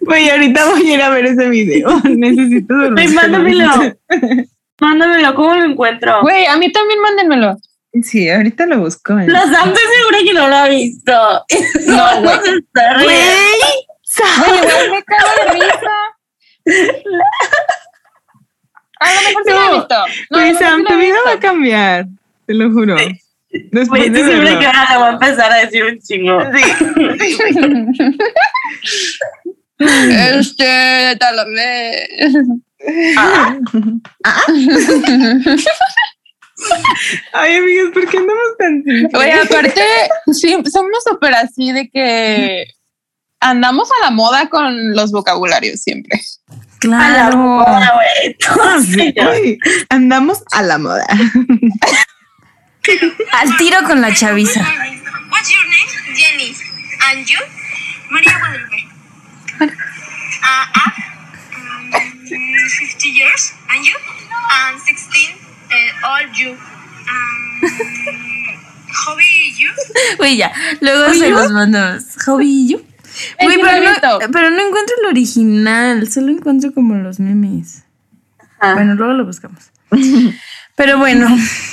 Güey, 0.00 0.30
ahorita 0.30 0.70
voy 0.70 0.90
a 0.90 0.94
ir 0.94 1.02
a 1.02 1.10
ver 1.10 1.26
ese 1.26 1.48
video. 1.50 2.00
Necesito 2.04 2.74
dormir. 2.74 3.08
Ay, 3.08 3.14
mándamelo. 3.14 3.70
Mándamelo, 4.80 5.34
¿cómo 5.34 5.54
lo 5.56 5.64
encuentro? 5.64 6.22
Güey, 6.22 6.46
a 6.46 6.56
mí 6.56 6.72
también 6.72 7.00
mándenmelo. 7.00 7.56
Sí, 8.02 8.30
ahorita 8.30 8.64
lo 8.66 8.78
busco. 8.78 9.18
¿eh? 9.18 9.26
Los 9.26 9.50
Sam 9.50 9.68
estoy 9.68 9.84
segura 9.98 10.18
que 10.24 10.32
no 10.34 10.48
lo 10.48 10.56
ha 10.56 10.68
visto. 10.68 11.12
No, 11.86 12.22
güey. 12.22 12.38
se 12.44 12.56
está 12.56 12.94
riendo. 12.94 13.66
Güey, 14.46 14.90
me 14.90 15.02
cago 15.02 15.30
de 15.36 15.52
risa. 15.52 15.94
A 19.00 19.14
lo 19.14 19.20
mejor 19.28 19.42
sí 19.44 19.50
lo 19.50 19.56
he 19.56 19.68
No, 19.68 19.74
visto. 19.76 19.94
No, 20.30 20.38
mejor 20.38 20.58
Sam, 20.58 20.80
sí 20.80 20.86
tu 20.92 20.98
vida 20.98 21.16
va 21.26 21.32
a 21.32 21.40
cambiar. 21.40 22.06
Te 22.46 22.54
lo 22.54 22.70
juro. 22.72 22.96
Después 23.50 23.88
Güey, 23.88 24.10
de 24.10 24.20
estoy 24.20 24.32
segura 24.32 24.44
verlo. 24.44 24.60
que 24.60 24.66
ahora 24.66 24.86
le 24.90 24.96
voy 24.98 25.06
a 25.06 25.10
empezar 25.12 25.52
a 25.52 25.56
decir 25.56 25.84
un 25.84 25.98
chingo. 26.00 26.38
Este, 29.78 31.16
tal 31.20 31.36
vez. 31.54 32.34
Ah, 33.16 33.56
Ay, 37.32 37.54
amigas, 37.56 37.86
¿por 37.94 38.08
qué 38.08 38.16
andamos 38.18 38.56
tan 38.58 38.82
simples? 38.82 39.14
Oye, 39.14 39.32
aparte, 39.32 39.80
sí, 40.32 40.56
somos 40.72 41.04
súper 41.08 41.34
así 41.34 41.70
de 41.70 41.88
que 41.88 42.64
andamos 43.38 43.88
a 43.92 44.06
la 44.06 44.10
moda 44.10 44.48
con 44.48 44.96
los 44.96 45.12
vocabularios 45.12 45.80
siempre. 45.80 46.20
A 46.82 46.86
la 46.86 46.98
Claro. 46.98 47.36
moda, 47.36 47.92
güey. 47.94 48.34
Todos 48.38 48.84
Sí, 48.92 49.00
ellos. 49.16 49.26
ay, 49.32 49.58
andamos 49.90 50.42
a 50.52 50.62
la 50.62 50.78
moda. 50.78 51.06
Al 53.32 53.56
tiro 53.58 53.82
con 53.84 54.00
la 54.00 54.12
chaviza. 54.14 54.60
What's 55.30 55.50
your 55.52 55.64
name? 55.68 55.88
Jenny. 56.16 56.54
And 57.10 57.26
you? 57.28 57.38
Maria 58.10 58.38
Guadalupe. 58.38 58.88
Uh, 59.60 59.66
I'm 60.74 60.92
um, 61.94 62.68
50 62.68 63.08
years. 63.08 63.52
And 63.70 63.84
you? 63.84 63.94
I'm 64.50 64.78
16. 64.78 65.36
Uh, 65.70 66.06
all 66.06 66.22
you. 66.34 66.50
Um, 66.52 67.60
hobby 68.92 69.52
you? 69.58 69.70
Güey, 70.16 70.36
ya. 70.38 70.50
Luego 70.80 71.12
se 71.14 71.30
los 71.30 71.50
mandamos. 71.52 72.04
Hobby 72.26 72.68
you. 72.68 72.84
Pero 73.38 73.50
no, 73.50 73.58
igualito. 73.58 74.18
pero 74.32 74.50
no 74.50 74.60
encuentro 74.66 74.94
el 75.02 75.06
original. 75.06 76.08
Solo 76.10 76.28
encuentro 76.32 76.72
como 76.72 76.94
los 76.94 77.18
memes. 77.20 77.84
Ajá. 78.60 78.74
Bueno, 78.74 78.94
luego 78.94 79.12
lo 79.12 79.24
buscamos. 79.26 79.70
Pero 80.76 80.98
bueno, 80.98 81.28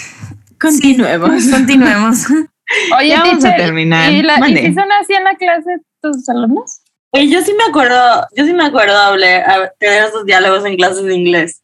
Continuemos. 0.59 1.45
continuemos. 1.51 2.25
Oye, 2.97 3.09
Ya 3.09 3.19
vamos 3.23 3.45
a 3.45 3.55
terminar. 3.55 4.11
¿y, 4.11 4.21
la, 4.23 4.37
¿y 4.37 4.39
Mande. 4.39 4.61
si 4.67 4.73
son 4.73 4.91
así 4.91 5.13
en 5.13 5.23
la 5.23 5.35
clase 5.35 5.77
tus 6.01 6.27
alumnos? 6.29 6.79
Oye, 7.11 7.29
yo 7.29 7.41
sí 7.41 7.53
me 7.57 7.63
acuerdo, 7.65 8.27
yo 8.35 8.45
sí 8.45 8.53
me 8.53 8.65
acuerdo 8.65 8.97
a- 8.97 9.69
tener 9.79 10.03
esos 10.05 10.25
diálogos 10.25 10.65
en 10.65 10.75
clases 10.75 11.03
de 11.03 11.13
inglés. 11.15 11.61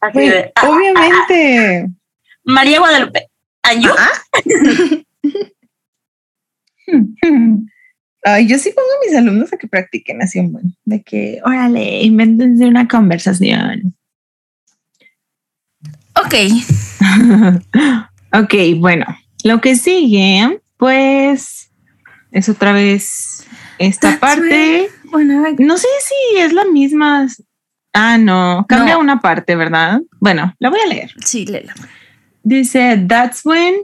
Así 0.00 0.18
de, 0.20 0.52
ah, 0.54 0.68
Obviamente. 0.68 1.88
María 2.44 2.78
Guadalupe. 2.78 3.28
You? 3.80 3.90
Ay, 8.26 8.46
yo 8.46 8.58
sí 8.58 8.70
pongo 8.74 8.88
a 8.88 9.06
mis 9.06 9.16
alumnos 9.16 9.52
a 9.52 9.58
que 9.58 9.68
practiquen 9.68 10.22
así 10.22 10.38
un 10.40 10.52
buen. 10.52 10.74
De 10.84 11.02
que, 11.02 11.40
órale, 11.44 12.02
invéntense 12.02 12.66
una 12.66 12.88
conversación. 12.88 13.94
Ok. 16.16 16.34
ok, 18.32 18.54
bueno. 18.78 19.04
Lo 19.44 19.60
que 19.60 19.76
sigue, 19.76 20.60
pues, 20.78 21.70
es 22.32 22.48
otra 22.48 22.72
vez 22.72 23.46
esta 23.78 24.08
That's 24.08 24.20
parte. 24.20 24.88
Bueno. 25.10 25.44
No 25.58 25.76
sé 25.76 25.88
si 26.00 26.38
es 26.40 26.52
la 26.52 26.64
misma. 26.64 27.28
Ah, 27.92 28.16
no, 28.18 28.64
cambia 28.68 28.94
No. 28.94 29.00
una 29.00 29.20
parte, 29.20 29.54
¿verdad? 29.54 30.00
Bueno, 30.18 30.54
la 30.58 30.70
voy 30.70 30.80
a 30.80 30.86
leer. 30.86 31.12
sí, 31.24 31.44
Lela. 31.46 31.74
Dice, 32.42 33.04
that's 33.08 33.44
when, 33.44 33.74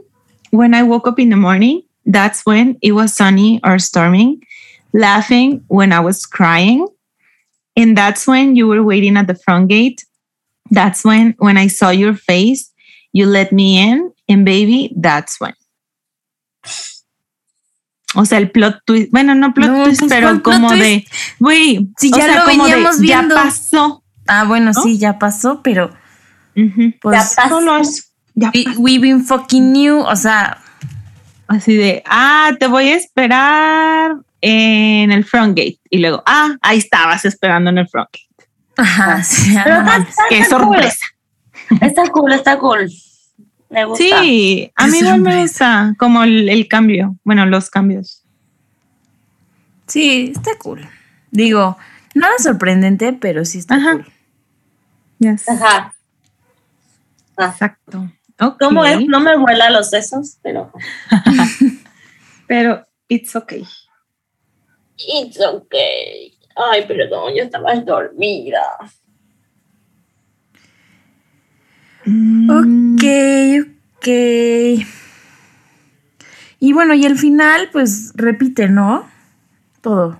when 0.51 0.73
I 0.75 0.83
woke 0.83 1.07
up 1.09 1.19
in 1.19 1.29
the 1.29 1.35
morning, 1.35 1.81
that's 2.11 2.45
when 2.45 2.77
it 2.81 2.91
was 2.93 3.13
sunny 3.13 3.59
or 3.63 3.79
storming, 3.79 4.41
laughing 4.93 5.63
when 5.67 5.91
I 5.93 5.99
was 5.99 6.25
crying. 6.25 6.87
And 7.75 7.97
that's 7.97 8.27
when 8.27 8.55
you 8.55 8.67
were 8.67 8.83
waiting 8.83 9.15
at 9.17 9.27
the 9.27 9.35
front 9.35 9.69
gate. 9.69 10.03
That's 10.69 11.03
when, 11.05 11.35
when 11.39 11.57
I 11.57 11.67
saw 11.67 11.89
your 11.89 12.13
face, 12.13 12.69
you 13.13 13.25
let 13.25 13.51
me 13.51 13.79
in. 13.79 14.11
And 14.27 14.45
baby, 14.45 14.93
that's 14.95 15.39
when. 15.39 15.53
O 18.13 18.25
sea, 18.25 18.39
el 18.39 18.49
plot 18.51 18.81
twist, 18.85 19.09
bueno, 19.11 19.33
no 19.35 19.53
plot 19.53 19.69
No, 19.69 19.83
twist, 19.85 19.99
pues, 20.01 20.11
pero 20.11 20.27
¿cuál 20.27 20.41
plot 20.41 20.53
como 20.55 20.67
twist? 20.69 20.81
de, 20.83 21.05
güey, 21.39 21.89
Si 21.97 22.11
o 22.13 22.17
ya 22.17 22.25
sea, 22.25 22.35
lo 22.39 22.45
como 22.51 22.65
de, 22.65 22.71
veníamos 22.75 23.01
ya 23.01 23.27
pasó. 23.33 24.03
Ah, 24.27 24.43
bueno, 24.43 24.71
¿No? 24.75 24.81
sí, 24.83 24.97
ya 24.97 25.17
pasó, 25.17 25.61
pero 25.63 25.91
Ujú. 26.57 26.93
pues. 27.01 27.17
Ya 27.17 27.41
pasó. 27.43 27.49
Solo 27.59 27.77
es- 27.77 28.11
ya 28.35 28.51
we- 28.53 28.75
we 28.77 28.99
been 28.99 29.23
fucking 29.23 29.71
new. 29.71 29.99
O 30.01 30.15
sea, 30.17 30.57
Así 31.51 31.75
de, 31.75 32.01
ah, 32.05 32.51
te 32.59 32.67
voy 32.67 32.87
a 32.89 32.95
esperar 32.95 34.15
en 34.41 35.11
el 35.11 35.25
front 35.25 35.49
gate. 35.57 35.79
Y 35.89 35.97
luego, 35.99 36.23
ah, 36.25 36.55
ahí 36.61 36.77
estabas 36.77 37.25
esperando 37.25 37.69
en 37.69 37.77
el 37.79 37.87
front 37.89 38.09
gate. 38.11 38.49
ajá, 38.77 39.21
sí, 39.23 39.53
Pero 39.63 39.75
ajá. 39.75 39.97
está, 39.97 40.09
está- 40.09 40.23
Qué 40.29 40.37
está 40.39 40.57
cool. 40.57 40.65
sorpresa. 40.75 41.05
Está 41.81 42.03
cool, 42.09 42.31
está 42.33 42.57
cool. 42.59 42.89
Me 43.69 43.85
gusta. 43.85 44.03
Sí, 44.21 44.71
a 44.75 44.87
mí 44.87 44.97
igual 44.99 45.21
me 45.21 45.41
gusta 45.41 45.93
como 45.97 46.23
el, 46.23 46.49
el 46.49 46.67
cambio, 46.67 47.15
bueno, 47.23 47.45
los 47.45 47.69
cambios. 47.69 48.23
Sí, 49.87 50.31
está 50.35 50.51
cool. 50.57 50.87
Digo, 51.31 51.77
nada 52.13 52.33
sorprendente, 52.39 53.13
pero 53.13 53.45
sí 53.45 53.57
está 53.59 53.75
Ajá. 53.75 53.91
cool. 53.93 54.05
Yes. 55.19 55.47
Ajá. 55.49 55.93
Exacto. 57.37 58.09
Ok. 58.41 58.57
¿Cómo 58.59 58.83
es? 58.85 58.99
No 59.07 59.19
me 59.19 59.37
vuela 59.37 59.69
los 59.69 59.89
sesos, 59.89 60.37
pero 60.41 60.71
Pero 62.47 62.85
it's 63.07 63.35
okay. 63.35 63.63
it's 64.97 65.39
okay. 65.39 66.37
Ay, 66.55 66.85
perdón, 66.85 67.33
yo 67.35 67.43
estaba 67.43 67.73
dormida. 67.75 68.61
Mm, 72.05 72.49
Ok, 72.49 73.03
ok. 73.97 74.07
Y 76.59 76.73
bueno, 76.73 76.93
y 76.93 77.05
el 77.05 77.17
final, 77.17 77.69
pues 77.71 78.11
repite, 78.15 78.67
¿no? 78.67 79.09
Todo. 79.81 80.19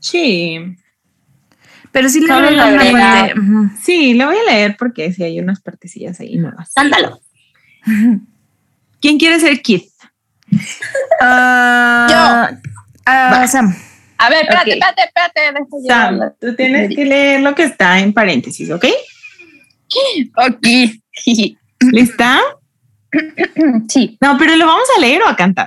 Sí. 0.00 0.76
Pero 1.94 2.08
sí 2.10 2.20
le 2.20 2.26
Solo 2.26 2.48
agrega 2.48 2.70
le 2.70 2.72
una 2.74 2.82
agrega- 2.82 3.20
parte. 3.28 3.40
ujú. 3.40 3.70
Sí, 3.80 4.14
lo 4.14 4.26
voy 4.26 4.36
a 4.36 4.52
leer 4.52 4.76
porque 4.76 5.10
sí 5.12 5.22
hay 5.22 5.38
unas 5.40 5.60
partecillas 5.62 6.20
ahí 6.20 6.36
nuevas. 6.36 6.72
Cántalo. 6.74 7.20
¿Quién 9.00 9.18
quiere 9.18 9.40
ser 9.40 9.62
Keith? 9.62 9.88
Ah, 11.20 12.50
Va. 13.06 13.46
Sam. 13.46 13.74
A 14.18 14.30
ver, 14.30 14.42
espérate, 14.42 14.70
Ok. 14.70 14.76
espérate, 14.76 15.02
espérate. 15.04 15.60
yo 15.70 15.86
Sam, 15.88 16.20
tú 16.40 16.54
tienes 16.56 16.94
que 16.94 17.04
leer 17.04 17.40
lo 17.40 17.54
que 17.54 17.64
está 17.64 17.98
en 18.00 18.12
paréntesis, 18.12 18.70
¿ok? 18.70 18.84
Ok. 20.36 20.66
¿Lista? 21.92 22.40
Sí. 23.88 24.16
No, 24.20 24.36
pero 24.38 24.56
lo 24.56 24.66
vamos 24.66 24.88
a 24.96 25.00
leer 25.00 25.22
o 25.22 25.28
a 25.28 25.36
cantar. 25.36 25.66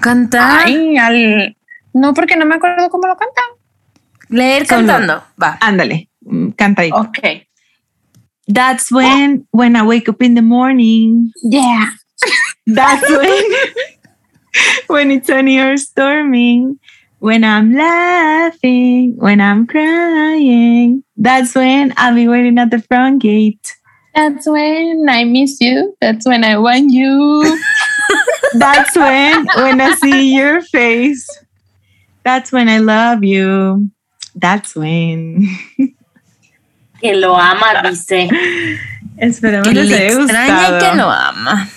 Cantar. 0.00 0.62
Ay, 0.66 0.96
al... 0.96 1.56
No, 1.92 2.14
porque 2.14 2.36
no 2.36 2.46
me 2.46 2.54
acuerdo 2.54 2.88
cómo 2.88 3.06
lo 3.06 3.16
canta. 3.16 3.42
Leer 4.32 4.64
Solo. 4.66 4.86
cantando. 4.86 5.22
Va. 5.36 5.58
Ándale, 5.60 6.08
mm, 6.22 6.50
canta 6.56 6.82
ahí. 6.82 6.90
Ok. 6.92 7.46
That's 8.48 8.90
when 8.90 9.46
when 9.52 9.76
I 9.76 9.84
wake 9.84 10.08
up 10.08 10.20
in 10.22 10.34
the 10.34 10.42
morning. 10.42 11.32
Yeah. 11.42 11.90
That's 12.66 13.08
when 13.08 13.44
when 14.88 15.10
it's 15.10 15.28
sunny 15.28 15.58
or 15.58 15.76
storming. 15.76 16.78
When 17.20 17.44
I'm 17.44 17.72
laughing, 17.72 19.14
when 19.16 19.40
I'm 19.40 19.66
crying. 19.66 21.04
That's 21.16 21.54
when 21.54 21.94
I'll 21.96 22.16
be 22.16 22.26
waiting 22.26 22.58
at 22.58 22.70
the 22.70 22.82
front 22.82 23.22
gate. 23.22 23.76
That's 24.14 24.48
when 24.48 25.06
I 25.08 25.24
miss 25.24 25.60
you. 25.60 25.96
That's 26.00 26.26
when 26.26 26.42
I 26.42 26.58
want 26.58 26.90
you. 26.90 27.58
That's 28.54 28.96
when 28.96 29.46
when 29.54 29.80
I 29.80 29.94
see 29.94 30.34
your 30.34 30.62
face. 30.62 31.26
That's 32.24 32.50
when 32.50 32.68
I 32.68 32.78
love 32.78 33.22
you. 33.22 33.90
That's 34.38 34.74
when. 34.76 35.46
Que 37.00 37.14
lo 37.14 37.36
ama, 37.36 37.82
dice. 37.90 38.28
Esperemos 39.16 39.68
Que 39.68 39.74
les 39.74 39.88
le 39.88 39.96
haya 39.96 40.06
extraña 40.06 40.46
y 40.46 40.72
gustado. 40.72 40.78
que 40.92 40.96
lo 40.96 41.10
ama. 41.10 41.68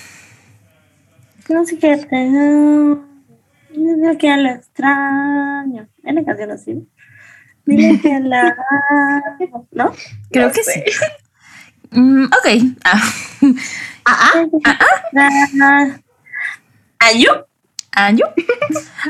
No 1.50 1.66
sé 1.66 1.78
qué. 1.80 1.96
Dile 3.72 4.18
que 4.18 4.38
lo 4.38 4.50
extraño. 4.50 5.88
Es 6.04 6.16
la 6.16 6.24
canción 6.24 6.52
así. 6.52 6.88
Dile 7.66 8.00
que 8.00 8.20
la 8.20 8.56
amo. 9.40 9.68
¿No? 9.72 9.92
Creo 10.32 10.52
que 10.52 10.64
sí. 10.64 10.84
Mm, 11.92 12.26
ok. 12.26 12.76
Ah. 12.84 13.02
Ah, 14.06 14.46
¿Ayu? 17.00 17.32
¿Anyu? 17.92 18.26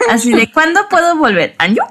Así 0.10 0.32
de, 0.34 0.52
¿cuándo 0.52 0.88
puedo 0.90 1.16
volver? 1.18 1.56
¿Anyu? 1.58 1.84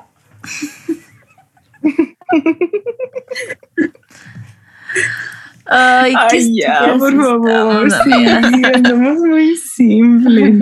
Ay, 5.67 6.13
qué 6.31 6.37
Ay, 6.37 6.57
ya, 6.61 6.75
estúpidas 6.75 6.99
por 6.99 7.15
favor. 7.25 7.91
Sí, 7.91 8.27
andamos 8.75 9.19
muy 9.19 9.57
simples. 9.57 10.61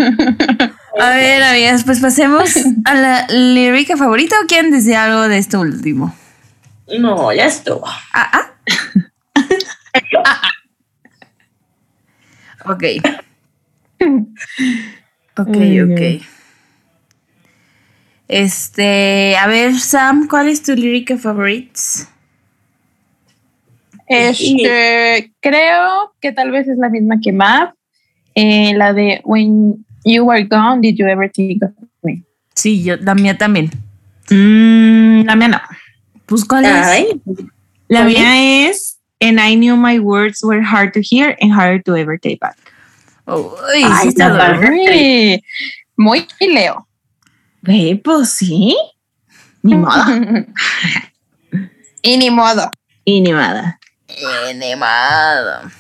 A 1.00 1.10
ver, 1.10 1.42
amigas, 1.42 1.84
pues 1.84 2.00
pasemos 2.00 2.54
a 2.84 2.94
la 2.94 3.26
lírica 3.28 3.96
favorita 3.96 4.36
o 4.42 4.46
quieren 4.46 4.70
decir 4.70 4.94
algo 4.94 5.28
de 5.28 5.38
esto 5.38 5.60
último. 5.60 6.14
No, 6.98 7.32
ya 7.32 7.46
estuvo. 7.46 7.86
Ah, 8.12 8.30
ah. 8.32 8.48
Ok. 12.66 12.84
Ok, 15.38 15.56
Ay, 15.56 15.80
ok. 15.80 16.22
Este, 18.32 19.36
a 19.36 19.46
ver, 19.46 19.78
Sam, 19.78 20.26
¿cuál 20.26 20.48
es 20.48 20.62
tu 20.62 20.72
lírica 20.72 21.18
favorites? 21.18 22.08
Este, 24.06 25.30
creo 25.40 26.14
que 26.18 26.32
tal 26.32 26.50
vez 26.50 26.66
es 26.66 26.78
la 26.78 26.88
misma 26.88 27.20
que 27.22 27.30
Mav. 27.30 27.74
Eh, 28.34 28.72
la 28.74 28.94
de 28.94 29.20
When 29.24 29.84
You 30.06 30.24
Were 30.24 30.44
Gone, 30.44 30.80
Did 30.80 30.96
You 30.96 31.08
Ever 31.08 31.30
Think 31.30 31.62
of 31.62 31.72
Me? 32.00 32.22
Sí, 32.54 32.82
yo, 32.82 32.96
la 32.96 33.14
mía 33.14 33.36
también. 33.36 33.70
Mm, 34.30 35.26
la 35.26 35.36
mía 35.36 35.48
no. 35.48 35.60
Pues, 36.24 36.46
¿cuál 36.46 36.64
Ay, 36.64 37.20
La 37.88 38.04
mía 38.04 38.66
es 38.66 38.98
And 39.20 39.38
I 39.38 39.56
knew 39.56 39.76
my 39.76 39.98
words 39.98 40.42
were 40.42 40.62
hard 40.62 40.94
to 40.94 41.02
hear 41.02 41.36
and 41.42 41.52
harder 41.52 41.82
to 41.82 41.96
ever 41.96 42.18
take 42.18 42.38
back. 42.40 42.56
es? 43.26 43.34
Uy, 43.34 43.84
Ay, 43.84 44.08
está 44.08 44.58
Muy 45.96 46.26
Leo. 46.40 46.88
Ve, 47.62 48.00
pues 48.02 48.30
sí. 48.30 48.76
Ni 49.62 49.74
modo. 49.76 50.02
y 52.02 52.16
ni 52.18 52.30
modo. 52.30 52.68
y 53.04 53.20
ni 53.20 53.30
nada. 53.30 53.78
Animado. 54.50 55.70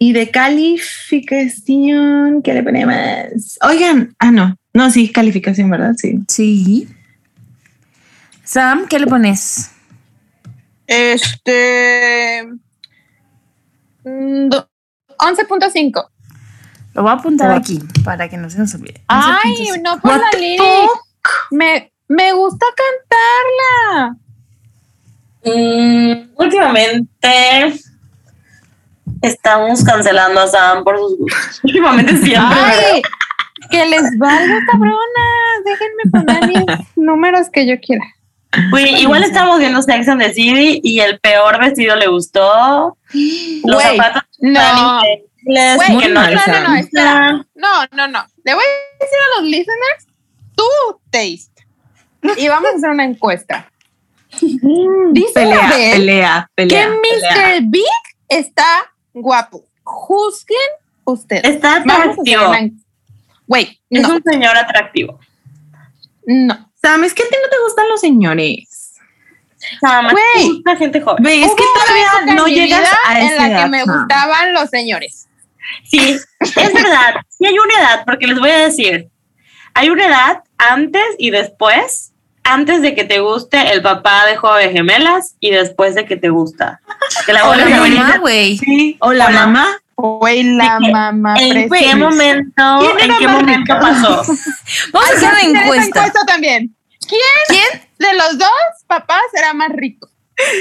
Y 0.00 0.12
de 0.12 0.30
calificación, 0.30 2.42
¿qué 2.42 2.54
le 2.54 2.62
ponemos? 2.62 3.58
Oigan, 3.62 4.14
ah, 4.18 4.30
no. 4.32 4.56
No, 4.74 4.90
sí, 4.90 5.10
calificación, 5.10 5.70
¿verdad? 5.70 5.94
Sí. 5.96 6.18
Sí. 6.28 6.88
Sam, 8.44 8.86
¿qué 8.88 8.98
le 8.98 9.06
pones? 9.06 9.70
Este. 10.86 12.44
mm, 14.04 14.48
do- 14.48 14.68
11.5. 15.18 16.08
Lo 16.98 17.04
voy 17.04 17.12
a 17.12 17.14
apuntar 17.14 17.52
aquí 17.52 17.78
para 18.02 18.28
que 18.28 18.36
no 18.36 18.50
se 18.50 18.58
nos 18.58 18.74
olvide. 18.74 19.00
Ay, 19.06 19.68
11.5. 19.68 19.82
no 19.82 20.00
por 20.00 20.10
What 20.10 20.20
la 20.20 20.30
the 20.32 20.38
lyric. 20.40 20.90
Me, 21.52 21.92
me 22.08 22.32
gusta 22.32 22.66
cantarla. 23.94 24.16
mm, 25.44 26.30
últimamente 26.34 27.72
estamos 29.22 29.84
cancelando 29.84 30.40
a 30.40 30.48
Sam 30.48 30.82
por 30.82 30.98
sus 30.98 31.18
gustos. 31.18 31.60
Últimamente 31.62 32.16
siempre. 32.16 32.58
Ay, 32.58 33.02
que 33.70 33.86
les 33.86 34.18
valga, 34.18 34.58
cabronas. 34.68 34.98
Déjenme 35.64 36.10
poner 36.10 36.48
mis 36.48 36.86
números 36.96 37.46
que 37.52 37.64
yo 37.64 37.78
quiera. 37.78 38.02
Güey, 38.70 39.02
igual 39.02 39.22
estamos 39.22 39.60
viendo 39.60 39.80
Sex 39.82 40.08
and 40.08 40.20
the 40.20 40.32
City 40.32 40.80
y 40.82 40.98
el 40.98 41.20
peor 41.20 41.60
vestido 41.60 41.94
le 41.94 42.08
gustó. 42.08 42.96
Los 43.64 43.74
Güey, 43.84 43.96
zapatos 43.96 44.22
No, 44.40 45.00
que 45.44 46.08
no, 46.08 46.20
no 46.20 46.20
no, 46.22 46.30
les 46.30 46.46
no, 46.46 46.52
no, 46.52 46.58
gustan. 46.60 46.76
espera. 46.78 47.46
No, 47.54 47.86
no, 47.92 48.08
no. 48.08 48.26
Le 48.44 48.54
voy 48.54 48.64
a 48.64 49.04
decir 49.04 49.18
a 49.18 49.40
los 49.40 49.48
listeners 49.50 50.06
tu 50.54 50.64
taste. 51.10 51.66
Y 52.36 52.48
vamos 52.48 52.70
a 52.72 52.76
hacer 52.76 52.90
una 52.90 53.04
encuesta. 53.04 53.70
Dice 55.12 55.32
Pelea, 55.34 55.68
Abel 55.68 55.90
pelea, 55.92 56.50
que 56.56 56.66
pelea. 56.66 56.90
pelea. 57.02 57.58
Mr. 57.60 57.62
Big 57.68 57.84
está 58.28 58.92
guapo. 59.14 59.64
Juzguen 59.84 60.58
ustedes. 61.04 61.44
Está 61.44 61.76
atractivo. 61.76 62.54
en- 62.54 62.82
Güey, 63.46 63.80
Es 63.88 64.02
no, 64.02 64.16
un 64.16 64.22
señor 64.22 64.56
atractivo. 64.56 65.18
no. 66.26 66.66
Sam, 66.80 67.02
es 67.04 67.14
que 67.14 67.22
a 67.24 67.26
ti 67.28 67.34
no 67.42 67.48
te 67.48 67.56
gustan 67.64 67.88
los 67.88 68.00
señores. 68.00 68.92
Sam, 69.80 70.08
Güey. 70.12 70.62
gente 70.78 71.00
joven. 71.00 71.24
Ve, 71.24 71.42
es 71.42 71.52
que 71.54 71.64
todavía 71.74 72.34
no 72.36 72.46
en 72.46 72.54
llegas 72.54 72.88
a 73.06 73.18
en 73.20 73.26
esa 73.26 73.48
la 73.48 73.62
que 73.64 73.68
me 73.70 73.84
Sam. 73.84 73.98
gustaban 73.98 74.52
los 74.52 74.68
señores. 74.70 75.27
Sí, 75.84 76.16
es 76.40 76.72
verdad. 76.74 77.16
Sí 77.28 77.46
hay 77.46 77.58
una 77.58 77.74
edad, 77.80 78.04
porque 78.04 78.26
les 78.26 78.38
voy 78.38 78.50
a 78.50 78.58
decir, 78.58 79.08
hay 79.74 79.90
una 79.90 80.06
edad 80.06 80.42
antes 80.58 81.04
y 81.18 81.30
después, 81.30 82.12
antes 82.44 82.82
de 82.82 82.94
que 82.94 83.04
te 83.04 83.20
guste 83.20 83.72
el 83.72 83.82
papá 83.82 84.26
de 84.26 84.36
Juego 84.36 84.56
Gemelas 84.72 85.36
y 85.40 85.50
después 85.50 85.94
de 85.94 86.04
que 86.06 86.16
te 86.16 86.30
gusta. 86.30 86.80
Que 87.26 87.32
la 87.32 87.48
O 87.48 87.54
la 87.54 87.66
mamá, 87.66 88.18
güey. 88.18 88.58
Sí, 88.58 88.96
o 89.00 89.12
la 89.12 89.26
Hola. 89.26 89.40
mamá. 89.46 89.76
Güey, 90.00 90.44
la 90.44 90.78
mamá 90.78 91.34
¿En 91.40 91.68
qué 91.68 91.96
momento, 91.96 92.78
¿Quién 92.96 93.10
en 93.10 93.18
qué 93.18 93.26
momento 93.26 93.58
rica? 93.74 93.80
pasó? 93.80 94.22
Vamos 94.92 95.10
a 95.10 95.14
hacer 95.16 95.28
una 95.50 95.62
encuesta. 95.64 95.84
encuesta 96.06 96.24
también. 96.24 96.72
¿Quién 97.08 97.20
¿Quién? 97.48 97.82
de 97.98 98.14
los 98.16 98.38
dos 98.38 98.48
papás 98.86 99.22
era 99.36 99.52
más 99.54 99.70
rico? 99.72 100.08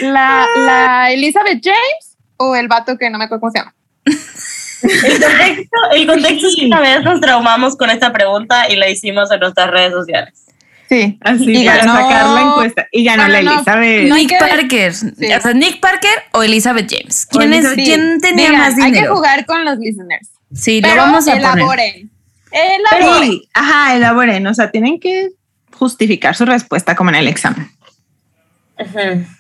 ¿La, 0.02 0.48
la 0.56 1.12
Elizabeth 1.12 1.62
James 1.64 2.18
o 2.38 2.56
el 2.56 2.68
vato 2.68 2.98
que 2.98 3.12
no 3.12 3.20
me 3.20 3.26
acuerdo 3.26 3.42
cómo 3.42 3.52
se 3.52 3.60
llama? 3.60 3.76
El 4.84 5.20
contexto, 5.22 5.78
el 5.94 6.08
contexto 6.08 6.48
es 6.48 6.56
que 6.56 6.66
una 6.68 6.80
vez 6.82 7.04
nos 7.04 7.20
traumamos 7.22 7.76
con 7.76 7.90
esta 7.90 8.12
pregunta 8.14 8.70
y 8.70 8.76
la 8.76 8.90
hicimos 8.90 9.32
en 9.32 9.40
nuestras 9.40 9.70
redes 9.72 9.92
sociales. 9.92 10.46
Sí. 10.90 11.18
Así, 11.22 11.52
Y 11.52 11.66
para 11.66 11.80
ganó- 11.84 11.96
sacar 11.96 12.26
la 12.30 12.42
encuesta. 12.44 12.88
Y 12.92 13.04
ganó 13.04 13.24
Bueno, 13.24 13.42
la 13.42 13.54
Elizabeth. 13.56 14.08
no 14.10 14.16
Nick 14.16 14.40
Parker. 14.40 14.92
O 14.92 15.42
sea, 15.42 15.54
Nick 15.54 15.80
Parker 15.82 16.12
o 16.32 16.44
Elizabeth 16.44 16.90
James. 16.90 17.26
¿Quién, 17.26 17.52
es, 17.54 17.68
¿quién 17.74 18.20
tenía 18.22 18.54
más 18.54 18.76
Hay 18.76 18.92
que 18.92 18.98
dinero? 18.98 19.16
jugar 19.16 19.46
con 19.46 19.66
los 19.66 19.78
listeners. 19.80 20.30
Sí, 20.54 20.80
Pero 20.82 20.96
lo 20.96 21.02
vamos 21.02 21.28
a 21.28 21.32
poner. 21.32 21.42
elaboren. 21.58 22.12
Elaboren. 22.52 23.30
Sí, 23.32 23.50
ajá, 23.54 23.96
elaboren. 23.98 24.48
O 24.48 24.54
sea, 24.54 24.72
tienen 24.72 24.98
que 25.00 25.30
justificar 25.74 26.36
su 26.36 26.46
respuesta 26.46 26.96
como 26.96 27.10
en 27.10 27.16
el 27.18 27.28
examen. 27.28 27.70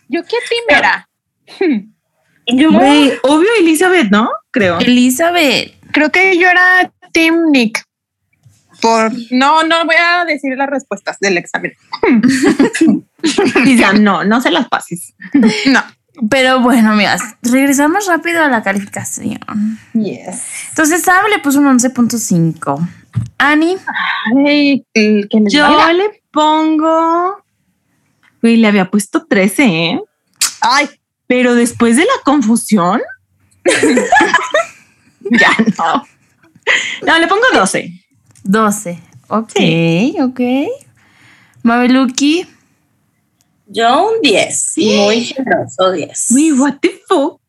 ¿Yo 0.09 0.23
qué 0.23 0.35
team 0.49 0.77
era? 0.77 1.07
Yo, 2.47 2.71
Güey, 2.71 3.13
obvio 3.23 3.49
Elizabeth, 3.59 4.09
¿no? 4.09 4.29
Creo. 4.51 4.79
Elizabeth. 4.79 5.73
Creo 5.91 6.11
que 6.11 6.37
yo 6.37 6.47
era 6.49 6.91
Team 7.11 7.51
Nick. 7.51 7.83
Por 8.81 9.11
no, 9.31 9.63
no 9.63 9.85
voy 9.85 9.95
a 9.95 10.23
decir 10.25 10.55
las 10.57 10.69
respuestas 10.69 11.17
del 11.19 11.37
examen. 11.37 11.73
Y 13.65 13.77
Sam, 13.79 14.03
no, 14.03 14.23
no 14.23 14.39
se 14.41 14.51
las 14.51 14.67
pases. 14.69 15.13
No. 15.67 15.83
Pero 16.31 16.61
bueno, 16.61 16.93
amigas, 16.93 17.21
regresamos 17.43 18.07
rápido 18.07 18.43
a 18.43 18.47
la 18.47 18.63
calificación. 18.63 19.39
Yes. 19.93 20.69
Entonces, 20.69 21.03
Sam 21.03 21.25
le 21.29 21.37
puso 21.39 21.59
un 21.59 21.67
11.5. 21.77 22.87
Annie, 23.37 23.77
Ay, 24.35 24.83
que 24.95 25.27
Yo 25.47 25.61
valga. 25.63 25.93
le 25.93 26.23
pongo. 26.31 27.43
Güey, 28.41 28.57
le 28.57 28.67
había 28.67 28.89
puesto 28.89 29.27
13, 29.27 29.63
¿eh? 29.65 30.01
Ay, 30.61 30.89
Pero 31.27 31.55
después 31.55 31.95
de 31.97 32.03
la 32.05 32.21
confusión. 32.23 33.01
ya 33.65 35.49
no. 35.77 36.07
No, 37.05 37.19
le 37.19 37.27
pongo 37.27 37.43
12. 37.53 37.91
12. 38.43 38.99
Ok, 39.29 39.51
Sí. 39.55 40.15
ok. 40.21 40.39
Mabeluki, 41.63 42.47
yo 43.65 44.09
un 44.11 44.21
10, 44.21 44.73
muy 44.77 45.25
generoso 45.25 45.91
10. 45.91 46.27
Güey, 46.29 46.51
what 46.53 46.75
the 46.81 47.01
fuck. 47.07 47.41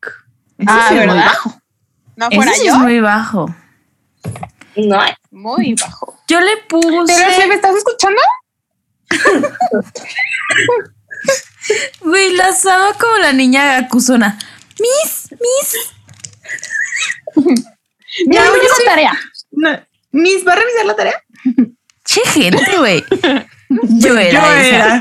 Eso 0.57 0.67
Ah, 0.69 0.87
es 0.89 0.91
muy 0.91 0.99
¿verdad? 1.07 1.25
bajo. 1.25 1.61
no 2.17 2.31
fuera 2.31 2.53
sí 2.53 2.65
yo. 2.67 2.73
es 2.73 2.79
muy 2.79 2.99
bajo. 2.99 3.55
No. 4.75 4.99
Muy 5.31 5.73
bajo. 5.75 6.19
Yo 6.27 6.41
le 6.41 6.57
puse. 6.67 7.13
Pero 7.15 7.41
si 7.41 7.47
me 7.47 7.55
estás 7.55 7.75
escuchando, 7.77 8.21
Güey, 12.01 12.33
la 12.35 12.53
Sama 12.53 12.93
como 12.93 13.17
la 13.17 13.33
niña 13.33 13.77
acusona. 13.77 14.37
Miss, 14.79 15.29
Miss. 15.31 15.75
ya 18.27 18.49
voy 18.49 18.59
a 18.59 18.63
la 18.63 18.85
tarea. 18.85 19.19
No, 19.51 19.69
Miss, 20.11 20.45
¿va 20.47 20.53
a 20.53 20.55
revisar 20.55 20.85
la 20.85 20.95
tarea? 20.95 21.23
Che, 22.05 22.21
gente, 22.25 22.77
güey. 22.77 23.03
Yo 23.99 24.17
era 24.17 24.41
Yo 24.41 24.53
esa. 24.55 24.95
era. 24.95 24.99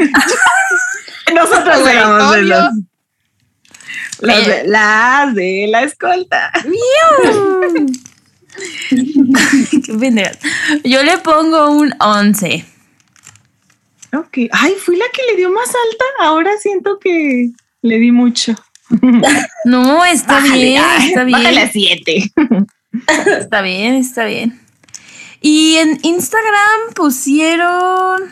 Nosotros 1.35 1.89
éramos 1.89 2.35
de 2.35 2.43
los. 2.43 2.65
Las 4.21 4.47
de, 4.47 4.65
las 4.67 5.35
de 5.35 5.67
la 5.71 5.83
escolta. 5.85 6.51
Qué 8.91 9.95
pendejas. 9.99 10.39
Yo 10.85 11.03
le 11.03 11.19
pongo 11.19 11.71
un 11.71 11.95
11. 12.01 12.65
Ok. 14.13 14.39
Ay, 14.53 14.75
fui 14.79 14.97
la 14.97 15.05
que 15.13 15.23
le 15.31 15.37
dio 15.37 15.51
más 15.51 15.69
alta. 15.69 16.05
Ahora 16.21 16.51
siento 16.61 16.99
que 16.99 17.51
le 17.83 17.99
di 17.99 18.13
mucho. 18.13 18.55
No, 19.65 20.05
está 20.05 20.41
bien, 20.41 20.83
está 21.03 21.25
Bájale 21.25 21.61
a 21.61 21.67
bien. 21.67 21.71
7. 21.73 22.33
Está 23.41 23.61
bien, 23.61 23.97
está 23.97 24.25
bien. 24.25 24.59
Y 25.43 25.77
en 25.77 25.99
Instagram 26.03 26.95
pusieron. 26.95 28.23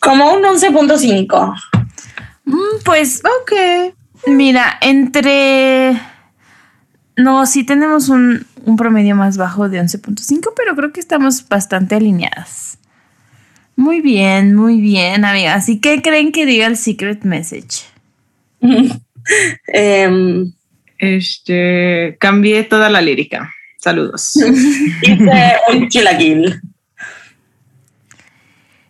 Como 0.00 0.32
un 0.32 0.42
11.5. 0.44 1.54
mm, 2.44 2.54
Pues, 2.84 3.22
Ok. 3.42 3.52
mira, 4.28 4.78
entre. 4.80 6.00
No, 7.16 7.44
sí 7.44 7.64
tenemos 7.64 8.08
un, 8.08 8.46
un 8.64 8.76
promedio 8.76 9.14
más 9.14 9.36
bajo 9.36 9.68
de 9.68 9.80
11.5, 9.82 10.52
pero 10.56 10.74
creo 10.74 10.92
que 10.92 11.00
estamos 11.00 11.46
bastante 11.48 11.96
alineadas. 11.96 12.77
Muy 13.78 14.00
bien, 14.00 14.56
muy 14.56 14.80
bien, 14.80 15.24
amigas. 15.24 15.68
¿Y 15.68 15.80
qué 15.80 16.02
creen 16.02 16.32
que 16.32 16.44
diga 16.46 16.66
el 16.66 16.76
secret 16.76 17.22
message? 17.22 17.84
Em, 19.68 20.52
Este, 20.98 22.16
cambié 22.18 22.64
toda 22.64 22.90
la 22.90 23.00
lírica. 23.00 23.54
Saludos. 23.78 24.34
hice 24.34 25.56
un 25.72 25.88
chilaquil. 25.88 26.60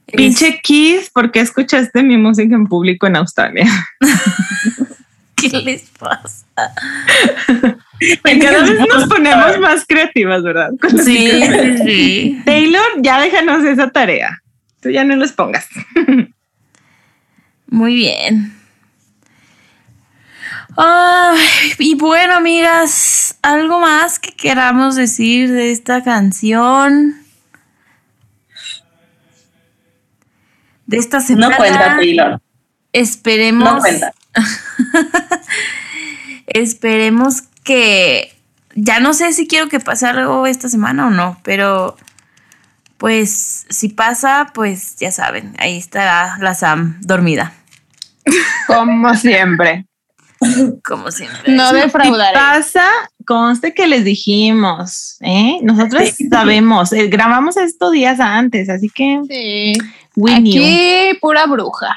Pinche 0.07 0.59
Keith, 0.63 1.11
¿por 1.13 1.33
qué 1.33 1.41
escuchaste 1.41 2.03
mi 2.03 2.17
música 2.17 2.55
en 2.55 2.67
público 2.67 3.07
en 3.07 3.17
Australia? 3.17 3.67
¿Qué 5.37 5.51
les 5.51 5.83
pasa? 5.99 6.47
Cada 8.23 8.63
vez 8.63 8.89
nos 8.89 9.07
ponemos 9.07 9.59
más 9.61 9.85
creativas, 9.87 10.43
¿verdad? 10.43 10.71
Con 10.81 10.99
Sí, 10.99 11.43
sí, 11.43 11.79
sí. 11.85 12.43
Taylor, 12.47 13.03
ya 13.03 13.21
déjanos 13.21 13.63
esa 13.65 13.91
tarea. 13.91 14.41
Tú 14.89 14.93
ya 14.93 15.05
no 15.05 15.17
los 15.17 15.33
pongas. 15.33 15.69
Muy 17.67 17.95
bien. 17.95 18.55
Y 21.79 21.95
bueno, 21.97 22.37
amigas, 22.37 23.37
¿algo 23.43 23.81
más 23.81 24.19
que 24.19 24.33
queramos 24.33 24.97
decir 24.97 25.53
de 25.53 25.73
esta 25.73 26.03
canción? 26.03 27.17
De 30.87 30.97
esta 30.97 31.21
semana. 31.21 31.51
No 31.51 31.57
cuenta, 31.59 31.97
Taylor. 31.97 32.41
Esperemos. 32.95 33.75
No 33.75 33.79
cuenta. 33.81 34.15
Esperemos 36.47 37.43
que. 37.63 38.35
Ya 38.75 39.01
no 39.01 39.13
sé 39.13 39.35
si 39.35 39.47
quiero 39.47 39.69
que 39.69 39.81
pase 39.81 40.07
algo 40.07 40.47
esta 40.47 40.71
semana 40.71 41.09
o 41.09 41.11
no, 41.11 41.39
pero. 41.45 41.99
Pues 42.99 43.65
si 43.71 43.89
pasa, 43.91 44.51
pues 44.55 44.97
ya 44.97 45.11
saben, 45.13 45.55
ahí 45.59 45.79
estará 45.79 46.37
la 46.41 46.55
Sam 46.55 46.99
dormida, 47.01 47.53
Como 48.67 49.15
siempre. 49.15 49.87
como 50.85 51.11
siempre. 51.11 51.53
No 51.53 51.71
Si 51.71 51.77
defraudaré. 51.77 52.35
pasa, 52.35 52.89
conste 53.27 53.75
que 53.75 53.87
les 53.89 54.05
dijimos, 54.05 55.17
¿eh? 55.21 55.59
Nosotros 55.63 56.11
sabemos, 56.31 56.93
eh, 56.93 57.07
grabamos 57.09 57.57
esto 57.57 57.91
días 57.91 58.21
antes, 58.21 58.69
así 58.69 58.89
que 58.89 59.21
Sí. 59.29 59.73
we 60.17 60.33
knew, 60.41 60.63
Aquí 60.63 61.19
pura 61.21 61.47
bruja. 61.47 61.97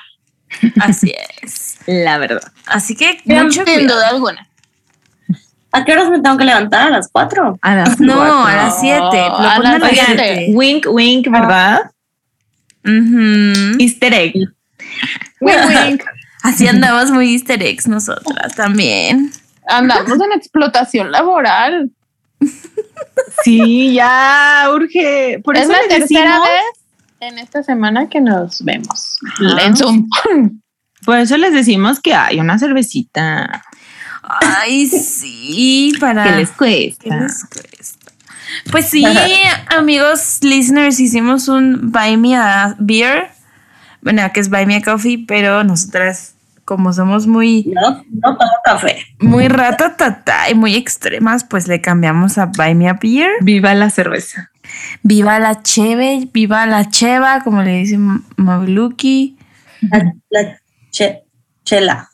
Así 0.81 1.13
es. 1.41 1.77
la 1.87 2.17
verdad. 2.19 2.51
Así 2.67 2.95
que 2.95 3.19
Sin 3.25 3.43
mucho 3.43 3.63
sin 3.65 3.73
cuidado. 3.75 3.95
duda 3.95 4.09
alguna. 4.09 4.47
¿A 5.73 5.85
qué 5.85 5.93
horas 5.93 6.09
me 6.09 6.19
tengo 6.19 6.37
que 6.37 6.43
levantar? 6.45 6.87
¿A 6.87 6.89
las 6.89 7.09
cuatro? 7.11 7.57
A 7.61 7.75
las 7.75 7.99
No, 7.99 8.15
cuatro. 8.15 8.45
a 8.45 8.55
las 8.55 8.79
7. 8.79 8.99
Lo 9.01 9.09
a 9.37 9.59
las 9.59 9.79
las 9.81 9.89
siete. 9.91 10.15
7. 10.15 10.45
Wink, 10.53 10.85
wink, 10.89 11.27
¿verdad? 11.29 11.91
Ujú. 12.83 13.77
Easter 13.79 14.13
egg. 14.13 14.33
Wink, 15.41 15.57
wink. 15.69 16.03
Así 16.43 16.67
andamos 16.67 17.11
muy 17.11 17.33
easter 17.33 17.61
eggs 17.63 17.87
nosotras 17.87 18.55
también. 18.55 19.31
Andamos 19.67 20.19
en 20.19 20.31
explotación 20.33 21.11
laboral. 21.11 21.91
Sí, 23.43 23.93
ya 23.93 24.67
urge. 24.73 25.39
Por 25.43 25.55
es 25.55 25.63
eso 25.63 25.71
la 25.73 25.79
les 25.81 25.87
tercera 25.89 26.23
decimos, 26.39 26.47
vez 26.49 27.29
en 27.31 27.37
esta 27.39 27.63
semana 27.63 28.09
que 28.09 28.19
nos 28.21 28.63
vemos 28.63 29.17
Ajá. 29.33 29.61
en 29.65 29.77
Zoom. 29.77 30.09
por 31.05 31.17
eso 31.17 31.37
les 31.37 31.53
decimos 31.53 31.99
que 31.99 32.13
hay 32.15 32.39
una 32.39 32.57
cervecita. 32.57 33.63
Ay, 34.41 34.87
sí, 34.87 35.93
para. 35.99 36.23
¿Qué 36.23 36.31
les 36.37 36.51
cuesta? 36.51 37.03
¿Qué 37.03 37.09
les 37.09 37.43
cuesta? 37.45 38.11
Pues 38.71 38.85
sí, 38.89 39.05
amigos 39.75 40.39
listeners, 40.41 40.99
hicimos 40.99 41.47
un 41.47 41.91
Buy 41.91 42.17
Me 42.17 42.35
a 42.35 42.75
Beer. 42.79 43.29
Bueno, 44.01 44.21
que 44.33 44.39
es 44.39 44.49
Buy 44.49 44.65
Me 44.65 44.75
a 44.77 44.81
Coffee, 44.81 45.23
pero 45.27 45.63
nosotras, 45.63 46.35
como 46.65 46.91
somos 46.91 47.27
muy, 47.27 47.71
No, 47.73 48.03
no 48.21 48.37
tomo 48.37 48.51
café. 48.65 49.05
muy 49.19 49.47
ratatata 49.47 50.49
y 50.49 50.55
muy 50.55 50.75
extremas, 50.75 51.43
pues 51.45 51.67
le 51.67 51.79
cambiamos 51.81 52.37
a 52.37 52.47
Buy 52.47 52.75
Me 52.75 52.89
a 52.89 52.93
Beer. 53.01 53.29
Viva 53.41 53.73
la 53.73 53.89
cerveza. 53.89 54.51
Viva 55.03 55.39
la 55.39 55.61
cheve, 55.63 56.27
viva 56.33 56.65
la 56.65 56.89
cheva, 56.89 57.41
como 57.43 57.61
le 57.63 57.77
dice 57.79 57.97
Maviluki. 58.35 59.37
La, 59.81 60.13
la 60.29 60.59
che- 60.91 61.23
chela. 61.63 62.09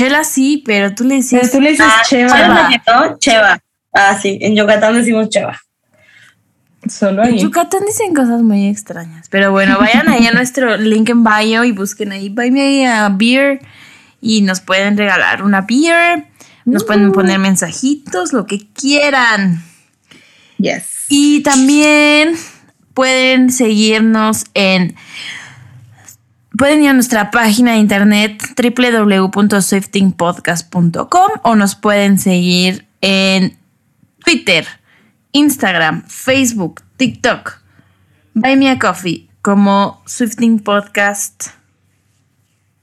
Chela 0.00 0.24
sí, 0.24 0.62
pero 0.64 0.94
tú 0.94 1.04
le 1.04 1.16
decías. 1.16 1.52
le 1.52 1.70
dices 1.72 1.86
Ah, 1.86 2.00
Cheva. 2.08 2.30
¿cuál 2.30 2.42
es 2.42 2.48
la 2.48 2.68
que 2.68 2.90
no? 2.90 3.18
Cheva. 3.18 3.60
Ah, 3.92 4.18
sí, 4.18 4.38
en 4.40 4.56
Yucatán 4.56 4.94
decimos 4.94 5.28
cheva. 5.28 5.60
Solo 6.88 7.22
En 7.24 7.36
Yucatán 7.36 7.82
dicen 7.84 8.14
cosas 8.14 8.40
muy 8.40 8.66
extrañas. 8.68 9.28
Pero 9.28 9.50
bueno, 9.50 9.76
vayan 9.78 10.08
ahí 10.08 10.26
a 10.26 10.32
nuestro 10.32 10.76
link 10.78 11.10
en 11.10 11.22
bio 11.22 11.64
y 11.64 11.72
busquen 11.72 12.12
ahí 12.12 12.30
Buy 12.30 12.50
Me 12.50 12.88
a 12.88 13.10
Beer 13.10 13.60
y 14.22 14.40
nos 14.40 14.60
pueden 14.60 14.96
regalar 14.96 15.42
una 15.42 15.66
beer. 15.68 16.28
Nos 16.64 16.84
pueden 16.84 17.12
poner 17.12 17.38
mensajitos, 17.38 18.32
lo 18.32 18.46
que 18.46 18.68
quieran. 18.72 19.62
Yes. 20.56 20.84
Y 21.10 21.42
también 21.42 22.36
pueden 22.94 23.50
seguirnos 23.50 24.46
en. 24.54 24.94
Pueden 26.60 26.82
ir 26.82 26.90
a 26.90 26.92
nuestra 26.92 27.30
página 27.30 27.72
de 27.72 27.78
internet 27.78 28.42
www.swiftingpodcast.com 28.54 31.30
o 31.42 31.56
nos 31.56 31.74
pueden 31.74 32.18
seguir 32.18 32.86
en 33.00 33.56
Twitter, 34.22 34.66
Instagram, 35.32 36.04
Facebook, 36.06 36.82
TikTok, 36.98 37.62
Buy 38.34 38.56
Me 38.56 38.68
a 38.68 38.78
Coffee 38.78 39.30
como 39.40 40.02
Swifting 40.04 40.58
Podcast, 40.58 41.46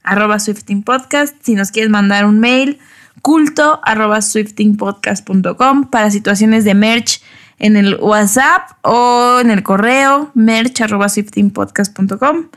arroba 0.02 0.38
Podcast. 0.84 1.36
Si 1.42 1.54
nos 1.54 1.70
quieres 1.70 1.92
mandar 1.92 2.24
un 2.24 2.40
mail, 2.40 2.80
culto 3.22 3.78
arroba 3.84 4.22
swiftingpodcast.com 4.22 5.88
para 5.88 6.10
situaciones 6.10 6.64
de 6.64 6.74
merch 6.74 7.22
en 7.60 7.76
el 7.76 7.94
WhatsApp 7.94 8.72
o 8.82 9.38
en 9.40 9.52
el 9.52 9.62
correo 9.62 10.32
merch 10.34 10.80
arroba 10.80 11.08
swiftingpodcast.com 11.08 12.48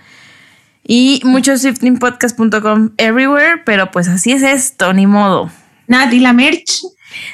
y 0.85 1.21
mucho 1.23 1.57
swiftingpodcast.com 1.57 2.91
everywhere, 2.97 3.61
pero 3.65 3.91
pues 3.91 4.07
así 4.07 4.31
es 4.31 4.43
esto, 4.43 4.93
ni 4.93 5.07
modo. 5.07 5.51
Nat, 5.87 6.11
¿y 6.13 6.19
la 6.19 6.33
merch? 6.33 6.81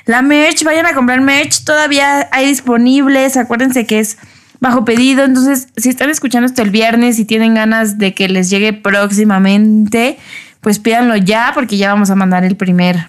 La 0.05 0.21
merch, 0.21 0.63
vayan 0.63 0.85
a 0.85 0.93
comprar 0.93 1.21
merch, 1.21 1.63
todavía 1.63 2.27
hay 2.31 2.47
disponibles, 2.47 3.37
acuérdense 3.37 3.85
que 3.85 3.99
es 3.99 4.17
bajo 4.59 4.85
pedido, 4.85 5.23
entonces 5.23 5.67
si 5.77 5.89
están 5.89 6.09
escuchando 6.09 6.47
esto 6.47 6.63
el 6.63 6.71
viernes 6.71 7.19
y 7.19 7.25
tienen 7.25 7.53
ganas 7.53 7.99
de 7.99 8.13
que 8.13 8.27
les 8.27 8.49
llegue 8.49 8.73
próximamente, 8.73 10.17
pues 10.61 10.79
pídanlo 10.79 11.15
ya 11.15 11.51
porque 11.53 11.77
ya 11.77 11.93
vamos 11.93 12.09
a 12.09 12.15
mandar 12.15 12.43
el 12.43 12.55
primer 12.57 13.07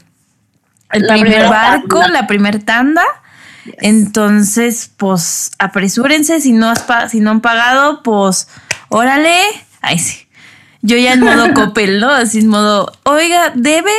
el 0.93 1.03
La 1.03 1.14
primer 1.14 1.49
barco, 1.49 2.01
tanda. 2.01 2.20
la 2.20 2.26
primer 2.26 2.62
tanda. 2.62 3.03
Entonces, 3.78 4.91
pues 4.97 5.51
apresúrense, 5.59 6.41
si 6.41 6.53
no, 6.53 6.70
has 6.70 6.84
si 7.11 7.20
no 7.20 7.30
han 7.30 7.41
pagado, 7.41 8.03
pues 8.03 8.49
órale. 8.89 9.36
Ay, 9.80 9.99
sí. 9.99 10.28
Yo 10.83 10.97
ya 10.97 11.12
en 11.14 11.20
modo 11.20 11.53
Coppel, 11.55 11.99
¿no? 12.01 12.11
Así 12.11 12.39
en 12.39 12.49
modo, 12.49 12.93
oiga, 13.05 13.53
debe 13.55 13.91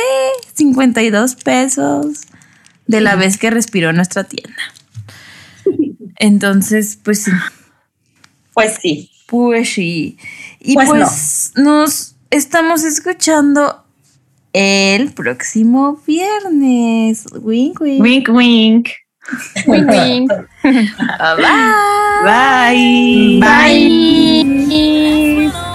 52 0.54 1.34
pesos 1.36 2.22
de 2.86 3.00
la 3.00 3.16
vez 3.16 3.36
que 3.38 3.50
respiró 3.50 3.92
nuestra 3.92 4.24
tienda. 4.24 4.56
Entonces, 6.16 6.98
pues 7.02 7.22
sí, 7.24 7.30
Pues 8.54 8.78
sí. 8.80 9.10
pues 9.26 9.68
sí. 9.72 10.18
Y 10.58 10.74
Pues 10.74 10.88
pues, 10.88 11.52
nos 11.56 12.14
estamos 12.30 12.84
escuchando 12.84 13.84
el 14.52 15.12
próximo 15.12 16.00
viernes. 16.06 17.26
Wink, 17.32 17.80
wink. 17.80 18.02
Wink, 18.02 18.28
wink. 18.30 18.88
Wink, 19.66 19.88
wink. 19.90 20.32
Bye. 22.24 23.40
Bye. 23.40 23.40
Bye. 25.48 25.69